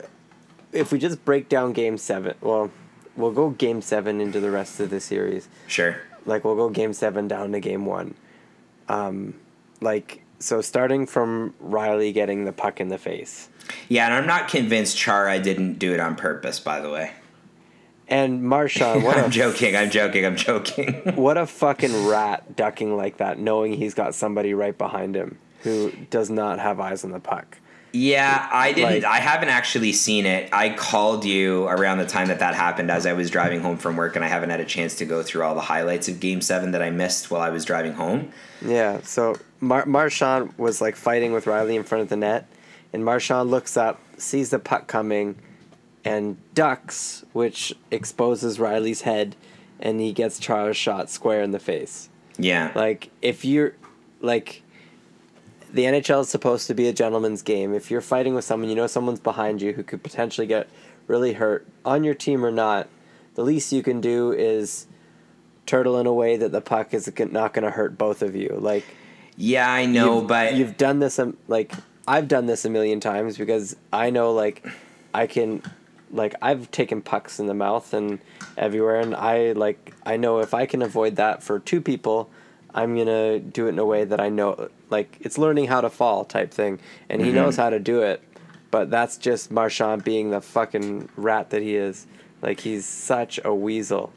If 0.74 0.92
we 0.92 1.00
just 1.00 1.24
break 1.24 1.48
down 1.48 1.72
Game 1.72 1.98
Seven, 1.98 2.36
well, 2.42 2.70
we'll 3.16 3.32
go 3.32 3.52
Game 3.52 3.82
Seven 3.82 4.20
into 4.20 4.42
the 4.42 4.52
rest 4.52 4.80
of 4.82 4.90
the 4.90 5.00
series. 5.00 5.48
sure. 5.68 5.98
Like 6.26 6.44
we'll 6.44 6.56
go 6.56 6.70
Game 6.70 6.92
Seven 6.92 7.28
down 7.30 7.52
to 7.54 7.60
Game 7.62 7.86
One. 7.86 8.16
Um, 8.90 9.36
like 9.80 10.22
so, 10.46 10.62
starting 10.62 11.08
from 11.08 11.56
Rielly 11.60 12.14
getting 12.14 12.46
the 12.46 12.54
puck 12.54 12.80
in 12.80 12.90
the 12.90 13.00
face. 13.00 13.50
Yeah, 13.90 14.06
and 14.06 14.14
I'm 14.14 14.28
not 14.28 14.48
convinced 14.48 14.96
Chara 14.96 15.40
didn't 15.40 15.80
do 15.80 15.92
it 15.92 16.00
on 16.00 16.16
purpose, 16.16 16.60
by 16.60 16.80
the 16.82 16.92
way. 16.92 17.14
And 18.08 18.44
Marchand, 18.44 19.04
what 19.04 19.18
I'm 19.18 19.26
a 19.26 19.30
joking. 19.30 19.76
I'm 19.76 19.90
joking. 19.90 20.24
I'm 20.24 20.36
joking. 20.36 20.94
what 21.16 21.40
a 21.40 21.48
fucking 21.48 22.06
rat 22.06 22.56
ducking 22.56 22.96
like 22.96 23.18
that, 23.18 23.40
knowing 23.40 23.74
he's 23.74 23.96
got 23.96 24.14
somebody 24.14 24.54
right 24.54 24.78
behind 24.78 25.16
him 25.16 25.40
who 25.64 25.92
does 26.12 26.30
not 26.30 26.60
have 26.60 26.80
eyes 26.80 27.04
on 27.04 27.10
the 27.10 27.20
puck. 27.20 27.58
Yeah, 27.96 28.48
I 28.52 28.74
didn't. 28.74 28.90
Like- 28.92 29.04
I 29.06 29.18
haven't 29.18 29.50
actually 29.50 29.94
seen 29.94 30.26
it. 30.26 30.50
I 30.52 30.70
called 30.70 31.24
you 31.26 31.66
around 31.68 31.98
the 32.00 32.06
time 32.06 32.28
that 32.28 32.40
that 32.40 32.54
happened 32.56 32.92
as 32.92 33.06
I 33.06 33.14
was 33.14 33.30
driving 33.30 33.62
home 33.62 33.78
from 33.78 33.96
work, 33.96 34.16
and 34.16 34.24
I 34.26 34.28
haven't 34.28 34.50
had 34.50 34.60
a 34.60 34.66
chance 34.66 34.96
to 34.96 35.06
go 35.06 35.24
through 35.24 35.44
all 35.44 35.56
the 35.56 35.62
highlights 35.62 36.08
of 36.08 36.20
Game 36.20 36.42
Seven 36.42 36.72
that 36.72 36.82
I 36.82 36.90
missed 36.90 37.32
while 37.32 37.42
I 37.42 37.50
was 37.50 37.66
driving 37.66 37.94
home. 37.94 38.32
Yeah, 38.66 39.00
so 39.04 39.36
Mar- 39.62 39.86
Marchand 39.86 40.54
was 40.58 40.82
like 40.82 40.96
fighting 40.96 41.32
with 41.34 41.46
Rielly 41.46 41.76
in 41.76 41.84
front 41.84 42.02
of 42.02 42.10
the 42.10 42.18
net, 42.18 42.48
and 42.94 43.04
Marchand 43.06 43.50
looks 43.52 43.78
up, 43.78 44.00
sees 44.18 44.50
the 44.50 44.60
puck 44.60 44.88
coming, 44.88 45.36
and 46.04 46.38
ducks, 46.54 47.24
which 47.34 47.74
exposes 47.92 48.58
Rielly's 48.58 49.02
head, 49.02 49.36
and 49.80 50.00
he 50.00 50.12
gets 50.14 50.40
Chara's 50.40 50.78
shot 50.78 51.10
square 51.10 51.42
in 51.42 51.52
the 51.52 51.60
face. 51.60 52.10
Yeah, 52.38 52.72
Like 52.76 53.10
if 53.22 53.46
you're 53.46 53.74
like 54.22 54.62
the 55.76 55.84
NHL 55.84 56.22
is 56.22 56.30
supposed 56.30 56.68
to 56.68 56.74
be 56.74 56.88
a 56.88 56.94
gentleman's 56.94 57.42
game. 57.42 57.74
If 57.74 57.92
you're 57.92 58.00
fighting 58.00 58.34
with 58.34 58.46
someone, 58.46 58.70
you 58.70 58.76
know 58.76 58.88
someone's 58.88 59.20
behind 59.20 59.62
you 59.62 59.74
who 59.74 59.84
could 59.84 60.02
potentially 60.02 60.48
get 60.48 60.70
really 61.06 61.34
hurt 61.34 61.68
on 61.84 62.06
your 62.06 62.14
team 62.14 62.46
or 62.46 62.52
not. 62.52 62.88
The 63.34 63.44
least 63.44 63.74
you 63.74 63.84
can 63.84 64.00
do 64.00 64.32
is 64.32 64.88
turtle 65.66 66.00
in 66.00 66.08
a 66.08 66.14
way 66.14 66.38
that 66.38 66.54
the 66.54 66.62
puck 66.62 66.94
is 66.94 67.12
not 67.20 67.54
going 67.54 67.66
to 67.66 67.72
hurt 67.72 67.98
both 67.98 68.22
of 68.22 68.38
you. 68.38 68.58
Like 68.58 68.86
yeah, 69.36 69.70
I 69.70 69.86
know, 69.86 70.20
you've, 70.20 70.28
but 70.28 70.54
you've 70.56 70.78
done 70.78 71.00
this 71.00 71.20
um, 71.20 71.36
like 71.50 71.74
I've 72.08 72.30
done 72.30 72.46
this 72.46 72.64
a 72.64 72.70
million 72.70 73.02
times 73.02 73.38
because 73.38 73.76
I 73.92 74.12
know 74.12 74.32
like 74.32 74.66
I 75.14 75.28
can 75.28 75.62
like 76.10 76.36
I've 76.42 76.72
taken 76.72 77.02
pucks 77.02 77.38
in 77.38 77.48
the 77.48 77.54
mouth 77.54 77.94
and 77.94 78.20
everywhere 78.56 79.02
and 79.02 79.14
I 79.14 79.52
like 79.52 79.94
I 80.06 80.16
know 80.16 80.40
if 80.40 80.54
I 80.54 80.68
can 80.68 80.82
avoid 80.82 81.18
that 81.18 81.44
for 81.44 81.60
two 81.60 81.82
people 81.82 82.30
I'm 82.76 82.94
going 82.94 83.08
to 83.08 83.40
do 83.40 83.66
it 83.66 83.70
in 83.70 83.80
a 83.80 83.86
way 83.86 84.04
that 84.04 84.20
I 84.20 84.30
know 84.30 84.70
like 84.92 85.18
it's 85.22 85.38
learning 85.38 85.68
how 85.68 85.82
to 85.82 85.90
fall 85.90 86.26
type 86.26 86.52
thing 86.52 86.80
and 87.10 87.22
he 87.22 87.28
mm-hmm. 87.30 87.38
knows 87.38 87.56
how 87.56 87.70
to 87.72 87.80
do 87.80 88.02
it 88.04 88.22
but 88.70 88.92
that's 88.92 89.18
just 89.18 89.50
Marchand 89.50 90.04
being 90.04 90.30
the 90.32 90.42
fucking 90.42 91.10
rat 91.16 91.50
that 91.52 91.62
he 91.62 91.76
is 91.76 92.06
like 92.42 92.60
he's 92.60 92.86
such 92.86 93.40
a 93.44 93.56
weasel 93.56 94.12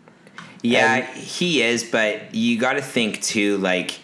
Yeah, 0.63 0.97
And- 0.97 1.17
he 1.17 1.63
is, 1.63 1.85
but 1.85 2.35
you 2.35 2.59
got 2.59 2.73
to 2.75 2.83
think 2.83 3.23
too, 3.23 3.59
like 3.59 4.01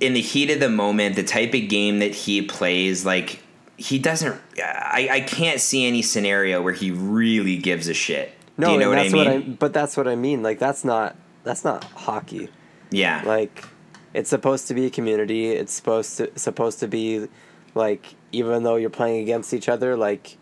in 0.00 0.12
the 0.14 0.20
heat 0.20 0.50
of 0.50 0.60
the 0.60 0.68
moment, 0.68 1.16
the 1.16 1.24
type 1.24 1.52
of 1.54 1.68
game 1.68 1.98
that 1.98 2.14
he 2.14 2.42
plays, 2.42 3.04
like 3.04 3.40
he 3.76 3.98
doesn't. 3.98 4.40
I, 4.62 5.08
I 5.10 5.20
can't 5.22 5.60
see 5.60 5.84
any 5.86 6.00
scenario 6.02 6.62
where 6.62 6.72
he 6.72 6.92
really 6.92 7.56
gives 7.58 7.88
a 7.88 7.94
shit. 7.94 8.30
no 8.56 8.68
Do 8.68 8.72
you 8.74 8.78
know 8.78 8.90
and 8.92 8.98
what 8.98 8.98
I 8.98 9.02
that's 9.02 9.12
mean? 9.14 9.24
what 9.24 9.34
I 9.34 9.40
but 9.58 9.72
that's 9.72 9.96
what 9.96 10.06
I 10.06 10.14
mean 10.14 10.42
like 10.44 10.60
that's 10.60 10.84
not 10.84 11.16
that's 11.42 11.64
not 11.64 11.82
hockey 12.06 12.48
yeah, 12.94 13.22
like 13.24 13.64
it's 14.12 14.30
supposed 14.30 14.68
to 14.68 14.74
be 14.74 14.86
a 14.86 14.90
community. 14.90 15.50
It's 15.50 15.72
supposed 15.72 16.16
to 16.18 16.38
supposed 16.38 16.80
to 16.80 16.88
be 16.88 17.28
like 17.74 18.14
even 18.32 18.62
though 18.62 18.76
you're 18.76 18.90
playing 18.90 19.22
against 19.22 19.52
each 19.52 19.68
other 19.68 19.96
like 19.96 20.36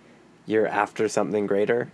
you're 0.47 0.67
after 0.69 1.09
something 1.09 1.47
greater. 1.47 1.91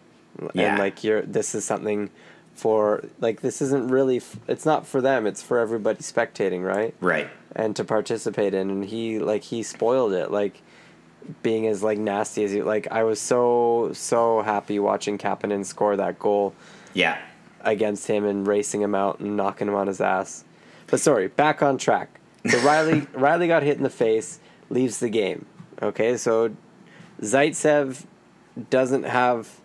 Yeah. 0.55 0.71
and 0.71 0.79
like 0.79 1.03
you're 1.03 1.23
this 1.23 1.55
is 1.55 1.65
something 1.65 2.11
for 2.55 3.05
like 3.21 3.41
this 3.41 3.61
isn't 3.63 3.89
really 3.89 4.19
f- 4.19 4.37
it's 4.49 4.65
not 4.67 4.87
for 4.87 5.01
them. 5.01 5.27
It's 5.27 5.43
for 5.43 5.59
everybody 5.59 6.01
spectating 6.01 6.65
right? 6.65 6.95
Right. 7.01 7.29
and 7.57 7.75
to 7.77 7.85
participate 7.85 8.55
in. 8.55 8.71
And 8.71 8.85
he 8.85 9.19
like 9.19 9.43
he 9.45 9.63
spoiled 9.63 10.13
it. 10.13 10.31
Like 10.31 10.63
being 11.43 11.67
as 11.67 11.83
like 11.83 11.99
nasty 11.99 12.43
as 12.45 12.53
he 12.53 12.63
like 12.63 12.87
I 12.91 13.03
was 13.05 13.21
so 13.21 13.91
so 13.93 14.43
happy 14.43 14.79
watching 14.79 15.19
Kapanen 15.19 15.65
score 15.65 15.97
that 15.97 16.19
goal 16.19 16.55
Yeah, 16.95 17.19
against 17.63 18.07
him 18.07 18.25
and 18.25 18.47
racing 18.47 18.81
him 18.83 18.95
out 18.95 19.21
and 19.21 19.37
knocking 19.37 19.69
him 19.69 19.75
on 19.75 19.87
his 19.89 20.01
ass. 20.01 20.45
But 20.89 21.01
sorry, 21.01 21.29
back 21.29 21.63
on 21.63 21.79
track. 21.79 22.21
So 22.49 22.59
Rielly 22.61 23.07
Rielly 23.13 23.47
got 23.49 23.63
hit 23.63 23.77
in 23.77 23.83
the 23.83 23.91
face, 23.91 24.41
leaves 24.71 24.99
the 25.01 25.09
game. 25.09 25.47
Okay, 25.81 26.17
so 26.17 26.55
Zaitsev 27.21 28.05
doesn't 28.71 29.05
have 29.05 29.61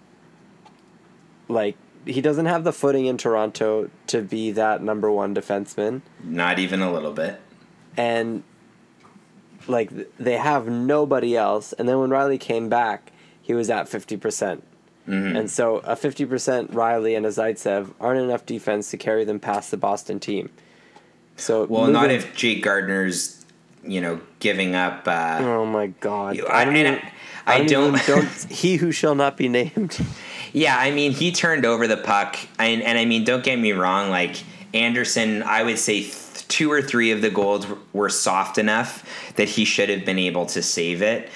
like 1.48 1.76
he 2.06 2.22
doesn't 2.22 2.46
have 2.48 2.64
the 2.64 2.74
footing 2.74 3.06
in 3.06 3.18
Toronto 3.18 3.90
to 4.08 4.22
be 4.22 4.52
that 4.52 4.84
number 4.84 5.10
one 5.10 5.34
defenseman, 5.34 6.02
Not 6.24 6.60
even 6.60 6.82
a 6.82 6.92
little 6.92 7.14
bit. 7.14 7.40
and 7.96 8.44
like 9.68 9.90
they 10.18 10.36
have 10.38 10.68
nobody 10.68 11.38
else. 11.38 11.72
And 11.74 11.88
then 11.88 12.00
when 12.00 12.10
Rielly 12.10 12.40
came 12.40 12.68
back, 12.68 13.12
he 13.42 13.54
was 13.54 13.70
at 13.70 13.88
fifty 13.88 14.18
percent. 14.18 14.64
Mm-hmm. 15.08 15.36
And 15.38 15.52
so 15.52 15.78
a 15.78 15.96
fifty 15.96 16.26
percent 16.26 16.72
Rielly 16.72 17.16
and 17.16 17.26
a 17.26 17.30
Zaitsev 17.30 17.94
aren't 18.00 18.22
enough 18.22 18.46
defense 18.46 18.92
to 18.92 18.98
carry 18.98 19.24
them 19.24 19.40
past 19.40 19.72
the 19.72 19.78
Boston 19.78 20.20
team. 20.20 20.50
So 21.38 21.66
Well, 21.66 21.88
not 21.88 22.12
if 22.12 22.36
Jake 22.36 22.64
Gardiner's, 22.64 23.44
you 23.84 24.00
know, 24.02 24.20
giving 24.40 24.76
up. 24.76 25.08
Uh, 25.08 25.40
Oh 25.42 25.66
my 25.66 25.88
God! 25.88 26.36
You- 26.38 26.48
I 26.48 26.66
don't. 26.66 26.76
I- 26.76 26.80
even, 26.80 26.94
I- 26.96 27.12
I 27.56 27.64
don't. 27.66 27.94
don't- 27.94 28.08
don't. 28.08 28.28
He 28.52 28.76
who 28.78 28.92
shall 28.92 29.16
not 29.16 29.36
be 29.38 29.50
named. 29.50 29.98
Yeah, 30.54 30.78
I 30.78 30.92
mean, 30.92 31.12
he 31.12 31.32
turned 31.32 31.66
over 31.66 31.88
the 31.88 31.98
puck, 31.98 32.38
and, 32.60 32.84
and 32.84 32.98
I 32.98 33.06
mean, 33.06 33.24
don't 33.24 33.44
get 33.44 33.58
me 33.60 33.72
wrong. 33.72 34.10
Like 34.12 34.36
Andersen, 34.74 35.42
I 35.44 35.64
would 35.64 35.80
say 35.80 36.02
th- 36.04 36.48
two 36.48 36.72
or 36.72 36.82
three 36.82 37.10
of 37.12 37.22
the 37.22 37.32
goals 37.32 37.66
were 37.92 38.10
soft 38.10 38.58
enough 38.60 39.04
that 39.36 39.50
he 39.50 39.66
should 39.66 39.90
have 39.90 40.06
been 40.06 40.20
able 40.20 40.46
to 40.48 40.62
save 40.62 41.02
it. 41.02 41.30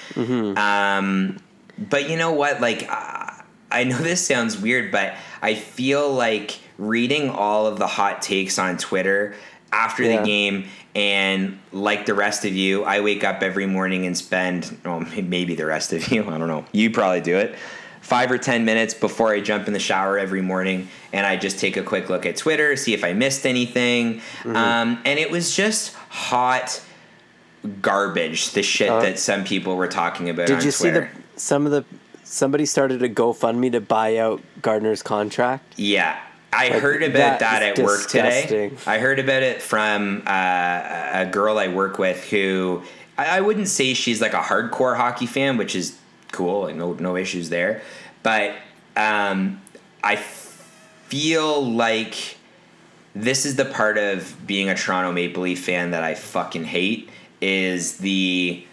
Um, 0.56 1.38
but 1.76 2.08
you 2.08 2.16
know 2.16 2.32
what? 2.32 2.60
Like, 2.60 2.86
uh, 2.88 3.30
I 3.70 3.84
know 3.84 3.98
this 4.10 4.24
sounds 4.26 4.56
weird, 4.58 4.90
but 4.92 5.14
I 5.42 5.54
feel 5.54 6.12
like 6.12 6.58
reading 6.78 7.28
all 7.30 7.66
of 7.66 7.78
the 7.78 7.86
hot 7.88 8.22
takes 8.22 8.58
on 8.58 8.78
Twitter 8.78 9.34
after 9.72 10.02
Yeah. 10.02 10.20
the 10.20 10.26
game. 10.26 10.64
And 10.94 11.58
like 11.72 12.06
the 12.06 12.14
rest 12.14 12.44
of 12.44 12.54
you, 12.54 12.82
I 12.84 13.00
wake 13.00 13.22
up 13.22 13.42
every 13.42 13.66
morning 13.66 14.06
and 14.06 14.16
spend, 14.16 14.76
well, 14.84 15.00
maybe 15.22 15.54
the 15.54 15.66
rest 15.66 15.92
of 15.92 16.08
you, 16.10 16.22
I 16.28 16.38
don't 16.38 16.48
know. 16.48 16.64
You 16.72 16.90
probably 16.90 17.20
do 17.20 17.36
it 17.36 17.54
five 18.00 18.30
or 18.30 18.38
ten 18.38 18.64
minutes 18.64 18.94
before 18.94 19.28
I 19.34 19.40
jump 19.40 19.66
in 19.66 19.74
the 19.74 19.78
shower 19.78 20.18
every 20.18 20.40
morning, 20.40 20.88
and 21.12 21.26
I 21.26 21.36
just 21.36 21.58
take 21.58 21.76
a 21.76 21.82
quick 21.82 22.08
look 22.08 22.24
at 22.24 22.36
Twitter, 22.36 22.74
see 22.74 22.94
if 22.94 23.04
I 23.04 23.12
missed 23.12 23.44
anything. 23.44 24.14
Mm-hmm. 24.20 24.56
Um, 24.56 24.98
and 25.04 25.18
it 25.18 25.30
was 25.30 25.54
just 25.54 25.94
hot 26.08 26.80
garbage, 27.82 28.52
the 28.52 28.62
shit 28.62 28.88
Uh, 28.88 29.00
that 29.00 29.18
some 29.18 29.44
people 29.44 29.76
were 29.76 29.88
talking 29.88 30.30
about 30.30 30.46
Did 30.46 30.62
you 30.64 30.70
see 30.70 30.90
the 30.90 31.08
some 31.36 31.66
of 31.66 31.72
the 31.72 31.84
somebody 32.24 32.66
started 32.66 33.02
a 33.02 33.08
GoFundMe 33.08 33.72
to 33.72 33.80
buy 33.80 34.16
out 34.18 34.42
Gardiner's 34.62 35.02
contract? 35.02 35.74
Yeah. 35.76 36.18
I 36.52 36.68
Like, 36.70 36.82
heard 36.82 37.02
about 37.02 37.40
that 37.40 37.60
that, 37.60 37.78
at 37.78 37.84
work 37.84 38.08
today. 38.08 38.72
I 38.86 38.98
heard 38.98 39.18
about 39.18 39.42
it 39.42 39.60
from 39.60 40.22
uh, 40.26 41.10
a 41.12 41.26
girl 41.30 41.58
I 41.58 41.68
work 41.68 41.98
with 41.98 42.24
who 42.30 42.82
I, 43.16 43.38
I 43.38 43.40
wouldn't 43.40 43.68
say 43.68 43.94
she's 43.94 44.20
like 44.20 44.32
a 44.32 44.40
hardcore 44.40 44.96
hockey 44.96 45.26
fan, 45.26 45.56
which 45.56 45.74
is 45.74 45.98
cool 46.32 46.66
and 46.66 46.78
no 46.78 46.94
no 46.94 47.16
issues 47.16 47.50
there. 47.50 47.82
But 48.22 48.54
um, 48.96 49.60
I 50.02 50.16
feel 50.16 51.64
like 51.64 52.36
this 53.14 53.44
is 53.44 53.56
the 53.56 53.64
part 53.64 53.98
of 53.98 54.34
being 54.46 54.68
a 54.68 54.74
Toronto 54.74 55.12
Maple 55.12 55.42
Leaf 55.42 55.64
fan 55.64 55.90
that 55.90 56.02
I 56.02 56.14
fucking 56.14 56.64
hate 56.64 57.10
is 57.40 57.98
the 57.98 58.64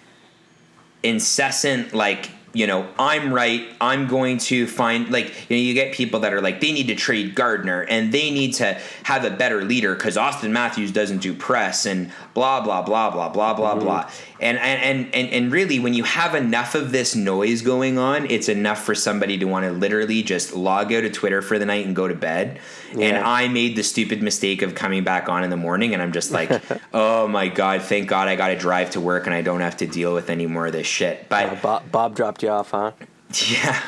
incessant 1.04 1.94
like 1.94 2.30
you 2.56 2.66
know 2.66 2.88
i'm 2.98 3.34
right 3.34 3.68
i'm 3.82 4.08
going 4.08 4.38
to 4.38 4.66
find 4.66 5.10
like 5.10 5.28
you 5.50 5.58
know 5.58 5.62
you 5.62 5.74
get 5.74 5.94
people 5.94 6.22
that 6.22 6.34
are 6.34 6.42
like 6.42 6.62
they 6.62 6.72
need 6.72 6.88
to 6.88 6.96
trade 6.96 7.36
gardiner 7.36 7.82
and 7.84 8.12
they 8.12 8.32
need 8.32 8.54
to 8.54 8.80
have 9.04 9.26
a 9.26 9.30
better 9.30 9.64
leader 9.64 9.94
because 9.94 10.16
auston 10.16 10.52
matthews 10.52 10.92
doesn't 10.92 11.20
do 11.20 11.34
press 11.34 11.86
and 11.86 12.12
blah 12.34 12.62
blah 12.62 12.82
blah 12.82 13.10
blah 13.10 13.30
blah 13.30 13.54
blah 13.54 13.76
mm-hmm. 13.76 13.84
blah. 13.84 14.10
And, 14.38 14.58
and 14.58 15.14
and 15.14 15.30
and 15.32 15.52
really 15.52 15.80
when 15.80 15.94
you 15.94 16.04
have 16.04 16.36
enough 16.36 16.76
of 16.76 16.92
this 16.92 17.16
noise 17.16 17.62
going 17.62 17.98
on 17.98 18.30
it's 18.30 18.50
enough 18.50 18.84
for 18.84 18.94
somebody 18.94 19.38
to 19.38 19.46
want 19.46 19.66
to 19.66 19.72
literally 19.72 20.24
just 20.24 20.54
log 20.54 20.92
out 20.92 21.06
of 21.06 21.14
twitter 21.14 21.42
for 21.42 21.58
the 21.58 21.66
night 21.66 21.86
and 21.86 21.96
go 21.96 22.08
to 22.08 22.16
bed. 22.16 22.60
And 22.94 23.18
i 23.18 23.48
made 23.48 23.76
the 23.76 23.84
stupid 23.84 24.22
mistake 24.22 24.62
of 24.62 24.76
coming 24.76 25.04
back 25.04 25.30
on 25.30 25.44
in 25.44 25.50
the 25.50 25.58
morning 25.58 25.94
and 25.94 26.02
i'm 26.02 26.12
just 26.12 26.32
like 26.32 26.52
oh 26.94 27.28
my 27.28 27.48
god 27.48 27.82
thank 27.82 28.08
god 28.08 28.28
i 28.28 28.36
gotta 28.36 28.58
drive 28.58 28.92
to 28.92 29.02
work 29.02 29.26
and 29.26 29.36
i 29.36 29.42
don't 29.42 29.62
have 29.62 29.78
to 29.78 29.88
deal 29.88 30.14
with 30.14 30.30
any 30.30 30.48
more 30.48 30.68
of 30.68 30.74
this 30.74 30.88
shit. 30.88 31.28
But 31.30 31.62
Bob, 31.62 31.92
Bob 31.92 32.16
dropped 32.16 32.42
you 32.46 32.52
off, 32.52 32.72
huh? 32.72 32.92
yeah. 33.52 33.82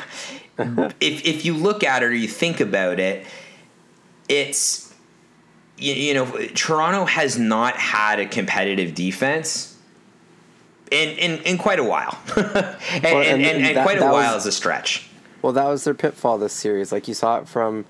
if 1.00 1.24
if 1.24 1.44
you 1.44 1.54
look 1.54 1.82
at 1.84 2.02
it 2.02 2.06
or 2.06 2.14
you 2.14 2.28
think 2.28 2.60
about 2.60 2.98
it, 3.00 3.26
it's 4.28 4.92
you, 5.76 5.94
you 5.94 6.14
know 6.14 6.26
Toronto 6.54 7.04
has 7.04 7.38
not 7.38 7.76
had 7.76 8.18
a 8.20 8.26
competitive 8.26 8.94
defense 8.94 9.76
in 10.90 11.10
in, 11.18 11.42
in 11.42 11.58
quite 11.58 11.78
a 11.78 11.84
while, 11.84 12.18
and, 12.36 12.46
and, 12.46 13.04
and 13.04 13.42
and, 13.42 13.66
and 13.66 13.76
that- 13.76 13.84
quite 13.84 13.98
a 13.98 14.02
while 14.04 14.34
was- 14.34 14.42
is 14.42 14.46
a 14.46 14.52
stretch. 14.52 15.08
Well, 15.40 15.52
that 15.52 15.66
was 15.68 15.84
their 15.84 15.94
pitfall 15.94 16.36
this 16.38 16.52
series. 16.52 16.90
Like 16.90 17.06
you 17.06 17.14
saw 17.14 17.38
it 17.38 17.46
from, 17.46 17.84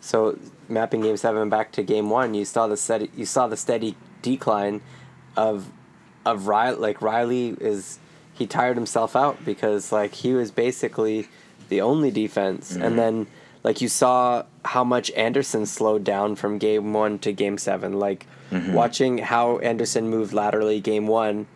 so 0.00 0.38
mapping 0.70 1.02
game 1.02 1.18
seven 1.18 1.50
back 1.50 1.70
to 1.72 1.82
game 1.82 2.08
one, 2.08 2.32
you 2.32 2.46
saw 2.46 2.66
the 2.66 2.78
steady, 2.78 3.10
you 3.14 3.26
saw 3.26 3.46
the 3.46 3.58
steady 3.58 3.94
decline 4.22 4.80
of, 5.36 5.68
of 6.24 6.44
Rielly. 6.44 6.78
Like 6.78 7.00
Rielly 7.00 7.60
is, 7.60 7.98
he 8.34 8.46
tired 8.46 8.76
himself 8.76 9.14
out 9.16 9.44
because 9.44 9.92
like 9.92 10.12
he 10.14 10.34
was 10.34 10.50
basically 10.50 11.28
the 11.68 11.80
only 11.80 12.10
defense, 12.10 12.72
Mm-hmm. 12.72 12.82
and 12.82 12.98
then 12.98 13.26
like 13.62 13.80
you 13.80 13.88
saw 13.88 14.42
how 14.64 14.84
much 14.84 15.10
Andersen 15.12 15.64
slowed 15.66 16.04
down 16.04 16.36
from 16.36 16.58
game 16.58 16.92
one 16.92 17.18
to 17.20 17.32
game 17.32 17.56
seven. 17.58 17.98
Like 17.98 18.26
Mm-hmm. 18.50 18.74
watching 18.74 19.18
how 19.18 19.58
Andersen 19.58 20.08
moved 20.10 20.32
laterally 20.34 20.78
game 20.80 21.06
one 21.08 21.46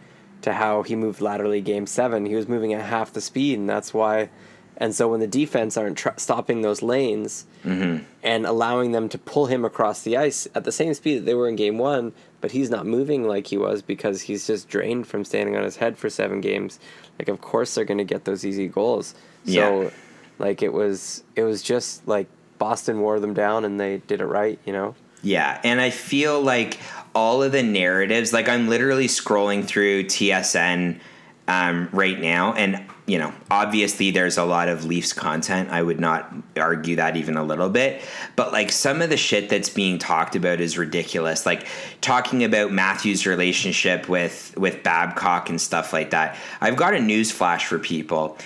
to 0.42 0.52
how 0.54 0.82
he 0.82 0.96
moved 0.96 1.20
laterally 1.20 1.60
game 1.60 1.86
seven. 1.86 2.24
He 2.26 2.34
was 2.34 2.48
moving 2.48 2.72
at 2.72 2.80
half 2.82 3.12
the 3.12 3.20
speed, 3.20 3.58
and 3.58 3.68
that's 3.68 3.92
why. 3.92 4.30
And 4.78 4.94
so 4.94 5.06
when 5.08 5.20
the 5.20 5.26
defense 5.26 5.76
aren't 5.76 5.98
tr- 5.98 6.16
stopping 6.16 6.62
those 6.62 6.82
lanes 6.82 7.44
and 7.64 8.46
allowing 8.46 8.92
them 8.92 9.08
to 9.10 9.18
pull 9.18 9.46
him 9.46 9.64
across 9.64 10.02
the 10.02 10.16
ice 10.16 10.48
at 10.54 10.64
the 10.64 10.72
same 10.72 10.94
speed 10.94 11.18
that 11.18 11.24
they 11.26 11.34
were 11.34 11.48
in 11.48 11.56
game 11.56 11.78
one, 11.78 12.12
but 12.41 12.53
he's 12.53 12.70
not 12.70 12.86
moving 12.86 13.26
like 13.26 13.47
he 13.49 13.59
was 13.59 13.82
because 13.82 14.22
he's 14.22 14.47
just 14.47 14.68
drained 14.68 15.07
from 15.07 15.24
standing 15.24 15.57
on 15.57 15.64
his 15.64 15.76
head 15.76 15.99
for 15.99 16.09
seven 16.09 16.41
games. 16.41 16.78
Like, 17.18 17.28
of 17.28 17.41
course 17.41 17.74
they're 17.74 17.84
going 17.84 17.99
to 17.99 18.05
get 18.05 18.24
those 18.24 18.45
easy 18.45 18.68
goals. 18.68 19.14
So, 19.45 19.82
Yeah. 19.82 19.91
like 20.39 20.62
it 20.62 20.72
was, 20.72 21.24
it 21.36 21.43
was 21.43 21.62
just 21.62 22.07
like 22.07 22.28
Boston 22.59 23.01
wore 23.01 23.18
them 23.20 23.34
down 23.34 23.64
and 23.64 23.78
they 23.80 23.99
did 24.07 24.20
it 24.20 24.26
right. 24.26 24.59
You 24.64 24.72
know. 24.72 24.95
Yeah, 25.22 25.61
and 25.64 25.80
I 25.80 25.91
feel 25.91 26.41
like 26.41 26.78
all 27.12 27.43
of 27.43 27.51
the 27.51 27.62
narratives, 27.64 28.32
like 28.32 28.49
I'm 28.49 28.68
literally 28.68 29.09
scrolling 29.09 29.64
through 29.64 30.05
TSN 30.05 31.01
um, 31.49 31.89
right 31.93 32.20
now, 32.20 32.53
and 32.53 32.84
you 33.09 33.18
know, 33.18 33.32
obviously 33.50 34.11
there's 34.11 34.36
a 34.36 34.44
lot 34.44 34.68
of 34.68 34.84
Leafs 34.84 35.14
content. 35.14 35.70
I 35.70 35.82
would 35.82 35.98
not 35.98 36.30
argue 36.56 36.96
that 36.96 37.16
even 37.16 37.38
a 37.38 37.42
little 37.42 37.70
bit, 37.70 38.02
but 38.36 38.52
like 38.52 38.70
some 38.70 39.00
of 39.00 39.09
the 39.09 39.16
shit 39.16 39.48
that's 39.48 39.70
being 39.70 39.98
talked 39.98 40.36
about 40.36 40.61
is 40.61 40.76
ridiculous. 40.76 41.46
Like 41.46 41.66
talking 42.02 42.44
about 42.44 42.70
Matthew's 42.70 43.26
relationship 43.26 44.11
with 44.11 44.54
with 44.59 44.82
Babcock 44.82 45.48
and 45.48 45.59
stuff 45.59 45.94
like 45.94 46.11
that. 46.11 46.36
I've 46.61 46.76
got 46.76 46.94
a 46.94 47.00
news 47.00 47.32
flash 47.32 47.64
for 47.64 47.78
people 47.78 48.36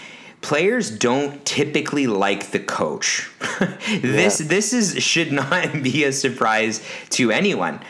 players 0.43 0.91
don't 0.91 1.45
typically 1.47 2.07
like 2.07 2.51
the 2.51 2.59
coach. 2.59 3.31
this 4.03 4.39
this 4.39 4.73
is 4.73 5.03
should 5.03 5.33
not 5.33 5.73
be 5.83 6.05
a 6.05 6.13
surprise 6.13 6.85
to 7.11 7.31
anyone 7.31 7.81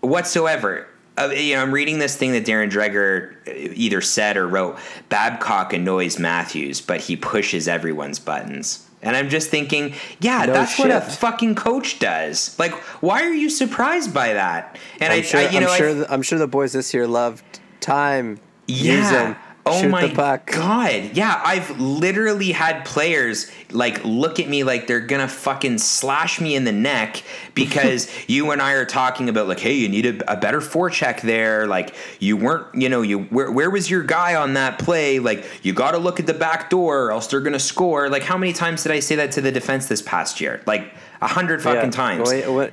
whatsoever. 0.00 0.86
Uh, 1.18 1.26
you 1.28 1.54
know, 1.54 1.62
I'm 1.62 1.72
reading 1.72 1.98
this 1.98 2.16
thing 2.16 2.32
that 2.32 2.44
Darren 2.46 2.70
Dreger 2.70 3.34
either 3.46 4.00
said 4.00 4.36
or 4.36 4.48
wrote. 4.48 4.78
Babcock 5.10 5.72
annoys 5.74 6.18
Matthews, 6.18 6.80
but 6.80 7.00
he 7.00 7.16
pushes 7.16 7.68
everyone's 7.68 8.18
buttons. 8.18 8.88
And 9.02 9.16
I'm 9.16 9.28
just 9.28 9.50
thinking, 9.50 9.94
yeah, 10.20 10.46
No 10.46 10.52
that's 10.52 10.78
what 10.78 10.90
a 10.90 11.00
fucking 11.00 11.56
coach 11.56 11.98
does. 11.98 12.56
Like, 12.58 12.72
why 13.02 13.22
are 13.24 13.32
you 13.32 13.50
surprised 13.50 14.14
by 14.14 14.32
that? 14.34 14.78
And 15.00 15.12
I'm 15.12 15.18
I, 15.18 15.22
sure. 15.22 15.40
I, 15.40 15.48
you 15.50 15.60
know, 15.60 15.66
I'm 15.66 15.72
I- 15.72 15.76
sure. 15.76 15.94
the, 15.94 16.12
I'm 16.12 16.22
sure 16.22 16.38
the 16.38 16.46
boys 16.46 16.72
this 16.72 16.94
year 16.94 17.06
loved 17.06 17.44
time. 17.80 18.38
Yeah. 18.68 19.10
them. 19.10 19.36
Oh 19.64 19.80
shoot 19.80 19.90
my 19.90 20.08
god. 20.08 21.10
Yeah, 21.14 21.40
I've 21.44 21.78
literally 21.78 22.50
had 22.50 22.84
players 22.84 23.48
like 23.70 24.04
look 24.04 24.40
at 24.40 24.48
me 24.48 24.64
like 24.64 24.88
they're 24.88 24.98
gonna 25.00 25.28
fucking 25.28 25.78
slash 25.78 26.40
me 26.40 26.56
in 26.56 26.64
the 26.64 26.72
neck 26.72 27.22
because 27.54 28.10
you 28.28 28.50
and 28.50 28.60
I 28.60 28.72
are 28.72 28.84
talking 28.84 29.28
about 29.28 29.46
like, 29.46 29.60
hey, 29.60 29.74
you 29.74 29.88
need 29.88 30.04
a, 30.06 30.32
a 30.32 30.36
better 30.36 30.60
forecheck 30.60 31.20
there. 31.20 31.68
Like 31.68 31.94
you 32.18 32.36
weren't, 32.36 32.74
you 32.74 32.88
know, 32.88 33.02
you 33.02 33.20
where 33.24 33.52
where 33.52 33.70
was 33.70 33.88
your 33.88 34.02
guy 34.02 34.34
on 34.34 34.54
that 34.54 34.80
play? 34.80 35.20
Like 35.20 35.44
you 35.62 35.72
got 35.72 35.92
to 35.92 35.98
look 35.98 36.18
at 36.18 36.26
the 36.26 36.34
back 36.34 36.68
door, 36.68 37.04
or 37.06 37.12
else 37.12 37.28
they're 37.28 37.40
gonna 37.40 37.60
score. 37.60 38.08
Like 38.08 38.24
how 38.24 38.36
many 38.36 38.52
times 38.52 38.82
did 38.82 38.90
I 38.90 38.98
say 38.98 39.14
that 39.16 39.30
to 39.32 39.40
the 39.40 39.52
defense 39.52 39.86
this 39.86 40.02
past 40.02 40.40
year? 40.40 40.60
Like 40.66 40.92
a 41.20 41.28
hundred 41.28 41.62
fucking 41.62 41.84
Yeah. 41.84 41.90
times. 41.90 42.28
Well, 42.32 42.54
what, 42.54 42.72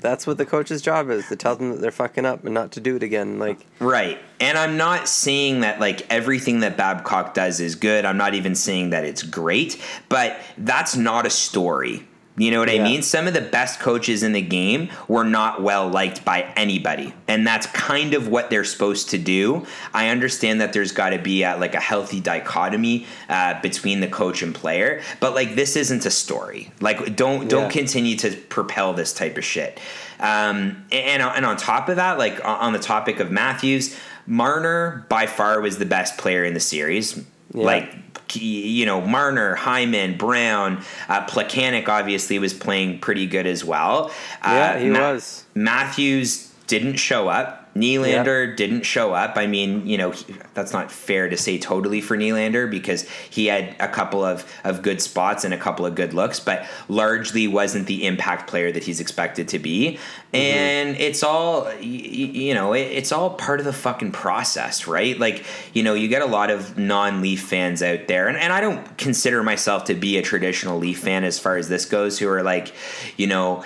that's 0.00 0.26
what 0.26 0.38
the 0.38 0.46
coach's 0.46 0.82
job 0.82 1.10
is 1.10 1.26
to 1.28 1.36
tell 1.36 1.56
them 1.56 1.70
that 1.70 1.80
they're 1.80 1.90
fucking 1.90 2.26
up 2.26 2.44
and 2.44 2.54
not 2.54 2.72
to 2.72 2.80
do 2.80 2.96
it 2.96 3.02
again. 3.02 3.38
Like, 3.38 3.66
Right. 3.80 4.18
And 4.40 4.58
I'm 4.58 4.76
not 4.76 5.08
saying 5.08 5.60
that 5.60 5.80
like 5.80 6.06
everything 6.10 6.60
that 6.60 6.76
Babcock 6.76 7.34
does 7.34 7.60
is 7.60 7.74
good. 7.74 8.04
I'm 8.04 8.18
not 8.18 8.34
even 8.34 8.54
saying 8.54 8.90
that 8.90 9.04
it's 9.04 9.22
great, 9.22 9.82
but 10.08 10.38
that's 10.58 10.96
not 10.96 11.26
a 11.26 11.30
story. 11.30 12.06
You 12.38 12.50
know 12.50 12.58
what 12.60 12.68
I 12.68 12.78
mean? 12.78 13.00
Some 13.00 13.26
of 13.26 13.32
the 13.32 13.40
best 13.40 13.80
coaches 13.80 14.22
in 14.22 14.32
the 14.32 14.42
game 14.42 14.90
were 15.08 15.24
not 15.24 15.62
well 15.62 15.88
liked 15.88 16.22
by 16.22 16.42
anybody. 16.54 17.14
And 17.26 17.46
that's 17.46 17.66
kind 17.68 18.12
of 18.12 18.28
what 18.28 18.50
they're 18.50 18.64
supposed 18.64 19.08
to 19.10 19.18
do. 19.18 19.66
I 19.94 20.08
understand 20.10 20.60
that 20.60 20.74
there's 20.74 20.92
got 20.92 21.10
to 21.10 21.18
be 21.18 21.44
a, 21.44 21.56
like 21.56 21.74
a 21.74 21.80
healthy 21.80 22.20
dichotomy 22.20 23.06
uh, 23.30 23.60
between 23.62 24.00
the 24.00 24.08
coach 24.08 24.42
and 24.42 24.54
player, 24.54 25.00
but 25.18 25.34
like 25.34 25.54
this 25.54 25.76
isn't 25.76 26.04
a 26.04 26.10
story. 26.10 26.70
Like 26.80 27.16
don't 27.16 27.48
don't 27.48 27.62
Yeah. 27.64 27.70
continue 27.70 28.16
to 28.18 28.30
propel 28.36 28.92
this 28.92 29.14
type 29.14 29.38
of 29.38 29.44
shit. 29.44 29.80
Um, 30.20 30.84
and 30.92 31.22
and 31.22 31.46
on 31.46 31.56
top 31.56 31.88
of 31.88 31.96
that, 31.96 32.18
like 32.18 32.44
on 32.44 32.72
the 32.74 32.78
topic 32.78 33.18
of 33.18 33.30
Matthews, 33.30 33.96
Marner 34.26 35.06
by 35.08 35.26
far 35.26 35.60
was 35.60 35.78
the 35.78 35.86
best 35.86 36.18
player 36.18 36.44
in 36.44 36.52
the 36.52 36.60
series. 36.60 37.24
Yeah. 37.52 37.64
Like 37.64 37.94
you 38.34 38.84
know, 38.86 39.00
Marner, 39.00 39.54
Hyman, 39.54 40.16
Brown, 40.18 40.82
uh, 41.08 41.24
Plekanec 41.26 41.88
obviously 41.88 42.38
was 42.40 42.52
playing 42.52 42.98
pretty 42.98 43.26
good 43.26 43.46
as 43.46 43.64
well. 43.64 44.10
Uh, 44.42 44.50
Yeah, 44.52 44.78
he 44.78 44.90
was. 44.90 45.44
Matthews 45.54 46.52
didn't 46.66 46.96
show 46.96 47.28
up. 47.28 47.55
Nylander 47.76 48.56
didn't 48.56 48.82
show 48.82 49.12
up. 49.12 49.36
I 49.36 49.46
mean, 49.46 49.86
you 49.86 49.98
know, 49.98 50.10
he, 50.10 50.34
that's 50.54 50.72
not 50.72 50.90
fair 50.90 51.28
to 51.28 51.36
say 51.36 51.58
totally 51.58 52.00
for 52.00 52.16
Nylander 52.16 52.70
because 52.70 53.08
he 53.30 53.46
had 53.46 53.76
a 53.78 53.88
couple 53.88 54.24
of, 54.24 54.50
of 54.64 54.82
good 54.82 55.02
spots 55.02 55.44
and 55.44 55.52
a 55.52 55.58
couple 55.58 55.84
of 55.84 55.94
good 55.94 56.14
looks, 56.14 56.40
but 56.40 56.66
largely 56.88 57.46
wasn't 57.46 57.86
the 57.86 58.06
impact 58.06 58.48
player 58.48 58.72
that 58.72 58.84
he's 58.84 59.00
expected 59.00 59.48
to 59.48 59.58
be. 59.58 59.92
Mm-hmm. 59.92 60.36
And 60.36 60.96
it's 60.96 61.22
all, 61.22 61.72
you 61.74 62.54
know, 62.54 62.72
it, 62.72 62.80
it's 62.80 63.12
all 63.12 63.30
part 63.30 63.60
of 63.60 63.66
the 63.66 63.72
fucking 63.72 64.12
process, 64.12 64.86
right? 64.86 65.18
Like, 65.18 65.44
you 65.74 65.82
know, 65.82 65.94
you 65.94 66.08
get 66.08 66.22
a 66.22 66.26
lot 66.26 66.50
of 66.50 66.78
non 66.78 67.20
Leaf 67.20 67.42
fans 67.42 67.82
out 67.82 68.08
there, 68.08 68.28
and, 68.28 68.38
and 68.38 68.52
I 68.52 68.60
don't 68.60 68.96
consider 68.96 69.42
myself 69.42 69.84
to 69.84 69.94
be 69.94 70.16
a 70.16 70.22
traditional 70.22 70.78
Leaf 70.78 71.00
fan 71.00 71.24
as 71.24 71.38
far 71.38 71.56
as 71.56 71.68
this 71.68 71.84
goes, 71.84 72.18
who 72.18 72.28
are 72.28 72.42
like, 72.42 72.72
you 73.16 73.26
know, 73.26 73.64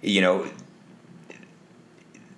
you 0.00 0.20
know, 0.20 0.48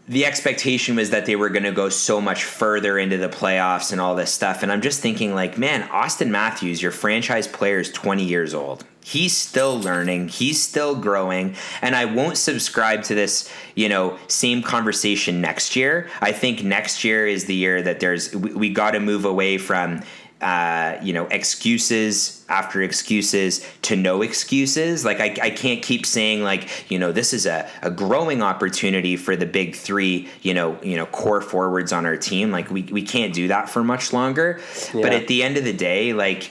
the 0.07 0.27
expectation 0.27 0.97
was 0.97 1.11
that 1.11 1.25
they 1.25 1.35
were 1.35 1.49
going 1.49 1.63
to 1.65 1.73
go 1.73 1.89
so 1.89 2.21
much 2.21 2.45
further 2.45 2.99
into 2.99 3.17
the 3.17 3.29
playoffs 3.29 3.91
and 3.91 4.01
all 4.01 4.15
this 4.15 4.31
stuff. 4.31 4.63
And 4.63 4.71
I'm 4.71 4.83
just 4.83 5.01
thinking, 5.01 5.35
like, 5.35 5.57
man, 5.57 5.89
Auston 5.89 6.29
Matthews, 6.29 6.83
your 6.83 6.93
franchise 6.93 7.49
player, 7.49 7.79
is 7.79 7.91
20 7.91 8.23
years 8.23 8.53
old. 8.53 8.85
He's 9.03 9.37
still 9.37 9.79
learning. 9.79 10.29
He's 10.29 10.63
still 10.63 10.95
growing. 10.95 11.57
And 11.81 11.97
I 11.97 12.05
won't 12.07 12.37
subscribe 12.37 13.03
to 13.05 13.15
this, 13.15 13.51
you 13.75 13.89
know, 13.89 14.19
same 14.29 14.63
conversation 14.63 15.41
next 15.41 15.75
year. 15.77 16.09
I 16.21 16.33
think 16.33 16.63
next 16.63 17.05
year 17.05 17.27
is 17.27 17.47
the 17.47 17.55
year 17.55 17.83
that 17.83 18.01
there's, 18.01 18.35
we, 18.35 18.55
we 18.55 18.71
got 18.71 18.93
to 18.93 19.01
move 19.01 19.25
away 19.25 19.59
from, 19.59 20.03
uh, 20.45 20.99
you 21.03 21.15
know, 21.15 21.27
excuses 21.29 22.45
after 22.51 22.83
excuses 22.83 23.67
to 23.81 23.97
no 23.97 24.21
excuses. 24.21 25.03
Like 25.03 25.19
I, 25.19 25.35
I 25.41 25.49
can't 25.49 25.83
keep 25.83 26.05
saying 26.05 26.43
like, 26.43 26.91
you 26.91 26.99
know, 26.99 27.13
this 27.13 27.33
is 27.33 27.47
a, 27.47 27.67
a 27.81 27.91
growing 27.91 28.43
opportunity 28.43 29.17
for 29.17 29.37
the 29.37 29.47
big 29.47 29.75
three, 29.75 30.29
you 30.43 30.53
know, 30.53 30.79
you 30.83 30.99
know, 30.99 31.07
core 31.07 31.41
forwards 31.41 31.95
on 31.95 32.05
our 32.05 32.19
team. 32.19 32.51
Like 32.51 32.71
we, 32.71 32.83
we 32.83 33.01
can't 33.01 33.33
do 33.33 33.49
that 33.49 33.71
for 33.71 33.83
much 33.83 34.13
longer. 34.13 34.61
But 34.93 35.15
at 35.15 35.29
the 35.29 35.43
end 35.43 35.57
of 35.57 35.65
the 35.65 35.73
day, 35.73 36.13
like 36.13 36.51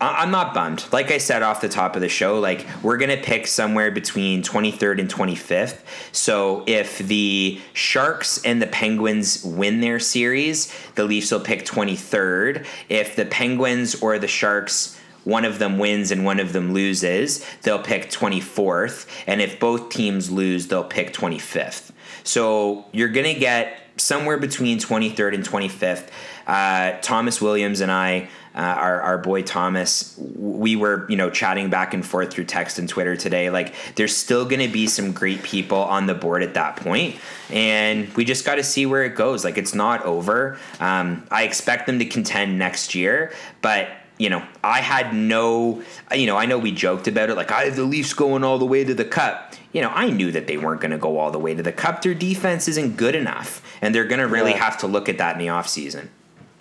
I'm 0.00 0.30
not 0.30 0.54
bummed. 0.54 0.86
Like 0.92 1.10
I 1.10 1.18
said 1.18 1.42
off 1.42 1.60
the 1.60 1.68
top 1.68 1.94
of 1.94 2.00
the 2.00 2.08
show, 2.08 2.40
like 2.40 2.66
we're 2.82 2.96
gonna 2.96 3.18
pick 3.18 3.46
somewhere 3.46 3.90
between 3.90 4.42
23rd 4.42 4.98
and 4.98 5.10
25th. 5.10 5.80
So 6.12 6.64
if 6.66 6.98
the 6.98 7.60
Sharks 7.74 8.42
and 8.44 8.62
the 8.62 8.66
Penguins 8.66 9.44
win 9.44 9.80
their 9.80 9.98
series, 9.98 10.74
the 10.94 11.04
Leafs 11.04 11.30
will 11.30 11.40
pick 11.40 11.66
23rd. 11.66 12.64
If 12.88 13.14
the 13.14 13.26
Penguins 13.26 13.94
or 13.96 14.18
the 14.18 14.28
Sharks 14.28 14.96
one 15.24 15.44
of 15.44 15.58
them 15.58 15.78
wins 15.78 16.10
and 16.10 16.24
one 16.24 16.40
of 16.40 16.52
them 16.52 16.72
loses, 16.72 17.44
they'll 17.62 17.82
pick 17.82 18.10
24th. 18.10 19.06
And 19.26 19.40
if 19.40 19.60
both 19.60 19.90
teams 19.90 20.30
lose, 20.30 20.68
they'll 20.68 20.82
pick 20.82 21.12
25th. 21.12 21.90
So 22.24 22.86
you're 22.92 23.08
going 23.08 23.32
to 23.32 23.38
get 23.38 23.76
somewhere 23.96 24.38
between 24.38 24.78
23rd 24.78 25.34
and 25.34 25.46
25th. 25.46 26.08
Uh, 26.46 26.98
Thomas 27.02 27.40
Williams 27.40 27.80
and 27.80 27.92
I, 27.92 28.28
uh, 28.54 28.58
our, 28.58 29.00
our 29.00 29.18
boy 29.18 29.42
Thomas, 29.42 30.16
we 30.18 30.74
were, 30.76 31.06
you 31.08 31.16
know, 31.16 31.30
chatting 31.30 31.70
back 31.70 31.94
and 31.94 32.04
forth 32.04 32.32
through 32.32 32.44
text 32.44 32.78
and 32.78 32.88
Twitter 32.88 33.16
today. 33.16 33.48
Like, 33.50 33.74
there's 33.94 34.16
still 34.16 34.44
going 34.44 34.60
to 34.60 34.72
be 34.72 34.86
some 34.86 35.12
great 35.12 35.42
people 35.42 35.78
on 35.78 36.06
the 36.06 36.14
board 36.14 36.42
at 36.42 36.54
that 36.54 36.76
point, 36.76 37.16
and 37.48 38.08
we 38.14 38.24
just 38.24 38.44
got 38.44 38.56
to 38.56 38.64
see 38.64 38.86
where 38.86 39.04
it 39.04 39.14
goes. 39.14 39.44
Like, 39.44 39.56
it's 39.58 39.74
not 39.74 40.04
over. 40.04 40.58
Um, 40.80 41.24
I 41.30 41.44
expect 41.44 41.86
them 41.86 41.98
to 42.00 42.04
contend 42.04 42.58
next 42.58 42.94
year, 42.94 43.32
but 43.62 43.88
you 44.18 44.28
know, 44.28 44.44
I 44.62 44.80
had 44.82 45.14
no, 45.14 45.82
you 46.14 46.26
know, 46.26 46.36
I 46.36 46.44
know 46.44 46.58
we 46.58 46.72
joked 46.72 47.08
about 47.08 47.30
it, 47.30 47.36
like 47.36 47.50
I 47.50 47.64
have 47.64 47.76
the 47.76 47.84
Leafs 47.84 48.12
going 48.12 48.44
all 48.44 48.58
the 48.58 48.66
way 48.66 48.84
to 48.84 48.92
the 48.92 49.04
cup. 49.04 49.54
You 49.72 49.80
know, 49.80 49.88
I 49.88 50.10
knew 50.10 50.30
that 50.32 50.46
they 50.46 50.58
weren't 50.58 50.82
going 50.82 50.90
to 50.90 50.98
go 50.98 51.18
all 51.18 51.30
the 51.30 51.38
way 51.38 51.54
to 51.54 51.62
the 51.62 51.72
cup. 51.72 52.02
Their 52.02 52.12
defense 52.12 52.68
isn't 52.68 52.98
good 52.98 53.14
enough, 53.14 53.62
and 53.80 53.94
they're 53.94 54.04
going 54.04 54.20
to 54.20 54.26
really 54.26 54.50
Yeah. 54.50 54.58
have 54.64 54.76
to 54.78 54.86
look 54.86 55.08
at 55.08 55.16
that 55.16 55.36
in 55.36 55.38
the 55.38 55.46
offseason. 55.46 56.08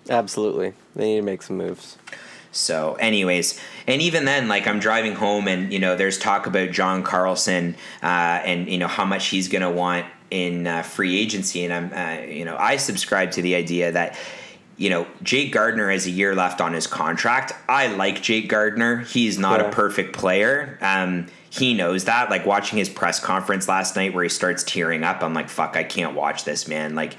Absolutely. 0.10 0.74
They 0.96 1.06
need 1.14 1.16
to 1.18 1.22
make 1.22 1.42
some 1.42 1.58
moves. 1.58 1.98
So, 2.52 2.96
anyways, 2.96 3.60
and 3.86 4.02
even 4.02 4.26
then, 4.26 4.48
like 4.48 4.66
I'm 4.68 4.80
driving 4.80 5.14
home, 5.14 5.48
and 5.48 5.72
you 5.72 5.78
know, 5.80 5.96
there's 5.96 6.18
talk 6.18 6.48
about 6.48 6.72
John 6.72 7.04
Carlson, 7.04 7.76
uh, 8.02 8.06
and 8.44 8.68
you 8.68 8.80
know 8.80 8.88
how 8.88 9.06
much 9.06 9.28
he's 9.28 9.48
going 9.48 9.62
to 9.62 9.70
want 9.70 10.08
in 10.32 10.66
uh, 10.66 10.82
free 10.82 11.20
agency, 11.20 11.64
and 11.64 11.74
I'm, 11.74 11.94
uh, 11.94 12.22
you 12.26 12.46
know, 12.46 12.58
I 12.58 12.78
subscribe 12.78 13.32
to 13.32 13.42
the 13.42 13.56
idea 13.56 13.92
that. 13.92 14.18
You 14.78 14.90
know, 14.90 15.08
Jake 15.22 15.52
Gardiner 15.52 15.92
has 15.92 16.06
a 16.06 16.10
year 16.10 16.34
left 16.34 16.62
on 16.62 16.72
his 16.72 16.88
contract. 16.88 17.52
I 17.68 17.88
like 17.88 18.22
Jake 18.22 18.48
Gardiner. 18.48 19.00
He's 19.00 19.38
not 19.38 19.60
Yeah. 19.60 19.68
a 19.68 19.72
perfect 19.74 20.16
player. 20.16 20.78
Um, 20.80 21.26
he 21.50 21.74
knows 21.74 22.06
that. 22.06 22.30
Like 22.30 22.46
watching 22.46 22.78
his 22.78 22.88
press 22.88 23.20
conference 23.20 23.68
last 23.68 23.98
night 23.98 24.14
where 24.14 24.24
he 24.24 24.30
starts 24.30 24.64
tearing 24.64 25.04
up, 25.04 25.22
I'm 25.22 25.34
like, 25.34 25.50
fuck, 25.50 25.76
I 25.76 25.84
can't 25.84 26.16
watch 26.16 26.46
this, 26.46 26.66
man. 26.66 26.96
Like, 26.96 27.18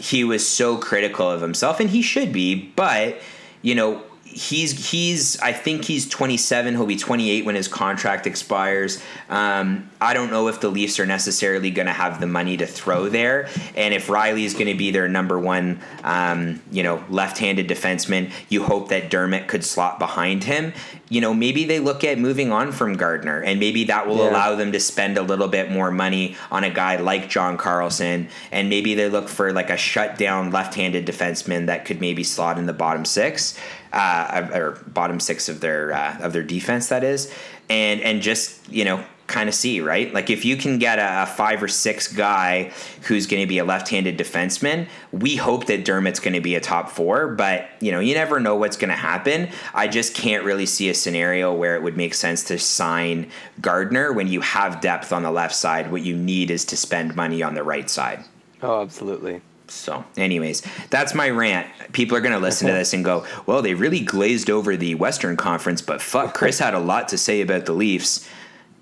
he 0.00 0.24
was 0.24 0.46
so 0.46 0.76
critical 0.76 1.30
of 1.30 1.40
himself, 1.40 1.80
and 1.80 1.90
he 1.90 2.02
should 2.02 2.32
be, 2.32 2.54
but, 2.76 3.16
you 3.62 3.74
know, 3.74 4.02
he's 4.38 4.90
he's 4.90 5.38
I 5.40 5.52
think 5.52 5.84
he's 5.84 6.08
27. 6.08 6.74
He'll 6.74 6.86
be 6.86 6.96
28 6.96 7.44
when 7.44 7.54
his 7.54 7.68
contract 7.68 8.26
expires. 8.26 9.02
Um, 9.28 9.90
I 10.00 10.14
don't 10.14 10.30
know 10.30 10.48
if 10.48 10.60
the 10.60 10.68
Leafs 10.68 11.00
are 11.00 11.06
necessarily 11.06 11.70
going 11.70 11.86
to 11.86 11.92
have 11.92 12.20
the 12.20 12.26
money 12.26 12.56
to 12.56 12.66
throw 12.66 13.08
there, 13.08 13.48
and 13.76 13.92
if 13.92 14.06
Rielly 14.06 14.44
is 14.44 14.54
going 14.54 14.66
to 14.68 14.74
be 14.76 14.90
their 14.90 15.08
number 15.08 15.38
one, 15.38 15.80
um, 16.04 16.62
you 16.70 16.82
know, 16.82 17.04
left-handed 17.10 17.68
defenseman, 17.68 18.30
you 18.48 18.62
hope 18.62 18.88
that 18.88 19.10
Dermott 19.10 19.48
could 19.48 19.64
slot 19.64 19.98
behind 19.98 20.44
him. 20.44 20.72
You 21.10 21.20
know, 21.22 21.32
maybe 21.34 21.64
they 21.64 21.80
look 21.80 22.04
at 22.04 22.18
moving 22.18 22.52
on 22.52 22.70
from 22.70 22.94
Gardiner, 22.96 23.40
and 23.42 23.58
maybe 23.58 23.84
that 23.84 24.06
will 24.06 24.18
Yeah. 24.18 24.30
allow 24.30 24.54
them 24.54 24.72
to 24.72 24.80
spend 24.80 25.16
a 25.18 25.22
little 25.22 25.48
bit 25.48 25.70
more 25.70 25.90
money 25.90 26.36
on 26.50 26.64
a 26.64 26.70
guy 26.70 26.96
like 26.96 27.28
John 27.28 27.56
Carlson, 27.56 28.28
and 28.52 28.68
maybe 28.68 28.94
they 28.94 29.08
look 29.08 29.28
for 29.28 29.52
like 29.52 29.70
a 29.70 29.76
shutdown 29.76 30.50
left-handed 30.50 31.06
defenseman 31.06 31.66
that 31.66 31.84
could 31.84 32.00
maybe 32.00 32.22
slot 32.22 32.58
in 32.58 32.66
the 32.66 32.72
bottom 32.72 33.04
six, 33.04 33.58
uh, 33.92 34.48
or 34.54 34.82
bottom 34.86 35.20
six 35.20 35.48
of 35.48 35.60
their 35.60 35.92
uh, 35.92 36.18
of 36.20 36.32
their 36.32 36.42
defense. 36.42 36.88
That 36.88 37.04
is, 37.04 37.32
and 37.68 38.00
and 38.00 38.22
just 38.22 38.68
you 38.68 38.84
know 38.84 39.04
kind 39.28 39.46
of 39.46 39.54
see 39.54 39.78
right 39.82 40.14
like 40.14 40.30
if 40.30 40.42
you 40.46 40.56
can 40.56 40.78
get 40.78 40.98
a, 40.98 41.24
a 41.24 41.26
five 41.26 41.62
or 41.62 41.68
six 41.68 42.10
guy 42.10 42.72
who's 43.02 43.26
going 43.26 43.42
to 43.42 43.46
be 43.46 43.58
a 43.58 43.64
left-handed 43.64 44.16
defenseman 44.16 44.88
we 45.12 45.36
hope 45.36 45.66
that 45.66 45.84
dermott's 45.84 46.18
going 46.18 46.32
to 46.32 46.40
be 46.40 46.54
a 46.54 46.60
top 46.60 46.88
four 46.88 47.28
but 47.34 47.68
you 47.78 47.92
know 47.92 48.00
you 48.00 48.14
never 48.14 48.40
know 48.40 48.56
what's 48.56 48.78
going 48.78 48.88
to 48.88 48.96
happen 48.96 49.46
i 49.74 49.86
just 49.86 50.14
can't 50.14 50.44
really 50.44 50.64
see 50.64 50.88
a 50.88 50.94
scenario 50.94 51.52
where 51.52 51.76
it 51.76 51.82
would 51.82 51.94
make 51.94 52.14
sense 52.14 52.42
to 52.42 52.58
sign 52.58 53.30
gardiner 53.60 54.14
when 54.14 54.28
you 54.28 54.40
have 54.40 54.80
depth 54.80 55.12
on 55.12 55.22
the 55.22 55.30
left 55.30 55.54
side 55.54 55.92
what 55.92 56.00
you 56.00 56.16
need 56.16 56.50
is 56.50 56.64
to 56.64 56.74
spend 56.74 57.14
money 57.14 57.42
on 57.42 57.52
the 57.52 57.62
right 57.62 57.90
side 57.90 58.24
Oh, 58.62 58.82
absolutely. 58.82 59.40
So, 59.70 60.04
anyways, 60.16 60.62
that's 60.90 61.14
my 61.14 61.28
rant. 61.30 61.66
People 61.92 62.16
are 62.16 62.20
going 62.20 62.32
to 62.32 62.38
listen 62.38 62.66
to 62.68 62.72
this 62.72 62.92
and 62.92 63.04
go, 63.04 63.24
well, 63.46 63.62
they 63.62 63.74
really 63.74 64.00
glazed 64.00 64.48
over 64.50 64.76
the 64.76 64.94
Western 64.94 65.36
Conference, 65.36 65.82
but 65.82 66.00
fuck, 66.00 66.34
Chris 66.34 66.58
had 66.58 66.74
a 66.74 66.78
lot 66.78 67.08
to 67.08 67.18
say 67.18 67.40
about 67.40 67.66
the 67.66 67.72
Leafs. 67.72 68.28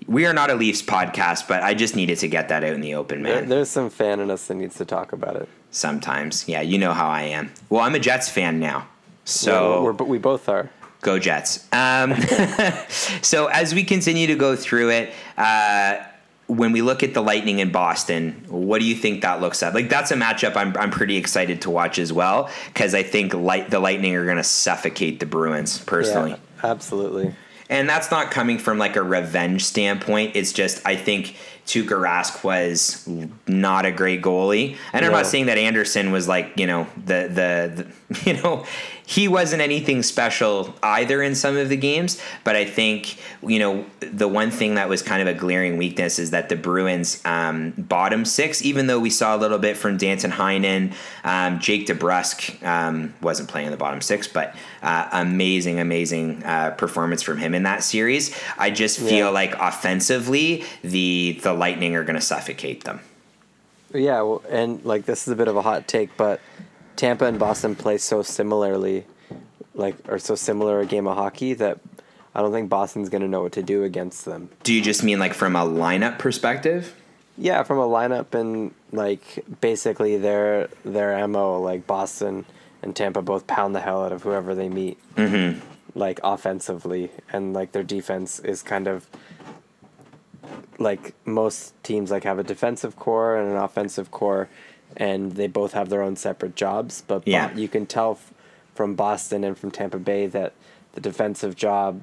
We 0.07 0.25
are 0.25 0.33
not 0.33 0.49
a 0.49 0.55
Leafs 0.55 0.81
podcast, 0.81 1.47
but 1.49 1.61
I 1.63 1.73
just 1.73 1.95
needed 1.95 2.17
to 2.19 2.27
get 2.29 2.47
that 2.49 2.63
out 2.63 2.71
in 2.73 2.81
the 2.81 2.95
open, 2.95 3.23
There, 3.23 3.35
man. 3.41 3.49
there's 3.49 3.69
some 3.69 3.89
fan 3.89 4.19
in 4.21 4.31
us 4.31 4.47
that 4.47 4.55
needs 4.55 4.75
to 4.75 4.85
talk 4.85 5.11
about 5.11 5.35
it. 5.35 5.49
Sometimes. 5.71 6.47
Yeah, 6.47 6.61
you 6.61 6.77
know 6.77 6.93
how 6.93 7.07
I 7.09 7.23
am. 7.23 7.51
Well, 7.69 7.81
I'm 7.81 7.93
a 7.93 7.99
Jets 7.99 8.29
fan 8.29 8.59
now. 8.59 8.87
So, 9.25 9.83
We're- 9.83 9.95
we're, 9.99 10.05
we 10.05 10.17
both 10.17 10.47
are. 10.47 10.69
Go 11.01 11.19
Jets. 11.19 11.67
Um, 11.73 12.15
so 13.21 13.47
as 13.47 13.73
we 13.75 13.83
continue 13.83 14.27
to 14.27 14.35
go 14.35 14.55
through 14.55 14.89
it, 14.91 15.13
uh, 15.37 15.97
when 16.47 16.71
we 16.71 16.81
look 16.81 17.03
at 17.03 17.13
the 17.13 17.21
Lightning 17.21 17.59
in 17.59 17.71
Boston, 17.71 18.43
what 18.47 18.79
do 18.79 18.85
you 18.85 18.95
think 18.95 19.21
that 19.21 19.41
looks 19.41 19.61
at? 19.63 19.73
Like 19.73 19.89
that's 19.89 20.11
a 20.11 20.15
matchup 20.15 20.55
I'm 20.55 20.75
I'm 20.77 20.91
pretty 20.91 21.17
excited 21.17 21.61
to 21.63 21.69
watch 21.69 21.99
as 21.99 22.11
well 22.13 22.49
because 22.67 22.93
I 22.95 23.03
think 23.03 23.33
light 23.33 23.69
the 23.69 23.79
Lightning 23.79 24.15
are 24.15 24.25
going 24.25 24.37
to 24.37 24.43
suffocate 24.43 25.19
the 25.19 25.25
Bruins 25.25 25.79
personally. 25.79 26.31
Yeah, 26.31 26.37
absolutely. 26.71 27.35
And 27.69 27.89
that's 27.89 28.09
not 28.11 28.31
coming 28.31 28.59
from 28.59 28.77
like 28.77 28.95
a 28.95 29.03
revenge 29.03 29.65
standpoint. 29.65 30.37
It's 30.37 30.53
just 30.53 30.81
I 30.85 30.95
think 30.95 31.35
Tuukka 31.65 31.89
Rask 31.99 32.41
was 32.41 33.05
not 33.45 33.85
a 33.85 33.91
great 33.91 34.21
goalie, 34.21 34.77
and 34.93 35.03
I'm 35.05 35.11
No. 35.11 35.17
not 35.17 35.25
saying 35.27 35.47
that 35.47 35.57
Andersen 35.57 36.13
was 36.13 36.29
like 36.29 36.53
you 36.55 36.65
know 36.65 36.87
the, 36.95 37.27
the 37.29 37.85
the 38.15 38.25
you 38.31 38.41
know 38.41 38.65
he 39.09 39.25
wasn't 39.29 39.61
anything 39.61 40.03
special 40.03 40.75
either 40.83 41.23
in 41.23 41.33
some 41.33 41.55
of 41.55 41.69
the 41.69 41.77
games. 41.77 42.21
But 42.43 42.57
I 42.57 42.65
think 42.65 43.17
you 43.41 43.57
know 43.57 43.85
the 44.01 44.27
one 44.27 44.51
thing 44.51 44.75
that 44.75 44.89
was 44.89 45.01
kind 45.01 45.21
of 45.21 45.33
a 45.33 45.33
glaring 45.33 45.77
weakness 45.77 46.19
is 46.19 46.31
that 46.31 46.49
the 46.49 46.57
Bruins 46.57 47.21
um, 47.23 47.71
bottom 47.77 48.25
six, 48.25 48.61
even 48.61 48.87
though 48.87 48.99
we 48.99 49.09
saw 49.09 49.33
a 49.33 49.39
little 49.39 49.59
bit 49.59 49.77
from 49.77 49.95
Danton 49.95 50.31
Heinen, 50.31 50.93
um, 51.23 51.59
Jake 51.59 51.87
DeBrusk 51.87 52.61
um, 52.67 53.13
wasn't 53.21 53.47
playing 53.47 53.67
in 53.67 53.71
the 53.71 53.77
bottom 53.77 54.01
six, 54.01 54.27
but 54.27 54.53
uh, 54.83 55.07
amazing, 55.13 55.79
amazing 55.79 56.43
uh, 56.43 56.71
performance 56.71 57.21
from 57.23 57.37
him 57.37 57.55
in 57.55 57.63
that 57.63 57.83
series. 57.83 58.37
I 58.57 58.71
just 58.71 58.99
feel 58.99 59.27
Yeah. 59.27 59.29
like 59.29 59.55
offensively, 59.57 60.65
the 60.83 61.39
the 61.43 61.53
Lightning 61.53 61.95
are 61.95 62.03
going 62.03 62.19
to 62.19 62.21
suffocate 62.21 62.83
them. 62.83 62.99
Yeah, 63.93 64.21
well, 64.23 64.43
and 64.49 64.83
like 64.83 65.05
this 65.05 65.25
is 65.27 65.31
a 65.31 65.35
bit 65.37 65.47
of 65.47 65.55
a 65.55 65.61
hot 65.61 65.87
take, 65.87 66.09
but 66.17 66.41
Tampa 66.97 67.25
and 67.25 67.39
Boston 67.39 67.75
play 67.75 67.97
so 67.97 68.21
similarly, 68.21 69.05
like 69.73 69.95
or 70.09 70.19
so 70.19 70.35
similar 70.35 70.81
a 70.81 70.85
game 70.85 71.07
of 71.07 71.15
hockey 71.15 71.53
that 71.53 71.79
I 72.35 72.41
don't 72.41 72.51
think 72.51 72.69
Boston's 72.69 73.07
gonna 73.09 73.27
know 73.29 73.43
what 73.43 73.53
to 73.53 73.63
do 73.63 73.83
against 73.83 74.25
them. 74.25 74.49
Do 74.63 74.73
you 74.73 74.81
just 74.81 75.03
mean 75.03 75.17
like 75.19 75.33
from 75.33 75.55
a 75.55 75.63
lineup 75.65 76.19
perspective? 76.19 76.93
Yeah, 77.37 77.63
from 77.63 77.77
a 77.77 77.87
lineup 77.87 78.33
and 78.33 78.73
like 78.91 79.45
basically 79.61 80.17
their 80.17 80.67
their 80.83 81.25
mo, 81.27 81.61
like 81.61 81.87
Boston 81.87 82.45
and 82.81 82.95
Tampa 82.95 83.21
both 83.21 83.47
pound 83.47 83.73
the 83.75 83.79
hell 83.81 84.03
out 84.03 84.11
of 84.11 84.23
whoever 84.23 84.53
they 84.55 84.69
meet, 84.69 84.97
Mm-hmm. 85.15 85.59
like 85.93 86.19
offensively, 86.23 87.11
and 87.31 87.53
like 87.53 87.71
their 87.71 87.83
defense 87.83 88.39
is 88.39 88.61
kind 88.63 88.87
of 88.87 89.07
like 90.79 91.13
most 91.25 91.73
teams 91.83 92.11
like 92.11 92.23
have 92.23 92.37
a 92.39 92.43
defensive 92.43 92.95
core 92.95 93.35
and 93.37 93.49
an 93.51 93.57
offensive 93.57 94.11
core, 94.11 94.47
and 94.95 95.33
they 95.33 95.47
both 95.47 95.73
have 95.73 95.89
their 95.89 96.01
own 96.01 96.15
separate 96.15 96.55
jobs. 96.55 97.03
But 97.05 97.25
Bo- 97.25 97.51
you 97.55 97.67
can 97.67 97.85
tell 97.85 98.11
f- 98.11 98.33
from 98.73 98.95
Boston 98.95 99.43
and 99.43 99.57
from 99.57 99.71
Tampa 99.71 99.99
Bay 99.99 100.27
that 100.27 100.53
the 100.93 101.01
defensive 101.01 101.55
job 101.55 102.01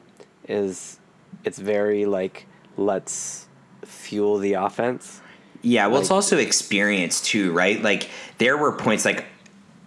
is 0.49 0.99
it's 1.45 1.59
very 1.59 2.07
like 2.07 2.47
let's 2.77 3.47
fuel 3.83 4.39
the 4.39 4.55
offense. 4.55 5.21
Yeah, 5.63 5.87
well, 5.87 6.01
it's 6.01 6.11
also 6.11 6.37
experience 6.37 7.23
too, 7.23 7.53
right? 7.53 7.83
Like 7.83 8.11
there 8.39 8.57
were 8.57 8.73
points 8.73 9.05
like 9.05 9.25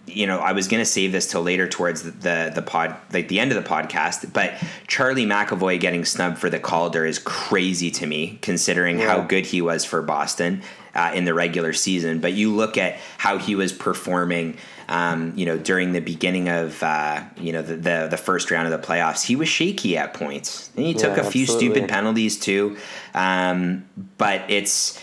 you 0.06 0.26
know, 0.26 0.38
I 0.38 0.52
was 0.52 0.68
going 0.68 0.80
to 0.80 0.86
save 0.86 1.12
this 1.12 1.30
till 1.30 1.42
later 1.42 1.68
towards 1.68 2.02
the, 2.02 2.10
the 2.10 2.52
the 2.54 2.62
pod, 2.62 2.96
like 3.12 3.28
the 3.28 3.40
end 3.40 3.52
of 3.52 3.62
the 3.62 3.68
podcast. 3.68 4.32
But 4.32 4.54
Charlie 4.86 5.26
McAvoy 5.26 5.78
getting 5.78 6.04
snubbed 6.04 6.38
for 6.38 6.50
the 6.50 6.58
Calder 6.58 7.04
is 7.04 7.18
crazy 7.18 7.90
to 7.92 8.06
me, 8.06 8.38
considering 8.42 8.98
how 8.98 9.20
good 9.20 9.46
he 9.46 9.60
was 9.60 9.84
for 9.84 10.02
Boston 10.02 10.62
uh, 10.94 11.12
in 11.14 11.24
the 11.24 11.34
regular 11.34 11.72
season. 11.72 12.20
But 12.20 12.32
you 12.32 12.54
look 12.54 12.76
at 12.78 12.96
how 13.18 13.38
he 13.38 13.54
was 13.54 13.72
performing, 13.72 14.56
um, 14.88 15.32
you 15.36 15.46
know, 15.46 15.58
during 15.58 15.92
the 15.92 16.00
beginning 16.00 16.48
of 16.48 16.82
uh, 16.82 17.22
you 17.38 17.52
know 17.52 17.62
the, 17.62 17.76
the 17.76 18.08
the 18.10 18.16
first 18.16 18.50
round 18.50 18.72
of 18.72 18.80
the 18.80 18.86
playoffs. 18.86 19.24
He 19.24 19.36
was 19.36 19.48
shaky 19.48 19.96
at 19.96 20.14
points, 20.14 20.70
and 20.76 20.86
he 20.86 20.94
took 20.94 21.16
Yeah, 21.16 21.22
a 21.26 21.30
few 21.30 21.42
absolutely. 21.42 21.68
stupid 21.74 21.88
penalties 21.90 22.38
too. 22.38 22.76
Um, 23.14 23.84
but 24.16 24.42
it's 24.50 25.00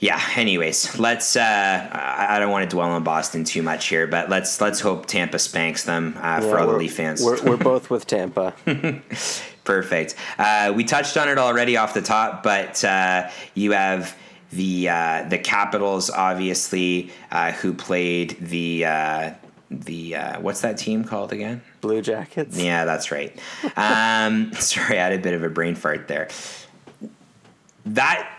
yeah 0.00 0.20
anyways 0.34 0.98
let's 0.98 1.36
uh 1.36 1.88
i 2.28 2.40
don't 2.40 2.50
want 2.50 2.68
to 2.68 2.74
dwell 2.74 2.88
on 2.90 3.04
boston 3.04 3.44
too 3.44 3.62
much 3.62 3.86
here 3.86 4.08
but 4.08 4.28
let's 4.28 4.60
let's 4.60 4.80
hope 4.80 5.06
tampa 5.06 5.38
spanks 5.38 5.84
them 5.84 6.18
uh, 6.20 6.40
for 6.40 6.58
all 6.58 6.66
the 6.66 6.72
leaf 6.76 6.96
fans 6.96 7.22
We're, 7.22 7.40
we're 7.44 7.56
both 7.72 7.88
with 7.88 8.04
Tampa. 8.08 8.52
perfect 9.62 10.16
uh 10.40 10.72
we 10.74 10.82
touched 10.82 11.16
on 11.16 11.28
it 11.28 11.38
already 11.38 11.76
off 11.76 11.94
the 11.94 12.02
top 12.02 12.42
but 12.42 12.82
uh 12.84 13.30
you 13.54 13.70
have 13.72 14.16
the 14.52 14.88
uh 14.88 15.26
the 15.28 15.38
capitals 15.38 16.10
obviously 16.10 17.10
uh 17.30 17.52
who 17.52 17.72
played 17.72 18.36
the 18.40 18.84
uh 18.84 19.32
the 19.70 20.14
uh 20.14 20.40
what's 20.40 20.60
that 20.60 20.76
team 20.76 21.04
called 21.04 21.32
again 21.32 21.62
Blue 21.80 22.00
Jackets. 22.00 22.56
yeah, 22.56 22.84
that's 22.84 23.10
right. 23.10 23.36
Um, 23.76 24.52
sorry, 24.60 24.98
I 25.00 25.02
had 25.02 25.12
a 25.12 25.18
bit 25.18 25.34
of 25.34 25.42
a 25.42 25.48
brain 25.48 25.74
fart 25.74 26.06
there. 26.06 26.28
That 27.86 28.30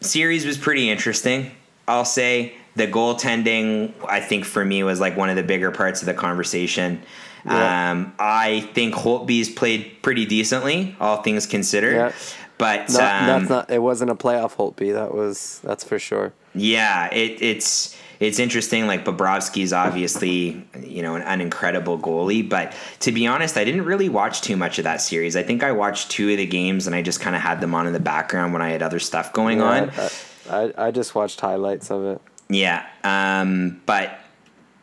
series 0.00 0.46
was 0.46 0.56
pretty 0.56 0.88
interesting. 0.88 1.50
I'll 1.88 2.04
say 2.04 2.54
the 2.76 2.86
goaltending, 2.86 3.92
I 4.08 4.20
think 4.20 4.44
for 4.44 4.64
me 4.64 4.82
was 4.84 5.00
like 5.00 5.16
one 5.16 5.28
of 5.28 5.36
the 5.36 5.42
bigger 5.42 5.70
parts 5.70 6.02
of 6.02 6.06
the 6.06 6.14
conversation. 6.14 7.02
Yeah. 7.44 7.90
Um, 7.90 8.14
I 8.18 8.60
think 8.74 8.94
Holtby's 8.94 9.50
played 9.50 9.98
pretty 10.02 10.24
decently, 10.24 10.96
all 11.00 11.22
things 11.22 11.46
considered. 11.46 11.94
Yeah. 11.94 12.12
But 12.58 12.90
um, 12.90 12.94
that's 12.94 13.48
not. 13.48 13.70
It 13.70 13.80
wasn't 13.80 14.10
a 14.10 14.14
playoff 14.14 14.54
Holtby. 14.56 14.92
That 14.92 15.14
was. 15.14 15.60
That's 15.64 15.82
for 15.84 15.98
sure. 15.98 16.32
yeah, 16.54 17.12
it, 17.12 17.42
it's 17.42 17.96
it's 18.20 18.38
interesting. 18.38 18.86
Like 18.86 19.04
Bobrovsky's 19.04 19.72
obviously 19.72 20.64
you 20.80 21.02
know 21.02 21.16
an, 21.16 21.22
an 21.22 21.40
incredible 21.40 21.98
goalie, 21.98 22.48
but 22.48 22.74
to 23.00 23.12
be 23.12 23.26
honest, 23.26 23.56
I 23.56 23.64
didn't 23.64 23.84
really 23.84 24.08
watch 24.08 24.40
too 24.40 24.56
much 24.56 24.78
of 24.78 24.84
that 24.84 25.00
series. 25.00 25.36
I 25.36 25.42
think 25.42 25.62
I 25.62 25.72
watched 25.72 26.10
two 26.10 26.30
of 26.30 26.36
the 26.36 26.46
games 26.46 26.86
and 26.86 26.94
I 26.94 27.02
just 27.02 27.20
kind 27.20 27.34
of 27.34 27.42
had 27.42 27.60
them 27.60 27.74
on 27.74 27.86
in 27.86 27.92
the 27.92 28.00
background 28.00 28.52
when 28.52 28.62
I 28.62 28.70
had 28.70 28.82
other 28.82 28.98
stuff 29.00 29.32
going 29.32 29.60
on. 29.60 29.90
I, 29.90 30.10
I, 30.50 30.72
I 30.86 30.90
just 30.90 31.14
watched 31.14 31.40
highlights 31.40 31.90
of 31.90 32.04
it. 32.04 32.20
Yeah, 32.48 32.86
um, 33.02 33.80
but 33.86 34.18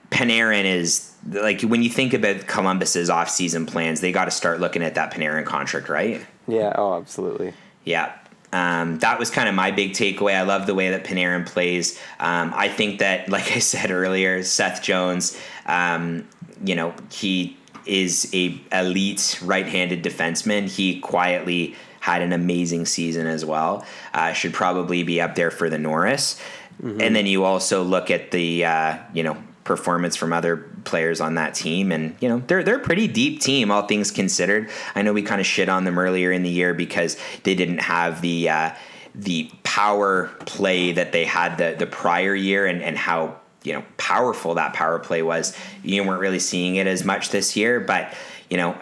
Panarin 0.09 0.65
is 0.65 1.10
like 1.29 1.61
when 1.61 1.83
you 1.83 1.89
think 1.89 2.13
about 2.13 2.47
Columbus's 2.47 3.09
off-season 3.09 3.65
plans, 3.65 4.01
they 4.01 4.11
got 4.11 4.25
to 4.25 4.31
start 4.31 4.59
looking 4.59 4.81
at 4.83 4.95
that 4.95 5.13
Panarin 5.13 5.45
contract, 5.45 5.89
right? 5.89 6.25
Yeah. 6.47 6.73
Oh, 6.75 6.95
absolutely. 6.95 7.53
Yeah. 7.83 8.13
Um, 8.53 8.99
that 8.99 9.17
was 9.17 9.29
kind 9.29 9.47
of 9.47 9.55
my 9.55 9.71
big 9.71 9.91
takeaway. 9.91 10.35
I 10.35 10.41
love 10.41 10.67
the 10.67 10.75
way 10.75 10.89
that 10.89 11.03
Panarin 11.03 11.45
plays. 11.45 11.97
Um, 12.19 12.53
I 12.55 12.67
think 12.67 12.99
that, 12.99 13.29
like 13.35 13.51
I 13.51 13.59
said 13.59 13.91
earlier, 13.91 14.43
Seth 14.43 14.81
Jones, 14.81 15.39
um, 15.65 16.27
you 16.63 16.75
know, 16.75 16.93
he 17.11 17.57
is 17.85 18.29
a 18.33 18.61
elite 18.71 19.39
right-handed 19.43 20.03
defenseman. 20.03 20.67
He 20.67 20.99
quietly 20.99 21.75
had 21.99 22.21
an 22.21 22.33
amazing 22.33 22.85
season 22.85 23.27
as 23.27 23.45
well. 23.45 23.85
Uh, 24.13 24.33
should 24.33 24.53
probably 24.53 25.03
be 25.03 25.21
up 25.21 25.35
there 25.35 25.51
for 25.51 25.69
the 25.69 25.77
Norris. 25.77 26.39
And 26.83 27.15
then 27.15 27.27
you 27.27 27.43
also 27.43 27.83
look 27.83 28.09
at 28.09 28.31
the, 28.31 28.65
uh, 28.65 28.97
you 29.13 29.21
know, 29.21 29.37
performance 29.63 30.15
from 30.15 30.33
other 30.33 30.57
players 30.83 31.21
on 31.21 31.35
that 31.35 31.53
team 31.53 31.91
and 31.91 32.15
you 32.19 32.27
know 32.27 32.41
they're 32.47 32.63
they're 32.63 32.77
a 32.77 32.83
pretty 32.83 33.07
deep 33.07 33.39
team 33.39 33.69
all 33.69 33.83
things 33.85 34.09
considered 34.09 34.69
i 34.95 35.01
know 35.03 35.13
we 35.13 35.21
kind 35.21 35.39
of 35.39 35.45
shit 35.45 35.69
on 35.69 35.83
them 35.83 35.99
earlier 35.99 36.31
in 36.31 36.41
the 36.41 36.49
year 36.49 36.73
because 36.73 37.15
they 37.43 37.53
didn't 37.53 37.77
have 37.77 38.21
the 38.21 38.49
uh, 38.49 38.71
the 39.13 39.49
power 39.63 40.27
play 40.45 40.91
that 40.91 41.11
they 41.11 41.25
had 41.25 41.57
the 41.57 41.75
the 41.77 41.85
prior 41.85 42.33
year 42.33 42.65
and 42.65 42.81
and 42.81 42.97
how 42.97 43.35
you 43.63 43.73
know 43.73 43.83
powerful 43.97 44.55
that 44.55 44.73
power 44.73 44.97
play 44.97 45.21
was 45.21 45.55
you 45.83 46.03
weren't 46.03 46.21
really 46.21 46.39
seeing 46.39 46.75
it 46.77 46.87
as 46.87 47.03
much 47.03 47.29
this 47.29 47.55
year 47.55 47.79
but 47.79 48.13
you 48.49 48.57
know 48.57 48.75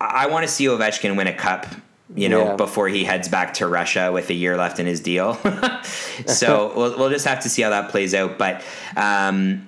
i, 0.00 0.24
I 0.24 0.26
want 0.26 0.44
to 0.44 0.52
see 0.52 0.64
ovechkin 0.64 1.16
win 1.16 1.28
a 1.28 1.34
cup 1.34 1.66
you 2.14 2.28
know, 2.28 2.44
Yeah. 2.44 2.56
before 2.56 2.88
he 2.88 3.02
heads 3.02 3.28
back 3.28 3.54
to 3.54 3.66
Russia 3.66 4.12
with 4.12 4.30
a 4.30 4.32
year 4.32 4.56
left 4.56 4.78
in 4.78 4.86
his 4.86 5.00
deal. 5.00 5.34
so 6.26 6.72
we'll, 6.76 6.96
we'll 6.96 7.10
just 7.10 7.26
have 7.26 7.40
to 7.40 7.48
see 7.48 7.62
how 7.62 7.70
that 7.70 7.90
plays 7.90 8.14
out. 8.14 8.38
But 8.38 8.62
um, 8.96 9.66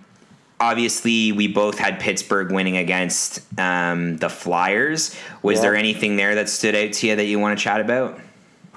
obviously, 0.61 1.33
we 1.33 1.49
both 1.49 1.79
had 1.79 2.01
Pittsburgh 2.01 2.51
winning 2.53 2.77
against 2.77 3.41
um, 3.59 4.17
the 4.19 4.29
Flyers. 4.29 5.15
Was 5.43 5.57
Yeah. 5.57 5.63
there 5.63 5.77
anything 5.77 6.17
there 6.17 6.35
that 6.35 6.49
stood 6.49 6.75
out 6.75 6.93
to 6.95 7.07
you 7.09 7.17
that 7.17 7.25
you 7.27 7.39
want 7.39 7.59
to 7.59 7.63
chat 7.63 7.81
about? 7.81 8.19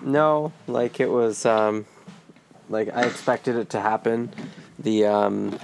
No, 0.01 0.51
like 0.67 0.99
it 0.99 1.09
was. 1.09 1.45
Um, 1.45 1.85
like 2.69 2.95
I 2.95 3.03
expected 3.05 3.55
it 3.55 3.69
to 3.71 3.81
happen. 3.81 4.31
The 4.79 5.05
um, 5.05 5.59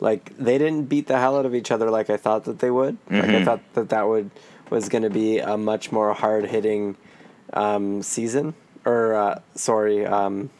like 0.00 0.36
they 0.36 0.58
didn't 0.58 0.84
beat 0.84 1.06
the 1.06 1.18
hell 1.18 1.36
out 1.38 1.46
of 1.46 1.54
each 1.54 1.70
other 1.70 1.90
like 1.90 2.10
I 2.10 2.16
thought 2.16 2.44
that 2.44 2.58
they 2.58 2.70
would. 2.70 2.96
Like 3.10 3.24
I 3.24 3.26
Mhm. 3.28 3.44
thought 3.44 3.60
that 3.74 3.88
that 3.88 4.06
would 4.06 4.30
was 4.70 4.88
going 4.88 5.02
to 5.02 5.10
be 5.10 5.38
a 5.38 5.56
much 5.56 5.90
more 5.92 6.12
hard 6.14 6.46
hitting 6.46 6.96
um, 7.54 8.02
season 8.02 8.54
or 8.84 9.14
uh, 9.14 9.40
sorry, 9.54 10.06
um, 10.06 10.50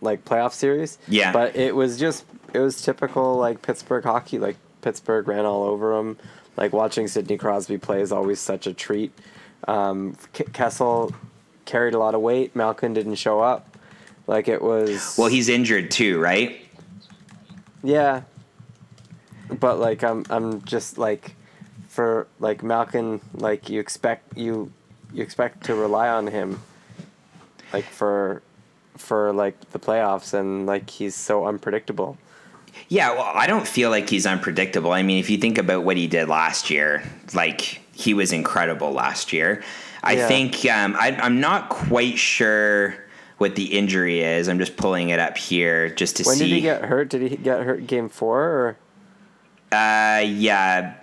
like 0.00 0.24
playoff 0.24 0.52
series. 0.52 0.98
Yeah. 1.08 1.32
But 1.32 1.56
it 1.56 1.74
was 1.74 1.98
just 1.98 2.24
it 2.54 2.60
was 2.60 2.82
typical 2.82 3.36
like 3.36 3.62
Pittsburgh 3.62 4.04
hockey. 4.04 4.38
Like 4.38 4.56
Pittsburgh 4.82 5.26
ran 5.28 5.44
all 5.44 5.64
over 5.64 5.96
them. 5.96 6.18
Like 6.56 6.72
watching 6.72 7.08
Sidney 7.08 7.36
Crosby 7.36 7.78
play 7.78 8.00
is 8.00 8.12
always 8.12 8.40
such 8.40 8.66
a 8.66 8.74
treat. 8.74 9.12
Um, 9.68 10.16
K- 10.32 10.44
Kessel 10.52 11.14
carried 11.64 11.94
a 11.94 11.98
lot 11.98 12.14
of 12.14 12.20
weight. 12.20 12.56
Malkin 12.56 12.92
didn't 12.92 13.16
show 13.16 13.40
up. 13.40 13.76
Like 14.26 14.48
it 14.48 14.62
was. 14.62 15.16
Well, 15.18 15.28
he's 15.28 15.48
injured 15.48 15.90
too, 15.90 16.20
right? 16.20 16.60
Yeah. 17.82 18.22
But 19.48 19.78
like 19.78 20.04
I'm 20.04 20.24
I'm 20.30 20.62
just 20.62 20.98
like 20.98 21.34
for 21.88 22.26
like 22.38 22.62
Malkin 22.62 23.20
like 23.34 23.68
you 23.68 23.80
expect 23.80 24.36
you 24.36 24.72
you 25.12 25.22
expect 25.22 25.64
to 25.64 25.74
rely 25.74 26.08
on 26.08 26.28
him 26.28 26.60
like 27.72 27.84
for 27.84 28.42
for 28.96 29.32
like 29.32 29.70
the 29.70 29.78
playoffs 29.78 30.34
and 30.34 30.66
like 30.66 30.88
he's 30.90 31.14
so 31.14 31.46
unpredictable. 31.46 32.16
Yeah, 32.92 33.12
well, 33.12 33.30
I 33.34 33.46
don't 33.46 33.66
feel 33.68 33.88
like 33.88 34.10
he's 34.10 34.26
unpredictable. 34.26 34.90
I 34.92 35.02
mean, 35.04 35.18
if 35.18 35.30
you 35.30 35.38
think 35.38 35.58
about 35.58 35.84
what 35.84 35.96
he 35.96 36.08
did 36.08 36.28
last 36.28 36.70
year, 36.70 37.04
like 37.34 37.80
he 37.94 38.14
was 38.14 38.32
incredible 38.32 38.90
last 38.90 39.32
year. 39.32 39.62
I 40.02 40.14
Yeah. 40.14 40.26
think 40.28 40.66
um, 40.66 40.96
I, 40.98 41.12
I'm 41.22 41.38
not 41.40 41.68
quite 41.68 42.18
sure 42.18 42.96
what 43.38 43.54
the 43.54 43.66
injury 43.78 44.20
is. 44.22 44.48
I'm 44.48 44.58
just 44.58 44.76
pulling 44.76 45.10
it 45.10 45.20
up 45.20 45.38
here 45.38 45.88
just 45.90 46.16
to 46.16 46.24
When 46.24 46.34
see. 46.36 46.42
When 46.42 46.48
did 46.50 46.54
he 46.56 46.60
get 46.62 46.82
hurt? 46.84 47.08
Did 47.10 47.30
he 47.30 47.36
get 47.36 47.60
hurt 47.62 47.86
game 47.86 48.08
four 48.08 48.42
or? 48.42 48.76
Uh, 49.70 50.22
yeah, 50.26 50.94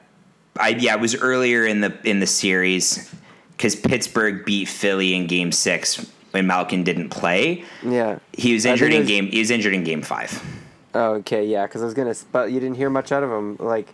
I 0.60 0.70
yeah, 0.78 0.94
it 0.96 1.00
was 1.00 1.16
earlier 1.16 1.66
in 1.66 1.80
the 1.80 1.98
in 2.04 2.20
the 2.20 2.28
series 2.28 3.10
because 3.56 3.78
Pittsburgh 3.78 4.44
beat 4.46 4.66
Philly 4.68 5.14
in 5.16 5.26
Game 5.28 5.54
Six 5.54 6.06
when 6.32 6.48
Malkin 6.48 6.84
didn't 6.84 7.10
play. 7.12 7.64
Yeah. 7.82 8.20
He 8.34 8.52
was 8.54 8.66
injured 8.66 8.92
in 8.92 9.00
was- 9.00 9.08
game. 9.08 9.28
He 9.28 9.40
was 9.40 9.52
injured 9.52 9.74
in 9.74 9.86
Game 9.86 10.02
Five. 10.02 10.44
Oh, 10.94 11.14
okay, 11.16 11.46
yeah, 11.46 11.66
because 11.68 11.82
I 11.82 11.86
was 11.86 11.94
gonna, 11.94 12.16
but 12.32 12.52
you 12.52 12.60
didn't 12.60 12.78
hear 12.78 12.90
much 12.90 13.12
out 13.12 13.24
of 13.24 13.30
him. 13.32 13.58
Like, 13.60 13.94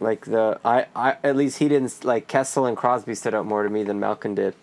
like 0.00 0.24
the 0.24 0.58
I, 0.64 0.86
I 0.96 1.16
at 1.22 1.36
least 1.36 1.58
he 1.58 1.68
didn't 1.68 2.04
like 2.04 2.26
Kessel 2.28 2.66
and 2.66 2.76
Crosby 2.76 3.14
stood 3.14 3.34
out 3.34 3.46
more 3.46 3.62
to 3.62 3.70
me 3.70 3.82
than 3.84 4.00
Malkin 4.00 4.34
did. 4.34 4.54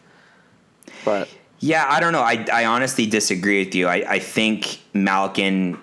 But 1.06 1.30
Yeah, 1.60 1.86
I 1.88 2.00
don't 2.00 2.12
know. 2.14 2.22
I, 2.22 2.46
I 2.52 2.66
honestly 2.66 3.06
disagree 3.06 3.64
with 3.64 3.74
you. 3.76 3.88
I, 3.88 4.14
I 4.16 4.20
think 4.20 4.82
Malkin 4.94 5.78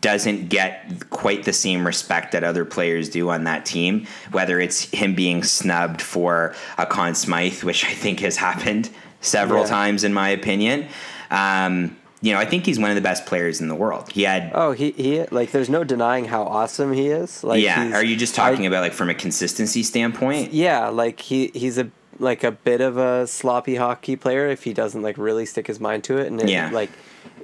doesn't 0.00 0.50
get 0.50 1.08
quite 1.08 1.44
the 1.44 1.52
same 1.54 1.86
respect 1.86 2.32
that 2.32 2.44
other 2.44 2.64
players 2.66 3.08
do 3.08 3.30
on 3.30 3.44
that 3.44 3.64
team, 3.64 4.06
whether 4.30 4.60
it's 4.60 4.82
him 4.90 5.14
being 5.14 5.42
snubbed 5.42 6.02
for 6.02 6.54
a 6.76 6.84
Conn 6.84 7.14
Smythe, 7.14 7.62
which 7.64 7.84
I 7.84 7.92
think 7.94 8.20
has 8.20 8.36
happened 8.36 8.90
several 9.22 9.62
Yeah. 9.62 9.70
times, 9.70 10.04
in 10.04 10.12
my 10.12 10.28
opinion. 10.28 10.86
Um, 11.30 11.96
you 12.22 12.32
know, 12.32 12.38
I 12.38 12.44
think 12.44 12.66
he's 12.66 12.78
one 12.78 12.90
of 12.90 12.96
the 12.96 13.00
best 13.02 13.24
players 13.26 13.60
in 13.60 13.68
the 13.68 13.74
world. 13.74 14.12
He 14.12 14.22
had. 14.24 14.50
oh, 14.54 14.72
he 14.72 14.90
he 14.92 15.24
like 15.30 15.52
there's 15.52 15.70
no 15.70 15.84
denying 15.84 16.26
how 16.26 16.42
awesome 16.44 16.92
he 16.92 17.06
is. 17.08 17.42
Like, 17.42 17.62
yeah, 17.62 17.94
are 17.94 18.04
you 18.04 18.16
just 18.16 18.38
I- 18.38 18.50
talking 18.50 18.66
about 18.66 18.82
like 18.82 18.92
from 18.92 19.08
a 19.10 19.14
consistency 19.14 19.82
standpoint? 19.82 20.52
Yeah, 20.52 20.88
like 20.88 21.20
he 21.20 21.50
he's 21.54 21.78
a 21.78 21.90
like 22.18 22.44
a 22.44 22.50
bit 22.52 22.82
of 22.82 22.98
a 22.98 23.26
sloppy 23.26 23.76
hockey 23.76 24.14
player 24.16 24.46
if 24.48 24.64
he 24.64 24.74
doesn't 24.74 25.00
like 25.00 25.16
really 25.16 25.46
stick 25.46 25.66
his 25.66 25.80
mind 25.80 26.04
to 26.04 26.18
it 26.18 26.26
and 26.26 26.38
it, 26.42 26.50
Yeah. 26.50 26.68
like 26.70 26.90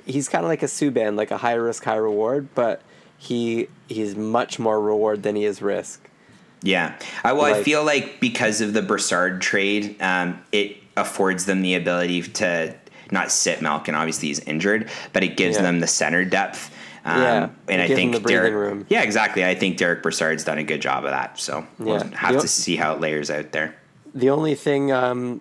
he's 0.05 0.29
kind 0.29 0.45
of 0.45 0.51
like 0.51 0.63
a 0.63 0.67
Subban, 0.67 1.17
like 1.17 1.31
a 1.31 1.39
high 1.39 1.55
risk 1.55 1.83
high 1.85 1.97
reward, 1.97 2.49
but 2.55 2.83
he 3.17 3.69
he's 3.89 4.15
much 4.15 4.59
more 4.59 4.79
reward 4.79 5.23
than 5.23 5.35
he 5.35 5.47
is 5.47 5.63
risk. 5.63 6.07
Yeah. 6.63 6.99
I, 7.25 7.33
well, 7.33 7.47
I 7.47 7.63
feel 7.63 7.85
like 7.85 8.21
because 8.21 8.61
of 8.61 8.75
the 8.75 8.83
Brassard 8.83 9.41
trade, 9.41 9.97
um, 10.03 10.43
it 10.53 10.77
affords 10.97 11.47
them 11.47 11.63
the 11.63 11.75
ability 11.75 12.23
to 12.23 12.75
not 13.11 13.31
sit 13.31 13.63
Malkin. 13.63 13.95
Obviously, 13.95 14.29
he's 14.29 14.41
injured, 14.41 14.91
but 15.13 15.23
it 15.23 15.37
gives 15.37 15.57
Yeah. 15.57 15.63
them 15.63 15.81
the 15.81 15.87
center 15.87 16.25
depth. 16.25 16.71
Um, 17.05 17.23
Yeah, 17.23 17.49
and 17.69 17.81
I 17.83 17.87
think 17.87 18.27
Derek, 18.27 18.53
room. 18.53 18.85
Yeah, 18.89 19.03
exactly. 19.03 19.45
I 19.45 19.55
think 19.55 19.77
Derick 19.77 20.03
Brassard's 20.03 20.43
done 20.45 20.59
a 20.59 20.65
good 20.65 20.81
job 20.83 21.05
of 21.05 21.11
that. 21.11 21.39
So 21.39 21.65
we'll 21.79 21.99
Yeah. 21.99 22.17
have 22.17 22.35
The 22.35 22.41
to 22.41 22.49
see 22.49 22.77
how 22.77 22.95
it 22.95 23.01
layers 23.01 23.31
out 23.31 23.53
there. 23.53 23.77
The 24.15 24.31
only 24.31 24.55
thing 24.57 24.91
um 24.91 25.41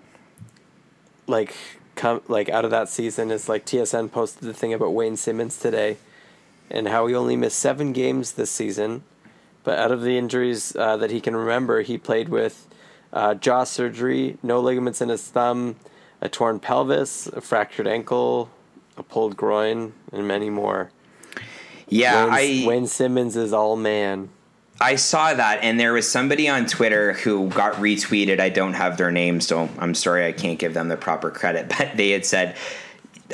like 1.27 1.55
come 1.95 2.21
like 2.27 2.49
out 2.49 2.65
of 2.65 2.71
that 2.71 2.89
season 2.89 3.31
is 3.31 3.49
like 3.49 3.65
TSN 3.65 4.09
posted 4.09 4.43
the 4.47 4.53
thing 4.53 4.73
about 4.73 4.93
Wayne 4.93 5.15
Simmonds 5.17 5.57
today 5.57 5.97
and 6.69 6.87
how 6.87 7.07
he 7.07 7.15
only 7.15 7.35
missed 7.35 7.57
7 7.59 7.93
games 7.93 8.33
this 8.33 8.51
season. 8.51 9.03
But 9.63 9.79
out 9.79 9.91
of 9.91 10.01
the 10.03 10.17
injuries 10.17 10.75
uh, 10.75 10.97
that 10.97 11.09
he 11.09 11.19
can 11.21 11.35
remember, 11.35 11.81
he 11.81 11.97
played 11.97 12.29
with 12.29 12.67
uh, 13.13 13.33
jaw 13.33 13.63
surgery, 13.63 14.37
no 14.43 14.59
ligaments 14.59 15.01
in 15.01 15.09
his 15.09 15.23
thumb, 15.23 15.77
a 16.25 16.29
torn 16.29 16.59
pelvis, 16.59 17.27
a 17.27 17.39
fractured 17.39 17.87
ankle, 17.87 18.49
a 18.97 19.03
pulled 19.03 19.37
groin, 19.37 19.93
and 20.11 20.27
many 20.27 20.49
more. 20.49 20.89
Yeah, 21.87 22.25
Wayne, 22.25 22.33
I 22.33 22.67
Wayne 22.67 22.87
Simmonds 22.87 23.35
is 23.35 23.53
all 23.53 23.77
man. 23.77 24.29
I 24.81 24.95
saw 24.95 25.33
that, 25.33 25.59
and 25.61 25.79
there 25.79 25.93
was 25.93 26.09
somebody 26.09 26.49
on 26.49 26.65
Twitter 26.65 27.13
who 27.13 27.47
got 27.49 27.75
retweeted. 27.75 28.39
I 28.39 28.49
don't 28.49 28.73
have 28.73 28.97
their 28.97 29.11
name, 29.11 29.39
so 29.39 29.69
I'm 29.77 29.93
sorry 29.93 30.25
I 30.25 30.31
can't 30.31 30.59
give 30.59 30.73
them 30.73 30.89
the 30.89 30.97
proper 30.97 31.29
credit. 31.29 31.69
But 31.77 31.95
they 31.95 32.09
had 32.09 32.25
said, 32.25 32.57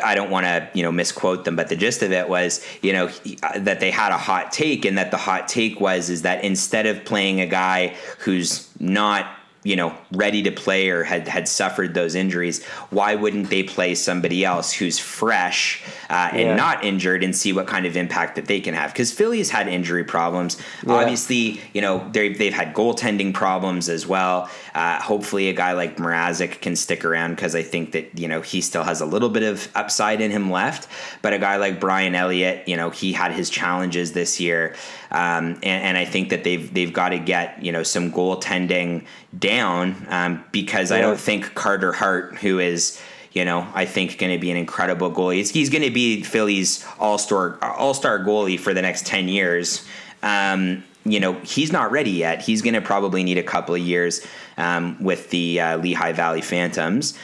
I 0.04 0.14
don't 0.14 0.30
want 0.30 0.46
to, 0.46 0.70
you 0.74 0.84
know, 0.84 0.92
misquote 0.92 1.46
them, 1.46 1.56
but 1.56 1.70
the 1.70 1.76
gist 1.76 2.04
of 2.04 2.12
it 2.12 2.30
was, 2.30 2.64
you 2.82 2.94
know, 2.94 3.10
uh, 3.42 3.60
that 3.60 3.80
they 3.80 3.90
had 3.90 4.12
a 4.12 4.18
hot 4.18 4.52
take, 4.52 4.86
and 4.86 4.98
that 4.98 5.12
the 5.12 5.18
hot 5.18 5.48
take 5.48 5.80
was 5.80 6.10
is 6.10 6.24
that 6.24 6.44
instead 6.44 6.86
of 6.86 7.06
playing 7.06 7.40
a 7.40 7.48
guy 7.48 7.96
who's 8.20 8.70
not 8.80 9.26
you 9.64 9.76
know 9.76 9.96
ready 10.12 10.42
to 10.42 10.52
play 10.52 10.90
or 10.90 11.04
had 11.04 11.28
had 11.28 11.48
suffered 11.48 11.94
those 11.94 12.16
injuries 12.16 12.66
why 12.90 13.14
wouldn't 13.14 13.50
they 13.52 13.62
play 13.62 13.94
somebody 13.94 14.44
else 14.44 14.72
who's 14.74 14.98
fresh 14.98 15.84
uh, 16.10 16.30
and 16.32 16.40
Yeah. 16.42 16.56
not 16.56 16.84
injured 16.84 17.24
and 17.24 17.36
see 17.36 17.54
what 17.54 17.68
kind 17.68 17.86
of 17.86 17.96
impact 17.96 18.36
that 18.36 18.46
they 18.48 18.60
can 18.60 18.74
have? 18.74 18.92
Because 18.92 19.12
philly's 19.12 19.52
had 19.52 19.68
injury 19.68 20.04
problems. 20.04 20.58
Yeah. 20.86 20.94
obviously 20.94 21.62
you 21.74 21.82
know 21.82 22.08
they've, 22.12 22.36
they've 22.38 22.54
had 22.54 22.74
goaltending 22.74 23.34
problems 23.34 23.88
as 23.88 24.08
well. 24.08 24.50
Uh, 24.74 25.00
hopefully 25.02 25.50
a 25.50 25.54
guy 25.54 25.74
like 25.74 25.98
Mrazek 25.98 26.62
can 26.62 26.76
stick 26.76 27.06
around 27.06 27.36
because 27.36 27.56
i 27.56 27.62
think 27.62 27.92
that 27.92 28.18
you 28.18 28.28
know 28.28 28.42
he 28.42 28.62
still 28.62 28.84
has 28.84 29.02
a 29.02 29.06
little 29.06 29.30
bit 29.30 29.44
of 29.44 29.68
upside 29.76 30.22
in 30.22 30.32
him 30.32 30.50
left. 30.50 30.88
But 31.22 31.34
a 31.34 31.38
guy 31.40 31.58
like 31.58 31.80
brian 31.80 32.16
elliott 32.16 32.68
you 32.68 32.78
know 32.78 32.90
he 32.90 33.14
had 33.14 33.32
his 33.32 33.50
challenges 33.50 34.14
this 34.14 34.40
year. 34.40 34.76
Um, 35.12 35.60
and, 35.62 35.84
and 35.88 35.98
I 35.98 36.06
think 36.06 36.30
that 36.30 36.44
they've 36.44 36.74
they've 36.74 36.92
got 36.94 37.10
to 37.10 37.20
get 37.20 37.62
you 37.64 37.72
know 37.72 37.84
some 37.84 38.12
goaltending 38.12 39.06
down 39.52 40.08
um, 40.10 40.44
because 40.52 40.92
I 40.92 41.02
don't 41.02 41.20
think 41.20 41.54
Carter 41.56 41.92
Hart, 41.92 42.38
who 42.38 42.60
is 42.60 43.02
you 43.34 43.44
know 43.46 43.68
I 43.74 43.86
think 43.86 44.18
going 44.18 44.32
to 44.32 44.40
be 44.40 44.50
an 44.50 44.58
incredible 44.58 45.12
goalie, 45.12 45.36
he's, 45.36 45.52
he's 45.52 45.70
going 45.70 45.84
to 45.84 45.92
be 45.92 46.24
Philly's 46.24 46.86
all 47.00 47.18
star 47.18 47.62
all 47.64 47.94
star 47.94 48.20
goalie 48.20 48.60
for 48.60 48.74
the 48.74 48.82
next 48.82 49.06
ten 49.06 49.28
years. 49.28 49.86
Um, 50.24 50.84
you 51.04 51.20
know 51.20 51.34
he's 51.42 51.72
not 51.72 51.92
ready 51.92 52.12
yet. 52.12 52.42
He's 52.42 52.62
going 52.62 52.76
to 52.76 52.82
probably 52.82 53.24
need 53.24 53.38
a 53.38 53.44
couple 53.44 53.76
of 53.76 53.82
years 53.82 54.26
um, 54.58 55.02
with 55.04 55.30
the 55.32 55.60
uh, 55.60 55.78
Lehigh 55.78 56.14
Valley 56.14 56.42
Phantoms, 56.42 57.18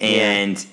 and 0.00 0.66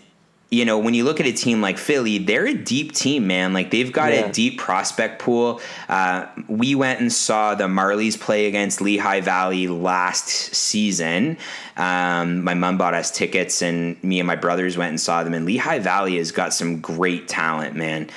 you 0.51 0.65
know, 0.65 0.77
when 0.77 0.93
you 0.93 1.05
look 1.05 1.21
at 1.21 1.25
a 1.25 1.31
team 1.31 1.61
like 1.61 1.77
Philly, 1.77 2.17
they're 2.17 2.45
a 2.45 2.53
deep 2.53 2.91
team, 2.91 3.25
man. 3.25 3.53
Like 3.53 3.71
they've 3.71 3.91
got 3.91 4.11
Yeah. 4.11 4.25
a 4.25 4.31
deep 4.33 4.59
prospect 4.59 5.19
pool. 5.19 5.61
Uh, 5.87 6.25
we 6.49 6.75
went 6.75 6.99
and 6.99 7.11
saw 7.11 7.55
the 7.55 7.63
Marlies 7.69 8.19
play 8.19 8.47
against 8.47 8.81
Lehigh 8.81 9.21
Valley 9.21 9.67
last 9.67 10.27
season. 10.27 11.37
Um, 11.77 12.43
my 12.43 12.53
mom 12.53 12.77
bought 12.77 12.93
us 12.93 13.11
tickets, 13.11 13.61
and 13.61 13.95
me 14.03 14.19
and 14.19 14.27
my 14.27 14.35
brothers 14.35 14.77
went 14.77 14.89
and 14.89 14.99
saw 14.99 15.23
them. 15.23 15.33
And 15.33 15.45
Lehigh 15.45 15.79
Valley 15.79 16.17
has 16.17 16.33
got 16.33 16.53
some 16.53 16.81
great 16.81 17.29
talent, 17.29 17.77
man. 17.77 18.09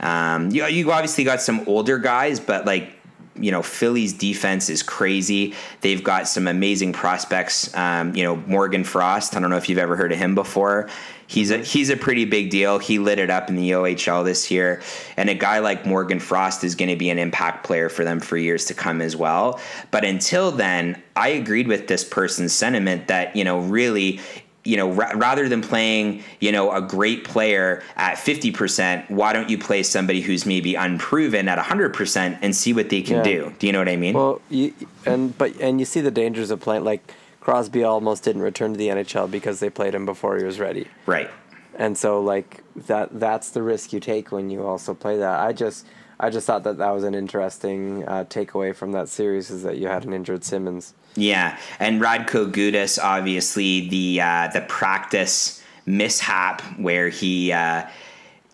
Um, 0.00 0.50
you 0.50 0.66
you 0.66 0.90
obviously 0.90 1.22
got 1.22 1.40
some 1.40 1.62
older 1.68 1.98
guys, 1.98 2.40
but 2.40 2.66
like 2.66 2.95
you 3.38 3.50
know 3.50 3.62
Philly's 3.62 4.12
defense 4.12 4.68
is 4.68 4.82
crazy. 4.82 5.54
They've 5.80 6.02
got 6.02 6.28
some 6.28 6.46
amazing 6.46 6.92
prospects. 6.92 7.74
Um, 7.74 8.14
you 8.14 8.22
know 8.22 8.36
Morgan 8.36 8.84
Frost. 8.84 9.36
I 9.36 9.40
don't 9.40 9.50
know 9.50 9.56
if 9.56 9.68
you've 9.68 9.78
ever 9.78 9.96
heard 9.96 10.12
of 10.12 10.18
him 10.18 10.34
before. 10.34 10.88
He's 11.28 11.50
a 11.50 11.58
he's 11.58 11.90
a 11.90 11.96
pretty 11.96 12.24
big 12.24 12.50
deal. 12.50 12.78
He 12.78 12.98
lit 12.98 13.18
it 13.18 13.30
up 13.30 13.48
in 13.48 13.56
the 13.56 13.70
OHL 13.70 14.24
this 14.24 14.50
year, 14.50 14.80
and 15.16 15.28
a 15.28 15.34
guy 15.34 15.58
like 15.58 15.84
Morgan 15.84 16.20
Frost 16.20 16.62
is 16.62 16.76
going 16.76 16.88
to 16.88 16.96
be 16.96 17.10
an 17.10 17.18
impact 17.18 17.64
player 17.64 17.88
for 17.88 18.04
them 18.04 18.20
for 18.20 18.36
years 18.36 18.66
to 18.66 18.74
come 18.74 19.02
as 19.02 19.16
well. 19.16 19.60
But 19.90 20.04
until 20.04 20.52
then, 20.52 21.02
I 21.16 21.28
agreed 21.30 21.66
with 21.66 21.88
this 21.88 22.04
person's 22.04 22.52
sentiment 22.52 23.08
that 23.08 23.34
you 23.34 23.42
know 23.42 23.58
really 23.58 24.20
you 24.66 24.76
know, 24.76 24.90
ra- 24.92 25.12
rather 25.14 25.48
than 25.48 25.62
playing, 25.62 26.22
you 26.40 26.50
know, 26.52 26.72
a 26.72 26.80
great 26.82 27.24
player 27.24 27.82
at 27.96 28.16
50%, 28.16 29.08
why 29.10 29.32
don't 29.32 29.48
you 29.48 29.56
play 29.56 29.82
somebody 29.82 30.20
who's 30.20 30.44
maybe 30.44 30.74
unproven 30.74 31.48
at 31.48 31.58
100% 31.58 32.38
and 32.42 32.54
see 32.54 32.72
what 32.72 32.88
they 32.90 33.02
can 33.02 33.18
Yeah. 33.18 33.22
do? 33.22 33.52
Do 33.58 33.66
you 33.66 33.72
know 33.72 33.78
what 33.78 33.88
I 33.88 33.96
mean? 33.96 34.14
Well, 34.14 34.40
you 34.50 34.74
and 35.04 35.36
but 35.38 35.56
and 35.60 35.78
you 35.78 35.86
see 35.86 36.00
the 36.00 36.10
dangers 36.10 36.50
of 36.50 36.60
playing 36.60 36.84
like 36.84 37.12
Crosby 37.40 37.84
almost 37.84 38.24
didn't 38.24 38.42
return 38.42 38.72
to 38.72 38.78
the 38.78 38.88
NHL 38.88 39.30
because 39.30 39.60
they 39.60 39.70
played 39.70 39.94
him 39.94 40.04
before 40.04 40.36
he 40.36 40.44
was 40.44 40.58
ready. 40.58 40.86
right. 41.06 41.30
And 41.78 41.96
so 41.96 42.20
like 42.22 42.62
that 42.86 43.20
that's 43.20 43.50
the 43.50 43.62
risk 43.62 43.92
you 43.92 44.00
take 44.00 44.32
when 44.32 44.48
you 44.50 44.66
also 44.66 44.94
play 44.94 45.18
that. 45.18 45.40
I 45.40 45.52
just 45.52 45.86
I 46.18 46.30
just 46.30 46.46
thought 46.46 46.64
that 46.64 46.78
that 46.78 46.90
was 46.90 47.04
an 47.04 47.14
interesting 47.14 48.02
uh, 48.08 48.24
takeaway 48.24 48.74
from 48.74 48.92
that 48.92 49.08
series 49.10 49.50
is 49.50 49.62
that 49.62 49.76
you 49.76 49.86
had 49.86 50.04
an 50.06 50.12
injured 50.14 50.42
Simmonds. 50.42 50.94
Yeah, 51.16 51.58
and 51.80 52.00
Radko 52.00 52.52
Gudas, 52.52 52.98
obviously 53.02 53.88
the 53.88 54.20
uh, 54.20 54.48
the 54.52 54.60
practice 54.60 55.62
mishap 55.86 56.60
where 56.78 57.08
he 57.08 57.52
uh, 57.52 57.86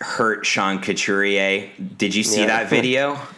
hurt 0.01 0.47
Sean 0.47 0.81
Couturier. 0.81 1.69
Did 1.97 2.15
you 2.15 2.23
see 2.23 2.41
Yeah. 2.43 2.47
that 2.47 2.71
video? 2.71 3.19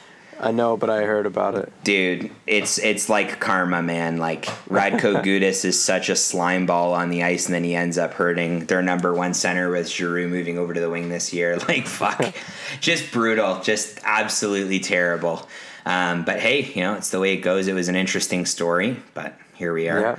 I 0.40 0.50
know, 0.50 0.76
but 0.76 0.90
I 0.90 1.02
heard 1.04 1.26
about 1.26 1.54
it. 1.54 1.72
Dude, 1.84 2.30
it's 2.46 2.78
it's 2.78 3.08
like 3.08 3.38
karma, 3.40 3.82
man. 3.82 4.18
Like 4.18 4.46
Radko 4.68 5.22
Gudas 5.24 5.64
is 5.64 5.82
such 5.82 6.08
a 6.08 6.16
slime 6.16 6.66
ball 6.66 6.92
on 6.92 7.08
the 7.08 7.22
ice, 7.22 7.46
and 7.46 7.54
then 7.54 7.62
he 7.64 7.74
ends 7.76 7.96
up 7.96 8.14
hurting 8.14 8.66
their 8.66 8.82
number 8.82 9.14
one 9.14 9.32
center 9.32 9.70
with 9.70 9.88
Giroux 9.88 10.26
moving 10.28 10.58
over 10.58 10.74
to 10.74 10.80
the 10.80 10.90
wing 10.90 11.08
this 11.08 11.32
year. 11.32 11.56
Like 11.68 11.86
fuck, 11.86 12.34
just 12.80 13.12
brutal, 13.12 13.60
just 13.60 14.00
absolutely 14.04 14.80
terrible. 14.80 15.48
Um, 15.86 16.24
but 16.24 16.40
hey, 16.40 16.64
you 16.64 16.82
know 16.82 16.94
it's 16.94 17.10
the 17.10 17.20
way 17.20 17.34
it 17.34 17.38
goes. 17.40 17.68
It 17.68 17.74
was 17.74 17.88
an 17.88 17.96
interesting 17.96 18.46
story, 18.46 18.96
but 19.12 19.34
here 19.54 19.72
we 19.72 19.88
are. 19.88 20.00
Yeah. 20.00 20.18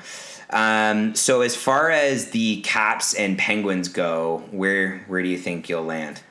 Um, 0.49 1.15
so 1.15 1.41
as 1.41 1.55
far 1.55 1.89
as 1.89 2.31
the 2.31 2.61
Caps 2.61 3.13
and 3.13 3.37
Penguins 3.37 3.87
go, 3.87 4.43
where 4.51 4.99
where 5.07 5.23
do 5.23 5.29
you 5.29 5.37
think 5.37 5.69
you'll 5.69 5.83
land? 5.83 6.21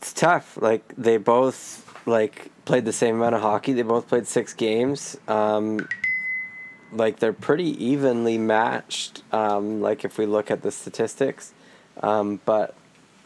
It's 0.00 0.12
tough. 0.12 0.56
Like 0.60 0.94
they 0.96 1.16
both 1.16 1.84
like 2.06 2.50
played 2.64 2.84
the 2.84 2.92
same 2.92 3.16
amount 3.16 3.34
of 3.34 3.42
hockey. 3.42 3.72
They 3.72 3.82
both 3.82 4.08
played 4.08 4.26
six 4.26 4.52
games. 4.52 5.16
Um, 5.26 5.88
like 6.92 7.18
they're 7.18 7.32
pretty 7.32 7.84
evenly 7.84 8.38
matched. 8.38 9.22
Um, 9.32 9.80
like 9.80 10.04
if 10.04 10.18
we 10.18 10.26
look 10.26 10.50
at 10.50 10.62
the 10.62 10.70
statistics, 10.70 11.52
um, 12.02 12.40
but 12.44 12.74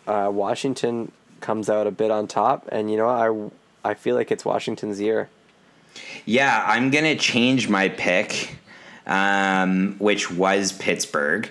uh, 0.07 0.31
Washington 0.33 1.13
comes 1.41 1.69
out 1.69 1.87
a 1.87 1.91
bit 1.91 2.11
on 2.11 2.27
top, 2.27 2.69
and 2.71 2.91
you 2.91 2.97
know 2.97 3.09
I 3.09 3.51
I 3.85 3.95
feel 3.95 4.15
like 4.15 4.31
it's 4.31 4.45
Washington's 4.45 5.01
year. 5.01 5.29
Yeah, 6.25 6.65
I'm 6.67 6.91
gonna 6.91 7.17
change 7.17 7.69
my 7.69 7.89
pick, 7.89 8.57
um, 9.07 9.97
which 9.99 10.31
was 10.31 10.73
Pittsburgh. 10.73 11.51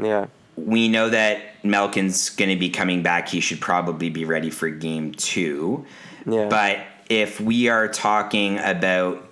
Yeah, 0.00 0.26
We 0.56 0.88
know 0.88 1.10
that 1.10 1.64
Malkin's 1.64 2.30
gonna 2.30 2.56
be 2.56 2.70
coming 2.70 3.02
back. 3.02 3.28
He 3.28 3.40
should 3.40 3.60
probably 3.60 4.10
be 4.10 4.24
ready 4.24 4.50
for 4.50 4.70
game 4.70 5.12
two. 5.12 5.84
yeah, 6.26 6.48
But 6.48 6.78
if 7.08 7.40
we 7.40 7.68
are 7.68 7.88
talking 7.88 8.58
about, 8.58 9.28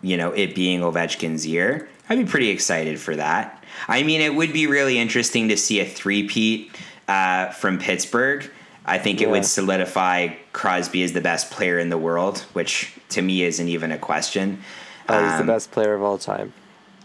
you 0.00 0.16
know, 0.16 0.30
it 0.32 0.54
being 0.54 0.80
Ovechkin's 0.80 1.46
year, 1.46 1.88
I'd 2.08 2.18
be 2.18 2.24
pretty 2.24 2.48
excited 2.48 2.98
for 2.98 3.16
that. 3.16 3.62
I 3.86 4.02
mean, 4.02 4.20
it 4.22 4.34
would 4.34 4.52
be 4.52 4.66
really 4.66 4.98
interesting 4.98 5.48
to 5.48 5.56
see 5.56 5.80
a 5.80 5.84
three-peat 5.84 6.70
uh, 7.06 7.50
from 7.50 7.78
Pittsburgh. 7.78 8.50
I 8.88 8.98
think 8.98 9.20
it 9.20 9.30
would 9.30 9.44
solidify 9.44 10.28
Crosby 10.52 11.02
as 11.02 11.12
the 11.12 11.20
best 11.20 11.50
player 11.50 11.78
in 11.78 11.88
the 11.90 11.98
world, 11.98 12.38
which 12.54 12.92
to 13.10 13.22
me 13.22 13.42
isn't 13.42 13.68
even 13.68 13.92
a 13.92 13.98
question. 13.98 14.62
oh, 15.08 15.22
he's 15.22 15.32
Um, 15.40 15.46
the 15.46 15.52
best 15.52 15.70
player 15.70 15.94
of 15.94 16.02
all 16.02 16.18
time. 16.18 16.52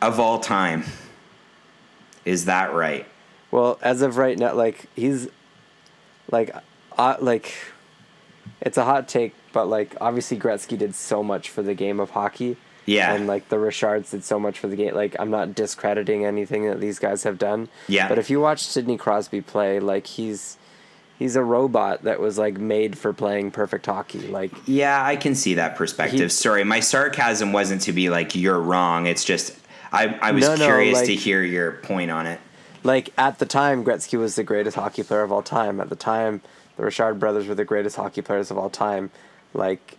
of 0.01 0.19
all 0.19 0.39
time. 0.39 0.83
Is 2.25 2.45
that 2.45 2.73
right? 2.73 3.05
Well, 3.51 3.77
as 3.81 4.01
of 4.01 4.17
right 4.17 4.37
now, 4.37 4.53
like 4.53 4.85
he's 4.95 5.27
like 6.31 6.55
uh, 6.97 7.17
like 7.19 7.53
it's 8.61 8.77
a 8.77 8.85
hot 8.85 9.07
take, 9.07 9.33
but 9.51 9.65
like 9.67 9.95
obviously 10.01 10.39
Gretzky 10.39 10.77
did 10.77 10.95
so 10.95 11.21
much 11.21 11.49
for 11.49 11.61
the 11.61 11.73
game 11.73 11.99
of 11.99 12.11
hockey. 12.11 12.57
Yeah. 12.85 13.13
And 13.13 13.27
like 13.27 13.47
the 13.49 13.59
Richards 13.59 14.11
did 14.11 14.23
so 14.23 14.39
much 14.39 14.59
for 14.59 14.67
the 14.67 14.75
game. 14.75 14.93
Like 14.95 15.15
I'm 15.19 15.29
not 15.31 15.53
discrediting 15.55 16.25
anything 16.25 16.65
that 16.69 16.79
these 16.81 16.99
guys 16.99 17.23
have 17.23 17.37
done. 17.37 17.69
Yeah. 17.87 18.07
But 18.09 18.17
if 18.19 18.29
you 18.29 18.39
watch 18.41 18.63
Sidney 18.63 18.97
Crosby 18.97 19.41
play, 19.41 19.79
like 19.79 20.07
he's 20.07 20.57
he's 21.23 21.37
a 21.37 21.43
robot 21.43 22.03
that 22.03 22.19
was 22.19 22.37
like 22.37 22.57
made 22.57 22.97
for 22.97 23.13
playing 23.13 23.49
perfect 23.49 23.85
hockey. 23.85 24.27
Like 24.27 24.51
Yeah, 24.65 25.01
I 25.03 25.15
can 25.15 25.35
see 25.35 25.53
that 25.53 25.77
perspective. 25.77 26.19
He- 26.19 26.27
Sorry, 26.29 26.63
my 26.65 26.81
sarcasm 26.81 27.53
wasn't 27.53 27.81
to 27.83 27.93
be 27.93 28.09
like 28.09 28.35
you're 28.35 28.59
wrong. 28.59 29.07
It's 29.07 29.23
just 29.23 29.57
I, 29.93 30.07
I 30.21 30.31
was 30.31 30.43
No, 30.43 30.55
no, 30.55 30.65
curious 30.65 31.01
to 31.03 31.15
hear 31.15 31.41
your 31.41 31.71
point 31.73 32.11
on 32.11 32.25
it. 32.27 32.39
like 32.83 33.11
at 33.17 33.39
the 33.39 33.45
time 33.45 33.85
Gretzky 33.85 34.19
was 34.19 34.35
the 34.35 34.43
greatest 34.43 34.75
hockey 34.75 35.03
player 35.03 35.21
of 35.23 35.31
all 35.31 35.41
time. 35.43 35.79
At 35.79 35.87
the 35.89 35.95
time, 35.95 36.41
the 36.75 36.83
Richard 36.83 37.19
brothers 37.19 37.47
were 37.47 37.55
the 37.55 37.63
greatest 37.65 37.95
hockey 37.95 38.21
players 38.21 38.51
of 38.51 38.57
all 38.57 38.69
time. 38.69 39.09
Like 39.53 39.97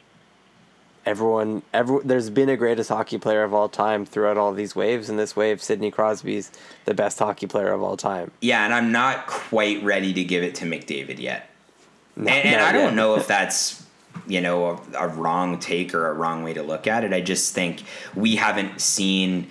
everyone, 1.07 1.63
every, 1.73 2.01
there's 2.05 2.31
been 2.31 2.49
a 2.49 2.57
greatest 2.57 2.89
hockey 2.89 3.19
player 3.19 3.43
of 3.43 3.53
all 3.55 3.69
time 3.69 4.05
throughout 4.07 4.37
all 4.37 4.53
these 4.53 4.75
waves, 4.77 5.09
and 5.09 5.19
this 5.19 5.37
wave, 5.37 5.63
Sidney 5.63 5.91
Crosby's 5.91 6.51
the 6.85 6.95
best 6.95 7.19
hockey 7.19 7.47
player 7.47 7.73
of 7.73 7.83
all 7.83 7.97
time. 7.97 8.31
Yeah, 8.41 8.65
and 8.65 8.73
I'm 8.75 8.93
not 8.93 9.27
quite 9.27 9.83
ready 9.83 10.13
to 10.13 10.25
give 10.25 10.43
it 10.43 10.55
to 10.57 10.65
McDavid 10.65 11.19
yet. 11.19 11.51
No, 12.17 12.31
and 12.31 12.47
and 12.55 12.61
I 12.61 12.73
don't 12.73 12.95
know 12.97 13.17
if 13.17 13.27
that's 13.35 13.85
you 14.27 14.41
know 14.41 14.81
a, 14.95 15.07
a 15.07 15.09
wrong 15.09 15.59
take 15.59 15.95
or 15.95 16.09
a 16.09 16.13
wrong 16.15 16.43
way 16.43 16.53
to 16.55 16.63
look 16.63 16.87
at 16.87 17.05
it. 17.05 17.13
I 17.13 17.21
just 17.21 17.55
think 17.55 17.83
we 18.15 18.37
haven't 18.37 18.81
seen 18.81 19.49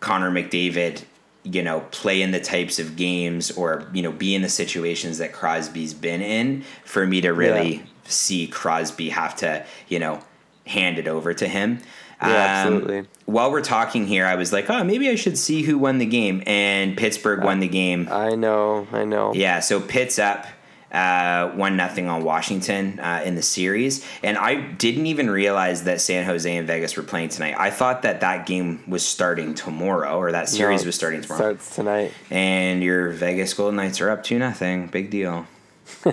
Connor 0.00 0.30
McDavid, 0.30 1.04
you 1.44 1.62
know, 1.62 1.80
play 1.92 2.20
in 2.20 2.32
the 2.32 2.40
types 2.40 2.78
of 2.78 2.96
games 2.96 3.50
or 3.52 3.88
you 3.94 4.02
know 4.02 4.10
be 4.12 4.34
in 4.34 4.42
the 4.42 4.48
situations 4.48 5.18
that 5.18 5.32
Crosby's 5.32 5.94
been 5.94 6.20
in 6.20 6.64
for 6.84 7.06
me 7.06 7.20
to 7.20 7.30
really 7.30 7.74
Yeah. 7.76 7.82
see 8.06 8.46
Crosby 8.48 9.10
have 9.10 9.36
to 9.36 9.64
you 9.88 9.98
know 10.00 10.20
hand 10.66 10.98
it 10.98 11.08
over 11.08 11.34
to 11.34 11.48
him. 11.48 11.78
Um, 12.20 12.30
Yeah, 12.30 12.36
absolutely. 12.36 13.04
While 13.26 13.50
we're 13.50 13.62
talking 13.62 14.06
here, 14.06 14.26
I 14.26 14.36
was 14.36 14.52
like, 14.52 14.70
oh, 14.70 14.84
maybe 14.84 15.08
I 15.08 15.14
should 15.14 15.36
see 15.36 15.62
who 15.62 15.78
won 15.78 15.98
the 15.98 16.06
game, 16.06 16.42
and 16.46 16.96
Pittsburgh 16.96 17.42
won 17.42 17.60
the 17.60 17.68
game. 17.68 18.08
I 18.10 18.34
know, 18.34 18.86
I 18.92 19.04
know. 19.04 19.34
Yeah, 19.34 19.60
so 19.60 19.80
Pitt's 19.80 20.18
up 20.18 20.46
uh, 20.92 21.50
one 21.50 21.76
nothing 21.76 22.06
on 22.06 22.22
Washington 22.22 23.00
uh, 23.00 23.20
in 23.24 23.34
the 23.34 23.42
series, 23.42 24.06
and 24.22 24.38
I 24.38 24.54
didn't 24.54 25.06
even 25.06 25.28
realize 25.28 25.84
that 25.84 26.00
San 26.00 26.24
Jose 26.24 26.56
and 26.56 26.66
Vegas 26.68 26.96
were 26.96 27.02
playing 27.02 27.30
tonight. 27.30 27.56
I 27.58 27.70
thought 27.70 28.02
that 28.02 28.20
that 28.20 28.46
game 28.46 28.84
was 28.86 29.04
starting 29.04 29.54
tomorrow, 29.54 30.16
or 30.16 30.30
that 30.30 30.48
series 30.48 30.82
No, 30.82 30.86
was 30.86 30.94
starting 30.94 31.20
tomorrow. 31.20 31.40
Starts 31.40 31.74
tonight. 31.74 32.12
And 32.30 32.82
your 32.82 33.08
Vegas 33.08 33.52
Golden 33.54 33.76
Knights 33.76 34.00
are 34.00 34.08
up 34.08 34.22
two 34.22 34.38
nothing, 34.38 34.86
big 34.86 35.10
deal, 35.10 35.46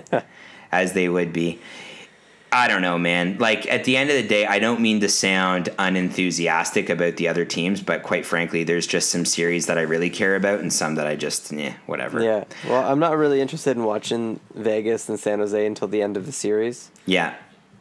as 0.71 0.93
they 0.93 1.07
would 1.07 1.31
be. 1.31 1.59
I 2.53 2.67
don't 2.67 2.81
know, 2.81 2.97
man. 2.97 3.37
Like 3.37 3.65
at 3.71 3.85
the 3.85 3.95
end 3.95 4.09
of 4.09 4.17
the 4.17 4.27
day, 4.27 4.45
I 4.45 4.59
don't 4.59 4.81
mean 4.81 4.99
to 4.99 5.07
sound 5.07 5.69
unenthusiastic 5.79 6.89
about 6.89 7.15
the 7.15 7.29
other 7.29 7.45
teams, 7.45 7.81
but 7.81 8.03
quite 8.03 8.25
frankly, 8.25 8.65
there's 8.65 8.85
just 8.85 9.09
some 9.09 9.23
series 9.23 9.67
that 9.67 9.77
I 9.77 9.81
really 9.81 10.09
care 10.09 10.35
about, 10.35 10.59
and 10.59 10.71
some 10.71 10.95
that 10.95 11.07
I 11.07 11.15
just, 11.15 11.51
yeah, 11.53 11.75
whatever. 11.85 12.21
Yeah. 12.21 12.43
Well, 12.67 12.91
I'm 12.91 12.99
not 12.99 13.17
really 13.17 13.39
interested 13.39 13.77
in 13.77 13.85
watching 13.85 14.41
Vegas 14.53 15.07
and 15.07 15.17
San 15.17 15.39
Jose 15.39 15.65
until 15.65 15.87
the 15.87 16.01
end 16.01 16.17
of 16.17 16.25
the 16.25 16.33
series. 16.33 16.91
Yeah. 17.05 17.35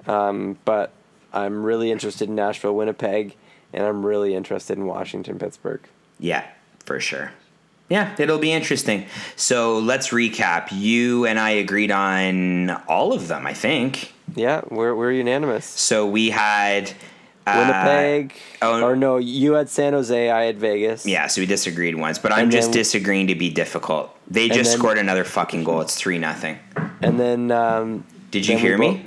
Um, 0.06 0.56
but 0.64 0.92
I'm 1.32 1.64
really 1.64 1.90
interested 1.90 2.28
in 2.28 2.36
Nashville, 2.36 2.76
Winnipeg, 2.76 3.36
and 3.72 3.84
I'm 3.84 4.06
really 4.06 4.36
interested 4.36 4.78
in 4.78 4.86
Washington, 4.86 5.38
Pittsburgh. 5.38 5.80
Yeah, 6.20 6.46
for 6.84 7.00
sure. 7.00 7.32
Yeah, 7.90 8.14
it'll 8.18 8.38
be 8.38 8.52
interesting. 8.52 9.06
So 9.36 9.78
let's 9.78 10.08
recap. 10.10 10.68
You 10.70 11.26
and 11.26 11.38
I 11.38 11.50
agreed 11.50 11.90
on 11.90 12.70
all 12.88 13.12
of 13.12 13.28
them, 13.28 13.46
I 13.46 13.52
think. 13.52 14.12
Yeah, 14.36 14.62
we're 14.70 14.94
we're 14.94 15.10
unanimous. 15.12 15.66
So 15.66 16.06
we 16.06 16.30
had 16.30 16.92
uh, 17.48 17.56
Winnipeg, 17.58 18.34
oh, 18.62 18.80
or 18.84 18.94
no, 18.94 19.16
you 19.16 19.54
had 19.54 19.68
San 19.68 19.92
Jose, 19.92 20.30
I 20.30 20.44
had 20.44 20.58
Vegas. 20.58 21.04
Yeah, 21.04 21.26
so 21.26 21.40
we 21.40 21.46
disagreed 21.46 21.96
once, 21.96 22.18
but 22.18 22.32
I'm 22.32 22.44
And 22.44 22.52
just 22.52 22.68
then- 22.68 22.78
disagreeing 22.78 23.26
to 23.26 23.34
be 23.34 23.50
difficult. 23.50 24.16
They 24.28 24.48
just 24.48 24.70
then- 24.70 24.78
scored 24.78 24.98
another 24.98 25.24
fucking 25.24 25.64
goal. 25.64 25.80
It's 25.80 25.96
three 25.96 26.18
nothing. 26.18 26.58
and 27.02 27.18
then 27.18 27.50
um, 27.50 28.04
Did 28.30 28.46
you 28.46 28.56
hear 28.56 28.78
me? 28.78 28.90
both- 28.92 29.06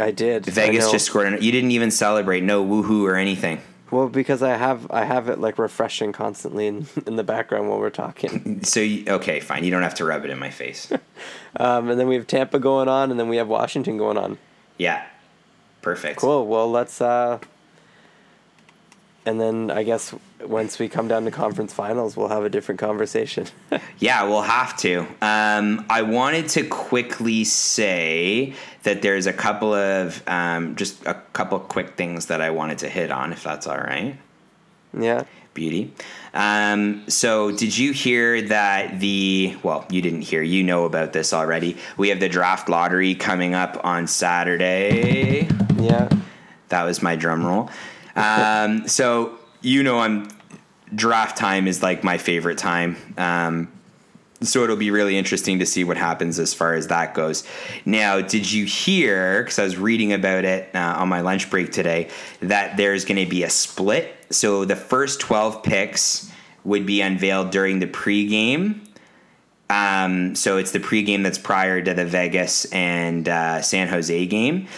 I 0.00 0.10
did. 0.10 0.44
Vegas 0.46 0.86
know. 0.86 0.92
just 0.92 1.06
scored. 1.06 1.28
An, 1.28 1.40
you 1.40 1.52
didn't 1.52 1.70
even 1.70 1.92
celebrate. 1.92 2.42
No 2.42 2.64
woohoo 2.64 3.04
or 3.04 3.14
anything. 3.14 3.60
Well 3.94 4.08
because 4.08 4.42
I 4.42 4.56
have 4.56 4.90
I 4.90 5.04
have 5.04 5.28
it 5.28 5.38
like 5.40 5.58
refreshing 5.58 6.12
constantly 6.12 6.66
in 6.66 6.86
in 7.06 7.16
the 7.16 7.24
background 7.24 7.68
while 7.68 7.78
we're 7.78 7.90
talking. 7.90 8.62
So 8.64 8.80
you, 8.80 9.04
okay, 9.08 9.40
fine. 9.40 9.64
You 9.64 9.70
don't 9.70 9.82
have 9.82 9.94
to 9.96 10.04
rub 10.04 10.24
it 10.24 10.30
in 10.30 10.38
my 10.38 10.50
face. 10.50 10.92
Um, 11.56 11.88
and 11.88 12.00
then 12.00 12.08
we 12.08 12.16
have 12.16 12.26
Tampa 12.26 12.58
going 12.58 12.88
on, 12.88 13.12
and 13.12 13.20
then 13.20 13.28
we 13.28 13.36
have 13.36 13.46
Washington 13.46 13.96
going 13.96 14.18
on. 14.18 14.38
yeah, 14.76 15.06
perfect. 15.82 16.18
Cool. 16.18 16.48
Well, 16.48 16.68
let's. 16.68 17.00
Uh, 17.00 17.38
and 19.24 19.40
then 19.40 19.70
I 19.70 19.84
guess 19.84 20.12
once 20.48 20.78
we 20.78 20.88
come 20.88 21.08
down 21.08 21.24
to 21.24 21.30
conference 21.30 21.72
finals, 21.72 22.16
we'll 22.16 22.28
have 22.28 22.44
a 22.44 22.48
different 22.48 22.80
conversation. 22.80 23.46
Yeah, 23.98 24.24
we'll 24.24 24.42
have 24.42 24.76
to. 24.78 25.06
Um, 25.22 25.86
I 25.88 26.02
wanted 26.02 26.48
to 26.50 26.66
quickly 26.66 27.44
say 27.44 28.54
that 28.82 29.02
there's 29.02 29.26
a 29.26 29.32
couple 29.32 29.72
of 29.72 30.22
um, 30.26 30.76
just 30.76 31.04
a 31.06 31.14
couple 31.32 31.58
quick 31.60 31.96
things 31.96 32.26
that 32.26 32.40
I 32.40 32.50
wanted 32.50 32.78
to 32.78 32.88
hit 32.88 33.10
on, 33.10 33.32
if 33.32 33.42
that's 33.42 33.66
all 33.66 33.78
right. 33.78 34.16
yeah. 34.98 35.24
Beauty. 35.54 35.92
Um, 36.34 37.04
so, 37.08 37.52
did 37.52 37.78
you 37.78 37.92
hear 37.92 38.42
that 38.42 38.98
the 38.98 39.56
well, 39.62 39.86
you 39.88 40.02
didn't 40.02 40.22
hear, 40.22 40.42
you 40.42 40.64
know 40.64 40.84
about 40.84 41.12
this 41.12 41.32
already. 41.32 41.76
We 41.96 42.08
have 42.08 42.18
the 42.18 42.28
draft 42.28 42.68
lottery 42.68 43.14
coming 43.14 43.54
up 43.54 43.80
on 43.84 44.06
Saturday. 44.08 45.48
Yeah. 45.78 46.08
That 46.70 46.82
was 46.82 47.02
my 47.02 47.14
drum 47.14 47.46
roll. 47.46 47.70
Um, 48.16 48.88
so 48.88 49.38
you 49.64 49.82
know, 49.82 49.98
I'm 49.98 50.28
draft 50.94 51.36
time 51.36 51.66
is 51.66 51.82
like 51.82 52.04
my 52.04 52.18
favorite 52.18 52.58
time. 52.58 52.96
Um, 53.16 53.70
so 54.42 54.62
it'll 54.62 54.76
be 54.76 54.90
really 54.90 55.16
interesting 55.16 55.58
to 55.60 55.66
see 55.66 55.84
what 55.84 55.96
happens 55.96 56.38
as 56.38 56.52
far 56.52 56.74
as 56.74 56.88
that 56.88 57.14
goes. 57.14 57.44
Now, 57.84 58.20
did 58.20 58.50
you 58.50 58.66
hear? 58.66 59.42
Because 59.42 59.58
I 59.58 59.64
was 59.64 59.78
reading 59.78 60.12
about 60.12 60.44
it 60.44 60.74
uh, 60.74 60.96
on 60.98 61.08
my 61.08 61.20
lunch 61.22 61.50
break 61.50 61.72
today 61.72 62.10
that 62.40 62.76
there's 62.76 63.04
going 63.04 63.24
to 63.24 63.30
be 63.30 63.42
a 63.42 63.50
split. 63.50 64.14
So 64.30 64.64
the 64.64 64.76
first 64.76 65.20
12 65.20 65.62
picks 65.62 66.30
would 66.64 66.84
be 66.84 67.00
unveiled 67.00 67.50
during 67.50 67.78
the 67.78 67.86
pregame. 67.86 68.80
Um, 69.70 70.34
so 70.34 70.58
it's 70.58 70.72
the 70.72 70.78
pregame 70.78 71.22
that's 71.22 71.38
prior 71.38 71.80
to 71.82 71.94
the 71.94 72.04
Vegas 72.04 72.66
and 72.66 73.28
uh, 73.28 73.62
San 73.62 73.88
Jose 73.88 74.26
game, 74.26 74.68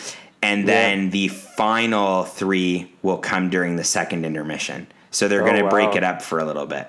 and 0.43 0.69
then 0.69 1.11
the 1.11 1.29
final 1.29 2.23
three 2.23 2.93
will 3.03 3.19
come 3.19 3.51
during 3.51 3.77
the 3.77 3.85
second 3.85 4.25
intermission. 4.25 4.87
So 5.17 5.29
they're 5.29 5.43
Oh, 5.43 5.47
going 5.47 5.63
to 5.65 5.71
break 5.71 5.95
it 5.97 6.05
up 6.05 6.21
for 6.21 6.39
a 6.39 6.45
little 6.45 6.67
bit. 6.67 6.87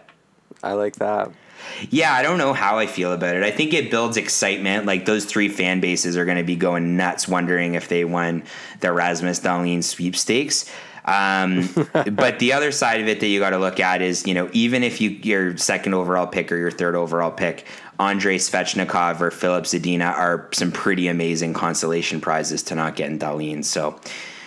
I 0.62 0.74
like 0.74 0.96
that. 0.98 1.32
Yeah, 1.90 2.14
I 2.14 2.22
don't 2.24 2.38
know 2.38 2.54
how 2.54 2.78
I 2.78 2.86
feel 2.88 3.14
about 3.14 3.36
it. 3.36 3.44
I 3.44 3.52
think 3.52 3.74
it 3.74 3.90
builds 3.90 4.18
excitement. 4.18 4.86
Like 4.86 5.06
those 5.06 5.24
three 5.26 5.48
fan 5.50 5.80
bases 5.80 6.18
are 6.18 6.26
going 6.26 6.38
to 6.38 6.44
be 6.44 6.56
going 6.56 6.98
nuts, 6.98 7.28
wondering 7.28 7.76
if 7.76 7.88
they 7.88 8.04
won 8.06 8.44
the 8.82 8.92
Rasmus 8.92 9.40
Dahlin 9.40 9.84
sweepstakes. 9.84 10.70
Um, 11.06 11.70
but 12.12 12.40
the 12.40 12.52
other 12.54 12.72
side 12.74 13.00
of 13.00 13.08
it 13.08 13.22
that 13.22 13.28
you 13.28 13.40
got 13.40 13.52
to 13.52 13.58
look 13.60 13.80
at 13.80 14.02
is, 14.02 14.28
you 14.28 14.34
know, 14.34 14.50
even 14.52 14.84
if 14.84 15.00
you 15.00 15.10
your 15.10 15.56
second 15.58 15.94
overall 15.94 16.28
pick 16.28 16.52
or 16.52 16.58
your 16.58 16.72
third 16.72 16.96
overall 16.96 17.32
pick, 17.32 17.66
Andrei 18.00 18.38
Svechnikov 18.38 19.22
or 19.22 19.32
Filip 19.32 19.64
Zadina 19.64 20.12
are 20.12 20.50
some 20.54 20.72
pretty 20.72 21.08
amazing 21.08 21.54
consolation 21.54 22.20
prizes 22.22 22.62
to 22.64 22.76
not 22.76 22.96
get 22.98 23.10
in 23.10 23.20
Dahlin. 23.20 23.64
So 23.64 24.00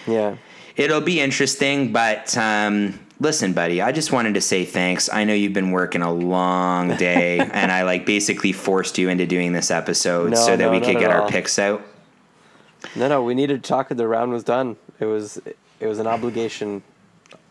Yeah. 0.07 0.37
it'll 0.77 1.01
be 1.01 1.19
interesting, 1.21 1.93
but 1.93 2.37
um, 2.37 2.99
listen, 3.21 3.53
buddy, 3.53 3.81
I 3.81 3.93
just 3.93 4.11
wanted 4.11 4.35
to 4.35 4.41
say 4.41 4.65
thanks. 4.65 5.09
I 5.13 5.25
know 5.25 5.35
you've 5.35 5.53
been 5.53 5.71
working 5.71 6.03
a 6.03 6.13
long 6.13 6.97
day, 6.97 7.39
and 7.53 7.71
I 7.71 7.83
like 7.85 8.05
basically 8.07 8.53
forced 8.53 8.99
you 8.99 9.09
into 9.09 9.27
doing 9.27 9.53
this 9.53 9.71
episode 9.71 10.31
No, 10.31 10.37
so 10.37 10.57
that 10.57 10.65
no, 10.65 10.71
we 10.71 10.81
could 10.81 10.99
get 10.99 11.11
our 11.11 11.23
all. 11.23 11.29
picks 11.31 11.59
out. 11.59 11.83
No, 12.97 13.09
no, 13.09 13.23
we 13.23 13.35
needed 13.35 13.63
to 13.63 13.69
talk. 13.69 13.89
The 13.91 14.09
round 14.09 14.33
was 14.33 14.43
done. 14.43 14.77
It 14.99 15.05
was 15.05 15.37
it 15.79 15.87
was 15.87 15.99
an 15.99 16.07
obligation. 16.07 16.83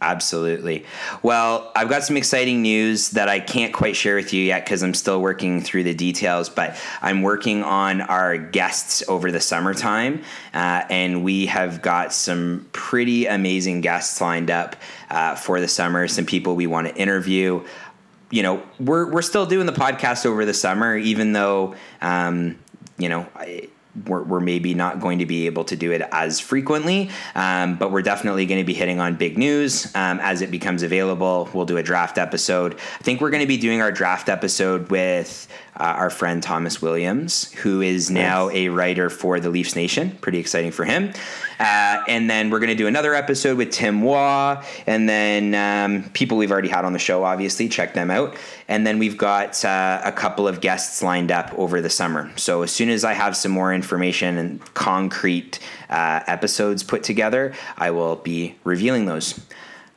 Absolutely. 0.01 0.86
Well, 1.23 1.73
I've 1.75 1.89
got 1.89 2.03
some 2.03 2.15
exciting 2.15 2.61
news 2.61 3.09
that 3.11 3.27
I 3.27 3.41
can't 3.41 3.73
quite 3.73 3.97
share 3.97 4.15
with 4.15 4.34
you 4.34 4.41
yet 4.41 4.63
because 4.63 4.82
I'm 4.82 4.93
still 4.93 5.21
working 5.21 5.59
through 5.59 5.84
the 5.84 5.93
details, 5.93 6.47
but 6.47 6.77
I'm 7.01 7.21
working 7.21 7.63
on 7.63 7.99
our 7.99 8.38
guests 8.38 9.03
over 9.09 9.30
the 9.30 9.41
summertime, 9.41 10.23
uh, 10.53 10.84
and 10.89 11.21
we 11.21 11.47
have 11.47 11.82
got 11.82 12.13
some 12.13 12.69
pretty 12.71 13.25
amazing 13.25 13.82
guests 13.82 14.21
lined 14.21 14.49
up 14.49 14.77
uh, 15.09 15.36
for 15.36 15.59
the 15.59 15.67
summer, 15.67 16.07
some 16.07 16.25
people 16.25 16.55
we 16.55 16.67
want 16.67 16.88
to 16.88 16.95
interview. 16.95 17.61
You 18.32 18.43
know, 18.43 18.63
we're, 18.80 19.11
we're 19.11 19.21
still 19.21 19.45
doing 19.45 19.65
the 19.65 19.73
podcast 19.73 20.25
over 20.25 20.45
the 20.45 20.53
summer, 20.53 20.95
even 20.95 21.34
though, 21.34 21.75
um, 22.01 22.57
you 22.97 23.09
know, 23.09 23.27
I, 23.36 23.67
we're, 24.08 24.24
we're 24.24 24.39
maybe 24.39 24.74
not 24.74 25.00
going 25.00 25.20
to 25.20 25.26
be 25.26 25.45
able 25.45 25.64
to 25.66 25.76
do 25.76 25.91
it 25.91 26.02
as 26.12 26.39
frequently, 26.39 27.10
um, 27.36 27.78
but 27.78 27.91
we're 27.91 28.02
definitely 28.02 28.45
going 28.45 28.60
to 28.60 28.66
be 28.66 28.74
hitting 28.74 29.00
on 29.00 29.16
big 29.16 29.38
news 29.38 29.93
um, 29.95 30.20
as 30.22 30.41
it 30.41 30.52
becomes 30.52 30.84
available. 30.84 31.50
We'll 31.54 31.66
do 31.66 31.78
a 31.78 31.84
draft 31.84 32.18
episode. 32.18 32.76
I 32.76 33.04
think 33.04 33.22
we're 33.22 33.32
going 33.32 33.41
to 33.41 33.47
be 33.47 33.58
doing 33.58 33.82
our 33.82 33.91
draft 33.91 34.30
episode 34.30 34.89
with 34.89 35.47
uh, 35.78 35.84
our 35.84 36.10
friend 36.10 36.43
Thomas 36.43 36.82
Williams, 36.82 37.52
who 37.54 37.82
is 37.82 38.10
now 38.10 38.50
a 38.50 38.70
writer 38.70 39.10
for 39.10 39.39
the 39.39 39.50
Leafs 39.50 39.76
Nation. 39.76 40.12
Pretty 40.22 40.39
exciting 40.39 40.72
for 40.72 40.86
him. 40.86 41.14
Uh, 41.60 42.01
and 42.07 42.30
then 42.30 42.49
we're 42.49 42.60
going 42.60 42.70
to 42.70 42.76
do 42.76 42.88
another 42.88 43.14
episode 43.14 43.57
with 43.57 43.70
Tim 43.70 44.01
Waugh, 44.01 44.64
and 44.88 45.10
then 45.10 45.53
um, 45.55 46.10
people 46.12 46.38
we've 46.38 46.51
already 46.51 46.70
had 46.70 46.86
on 46.86 46.93
the 46.93 46.99
show, 46.99 47.26
obviously, 47.26 47.68
check 47.68 47.93
them 47.93 48.10
out. 48.10 48.38
And 48.68 48.88
then 48.88 48.97
we've 48.97 49.18
got 49.18 49.64
uh, 49.66 50.01
a 50.03 50.12
couple 50.12 50.47
of 50.47 50.62
guests 50.62 51.03
lined 51.03 51.32
up 51.32 51.53
over 51.57 51.82
the 51.82 51.89
summer. 51.89 52.32
So 52.38 52.62
as 52.62 52.72
soon 52.72 52.89
as 52.89 53.03
I 53.03 53.14
have 53.14 53.36
some 53.36 53.51
more 53.51 53.74
information 53.74 54.38
and 54.38 54.74
concrete 54.74 55.60
uh, 55.89 56.22
episodes 56.28 56.84
put 56.84 57.03
together, 57.03 57.53
I 57.78 57.91
will 57.91 58.16
be 58.16 58.55
revealing 58.64 59.05
those. 59.05 59.39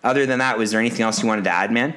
Other 0.03 0.27
than 0.27 0.41
that, 0.41 0.59
was 0.59 0.73
there 0.73 0.81
anything 0.81 1.03
else 1.03 1.23
you 1.23 1.29
wanted 1.29 1.45
to 1.45 1.51
add, 1.51 1.71
man? 1.71 1.95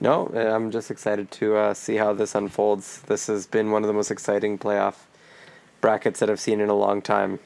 No, 0.00 0.26
I'm 0.26 0.70
just 0.70 0.90
excited 0.90 1.30
to 1.30 1.56
uh, 1.56 1.74
see 1.74 1.96
how 1.96 2.12
this 2.12 2.34
unfolds. 2.34 3.02
This 3.02 3.28
has 3.28 3.46
been 3.46 3.70
one 3.70 3.84
of 3.84 3.86
the 3.86 3.94
most 3.94 4.10
exciting 4.10 4.58
playoff 4.58 5.06
brackets 5.80 6.20
that 6.20 6.28
I've 6.28 6.40
seen 6.40 6.60
in 6.60 6.68
a 6.68 6.74
long 6.74 7.00
time. 7.00 7.38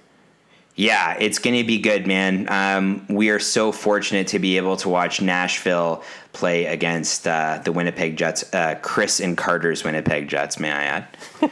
Yeah, 0.77 1.17
it's 1.19 1.39
going 1.39 1.57
to 1.57 1.65
be 1.65 1.79
good, 1.79 2.07
man. 2.07 2.47
Um, 2.51 3.07
we 3.09 3.31
are 3.31 3.39
so 3.39 3.73
fortunate 3.73 4.29
to 4.29 4.39
be 4.39 4.59
able 4.59 4.77
to 4.77 4.91
watch 4.91 5.23
Nashville 5.23 6.05
play 6.35 6.67
against 6.67 7.27
uh, 7.27 7.63
the 7.65 7.73
Winnipeg 7.73 8.19
Jets, 8.19 8.45
uh, 8.55 8.75
Chris 8.83 9.19
and 9.21 9.39
Carter's 9.39 9.83
Winnipeg 9.85 10.29
Jets, 10.29 10.61
may 10.61 10.71
I 10.71 10.85
add. 10.85 11.09
uh, 11.43 11.51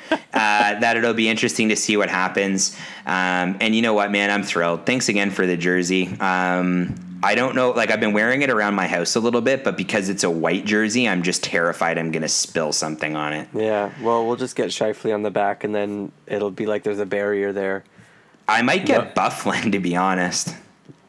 that 0.80 0.98
it'll 0.98 1.14
be 1.14 1.26
interesting 1.26 1.70
to 1.70 1.76
see 1.76 1.96
what 1.96 2.10
happens. 2.10 2.76
Um, 3.06 3.56
and 3.62 3.74
you 3.74 3.80
know 3.80 3.94
what, 3.94 4.10
man? 4.10 4.30
I'm 4.30 4.42
thrilled. 4.42 4.84
Thanks 4.84 5.08
again 5.08 5.30
for 5.30 5.46
the 5.46 5.56
jersey. 5.56 6.08
Um, 6.20 6.94
I 7.22 7.34
don't 7.34 7.54
know, 7.54 7.70
like 7.70 7.90
I've 7.90 8.00
been 8.00 8.12
wearing 8.12 8.42
it 8.42 8.50
around 8.50 8.74
my 8.74 8.86
house 8.86 9.16
a 9.16 9.20
little 9.20 9.40
bit, 9.40 9.64
but 9.64 9.78
because 9.78 10.10
it's 10.10 10.24
a 10.24 10.30
white 10.30 10.66
jersey, 10.66 11.08
I'm 11.08 11.22
just 11.22 11.42
terrified 11.42 11.96
I'm 11.96 12.10
going 12.10 12.20
to 12.20 12.28
spill 12.28 12.74
something 12.74 13.16
on 13.16 13.32
it. 13.32 13.48
Yeah, 13.54 13.90
well, 14.02 14.26
we'll 14.26 14.36
just 14.36 14.54
get 14.54 14.68
Scheifele 14.68 15.14
on 15.14 15.22
the 15.22 15.30
back, 15.30 15.64
and 15.64 15.74
then 15.74 16.12
it'll 16.26 16.50
be 16.50 16.66
like 16.66 16.82
there's 16.82 16.98
a 16.98 17.06
barrier 17.06 17.50
there. 17.54 17.84
I 18.48 18.62
might 18.62 18.86
get 18.86 19.04
Yeah. 19.04 19.12
Byfuglien, 19.28 19.72
to 19.72 19.78
be 19.78 19.96
honest. 19.96 20.54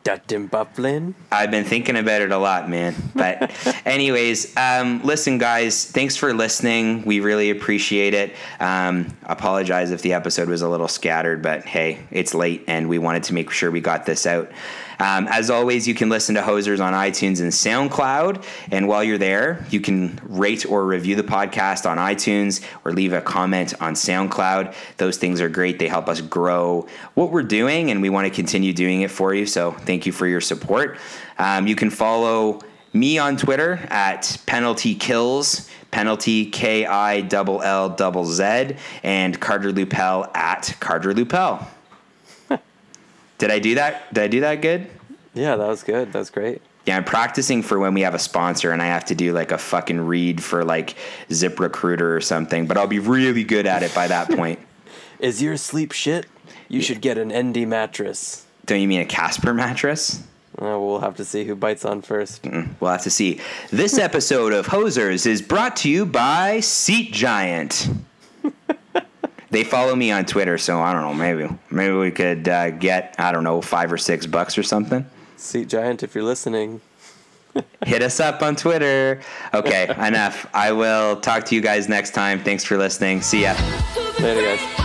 Dustin 0.04 0.48
Byfuglien. 0.48 1.16
I've 1.32 1.50
been 1.50 1.64
thinking 1.64 1.96
about 1.98 2.22
it 2.22 2.32
a 2.32 2.38
lot, 2.38 2.70
man. 2.70 2.94
But, 3.16 3.52
anyways, 3.88 4.56
um, 4.56 5.02
listen, 5.04 5.40
guys, 5.40 5.84
thanks 5.86 6.16
for 6.16 6.32
listening. 6.32 7.04
We 7.06 7.22
really 7.22 7.50
appreciate 7.50 8.14
it. 8.14 8.36
Um, 8.60 9.18
apologize 9.24 9.90
if 9.90 10.04
the 10.04 10.14
episode 10.14 10.48
was 10.48 10.62
a 10.62 10.70
little 10.70 10.88
scattered, 10.88 11.42
but 11.42 11.66
hey, 11.66 12.00
it's 12.12 12.36
late 12.36 12.64
and 12.68 12.88
we 12.88 13.00
wanted 13.00 13.24
to 13.24 13.34
make 13.34 13.50
sure 13.50 13.72
we 13.72 13.82
got 13.82 14.06
this 14.06 14.28
out. 14.28 14.52
Um, 15.00 15.28
as 15.30 15.50
always, 15.50 15.88
you 15.88 15.94
can 15.94 16.10
listen 16.10 16.36
to 16.36 16.42
Hosers 16.42 16.84
on 16.84 16.94
iTunes 16.94 17.42
and 17.42 17.52
SoundCloud. 17.52 18.44
And 18.72 18.88
while 18.88 19.04
you're 19.04 19.18
there, 19.18 19.66
you 19.70 19.82
can 19.82 20.20
rate 20.24 20.66
or 20.66 20.86
review 20.86 21.16
the 21.16 21.24
podcast 21.24 21.90
on 21.90 21.98
iTunes 21.98 22.66
or 22.84 22.92
leave 22.94 23.14
a 23.14 23.22
comment 23.22 23.74
on 23.82 23.94
SoundCloud. 23.94 24.74
Those 24.98 25.18
things 25.18 25.42
are 25.42 25.50
great. 25.50 25.80
They 25.80 25.88
help 25.88 26.08
us 26.08 26.22
grow 26.22 26.88
what 27.14 27.32
we're 27.32 27.44
doing, 27.44 27.92
and 27.92 28.02
we 28.02 28.10
want 28.10 28.26
to 28.28 28.34
continue 28.34 28.74
doing 28.74 29.02
it 29.02 29.12
for 29.12 29.34
you. 29.34 29.46
So 29.46 29.72
thank 29.72 30.06
you 30.06 30.12
for 30.12 30.28
your 30.28 30.42
support. 30.42 30.98
Um, 31.38 31.68
you 31.68 31.76
can 31.76 31.90
follow 31.90 32.62
me 32.94 33.18
on 33.18 33.38
Twitter 33.38 33.74
at 33.90 34.38
penalty 34.46 34.96
kills. 34.96 35.70
Penalty 35.92 36.48
K 36.48 36.86
I 36.86 37.22
double 37.22 37.62
L 37.62 37.88
double 37.88 38.26
Z 38.26 38.76
and 39.02 39.40
Carter 39.40 39.72
Lupel 39.72 40.30
at 40.36 40.76
Carter 40.82 41.14
Lupel. 41.14 41.66
Did 43.38 43.52
I 43.52 43.60
do 43.60 43.76
that? 43.76 44.14
Did 44.14 44.24
I 44.24 44.28
do 44.28 44.40
that 44.42 44.62
good? 44.62 44.88
Yeah, 45.34 45.56
that 45.56 45.68
was 45.68 45.84
good. 45.84 46.14
That 46.14 46.20
was 46.20 46.30
great. 46.30 46.62
Yeah, 46.86 46.98
I'm 46.98 47.04
practicing 47.04 47.64
for 47.64 47.80
when 47.80 47.94
we 47.94 48.02
have 48.02 48.14
a 48.14 48.20
sponsor 48.20 48.72
and 48.72 48.82
I 48.82 48.86
have 48.86 49.06
to 49.06 49.16
do 49.16 49.34
like 49.34 49.52
a 49.52 49.58
fucking 49.58 50.00
read 50.02 50.42
for 50.42 50.64
like 50.64 50.96
Zip 51.32 51.60
Recruiter 51.60 52.16
or 52.16 52.22
something, 52.22 52.68
but 52.68 52.78
I'll 52.78 52.88
be 52.88 53.00
really 53.00 53.44
good 53.44 53.66
at 53.66 53.82
it 53.84 53.94
by 53.96 54.08
that 54.08 54.30
point. 54.38 54.60
Is 55.20 55.42
your 55.42 55.58
sleep 55.58 55.92
shit? 55.92 56.28
You 56.68 56.82
should 56.82 57.02
get 57.02 57.18
an 57.18 57.32
Endy 57.32 57.66
mattress. 57.66 58.46
Don't 58.66 58.82
you 58.82 58.88
mean 58.88 59.02
a 59.02 59.06
Casper 59.06 59.54
mattress? 59.54 60.24
Uh, 60.60 60.80
we'll 60.80 61.00
have 61.00 61.16
to 61.18 61.26
see 61.26 61.44
who 61.44 61.56
bites 61.56 61.84
on 61.84 62.02
first. 62.02 62.46
We'll 62.80 62.92
have 62.92 63.04
to 63.04 63.10
see. 63.10 63.42
This 63.72 63.98
episode 63.98 64.54
of 64.54 64.68
Hosers 64.68 65.26
is 65.28 65.42
brought 65.42 65.76
to 65.78 65.90
you 65.90 66.06
by 66.06 66.62
Seat 66.62 67.12
Giant. 67.12 67.90
They 69.56 69.64
follow 69.64 69.96
me 69.96 70.12
on 70.12 70.26
Twitter, 70.26 70.58
so 70.58 70.82
I 70.82 70.92
don't 70.92 71.02
know. 71.02 71.14
Maybe 71.14 71.50
maybe 71.72 71.96
we 71.96 72.12
could 72.12 72.48
uh, 72.48 72.72
get 72.72 73.16
I 73.18 73.32
don't 73.32 73.44
know 73.44 73.62
five 73.62 73.92
or 73.92 73.98
six 73.98 74.26
bucks 74.26 74.58
or 74.58 74.64
something. 74.64 75.06
Seat 75.38 75.70
Giant, 75.70 76.04
if 76.04 76.14
you're 76.14 76.24
listening. 76.24 76.82
Hit 77.86 78.02
us 78.02 78.20
up 78.20 78.42
on 78.42 78.58
Twitter. 78.58 79.22
Okay, 79.54 79.84
enough. 80.08 80.46
I 80.54 80.74
will 80.74 81.22
talk 81.22 81.46
to 81.46 81.56
you 81.56 81.62
guys 81.62 81.88
next 81.88 82.14
time. 82.14 82.44
Thanks 82.44 82.66
for 82.66 82.78
listening. 82.78 83.22
See 83.22 83.44
ya. 83.44 83.56
Later, 84.20 84.42
guys. 84.42 84.85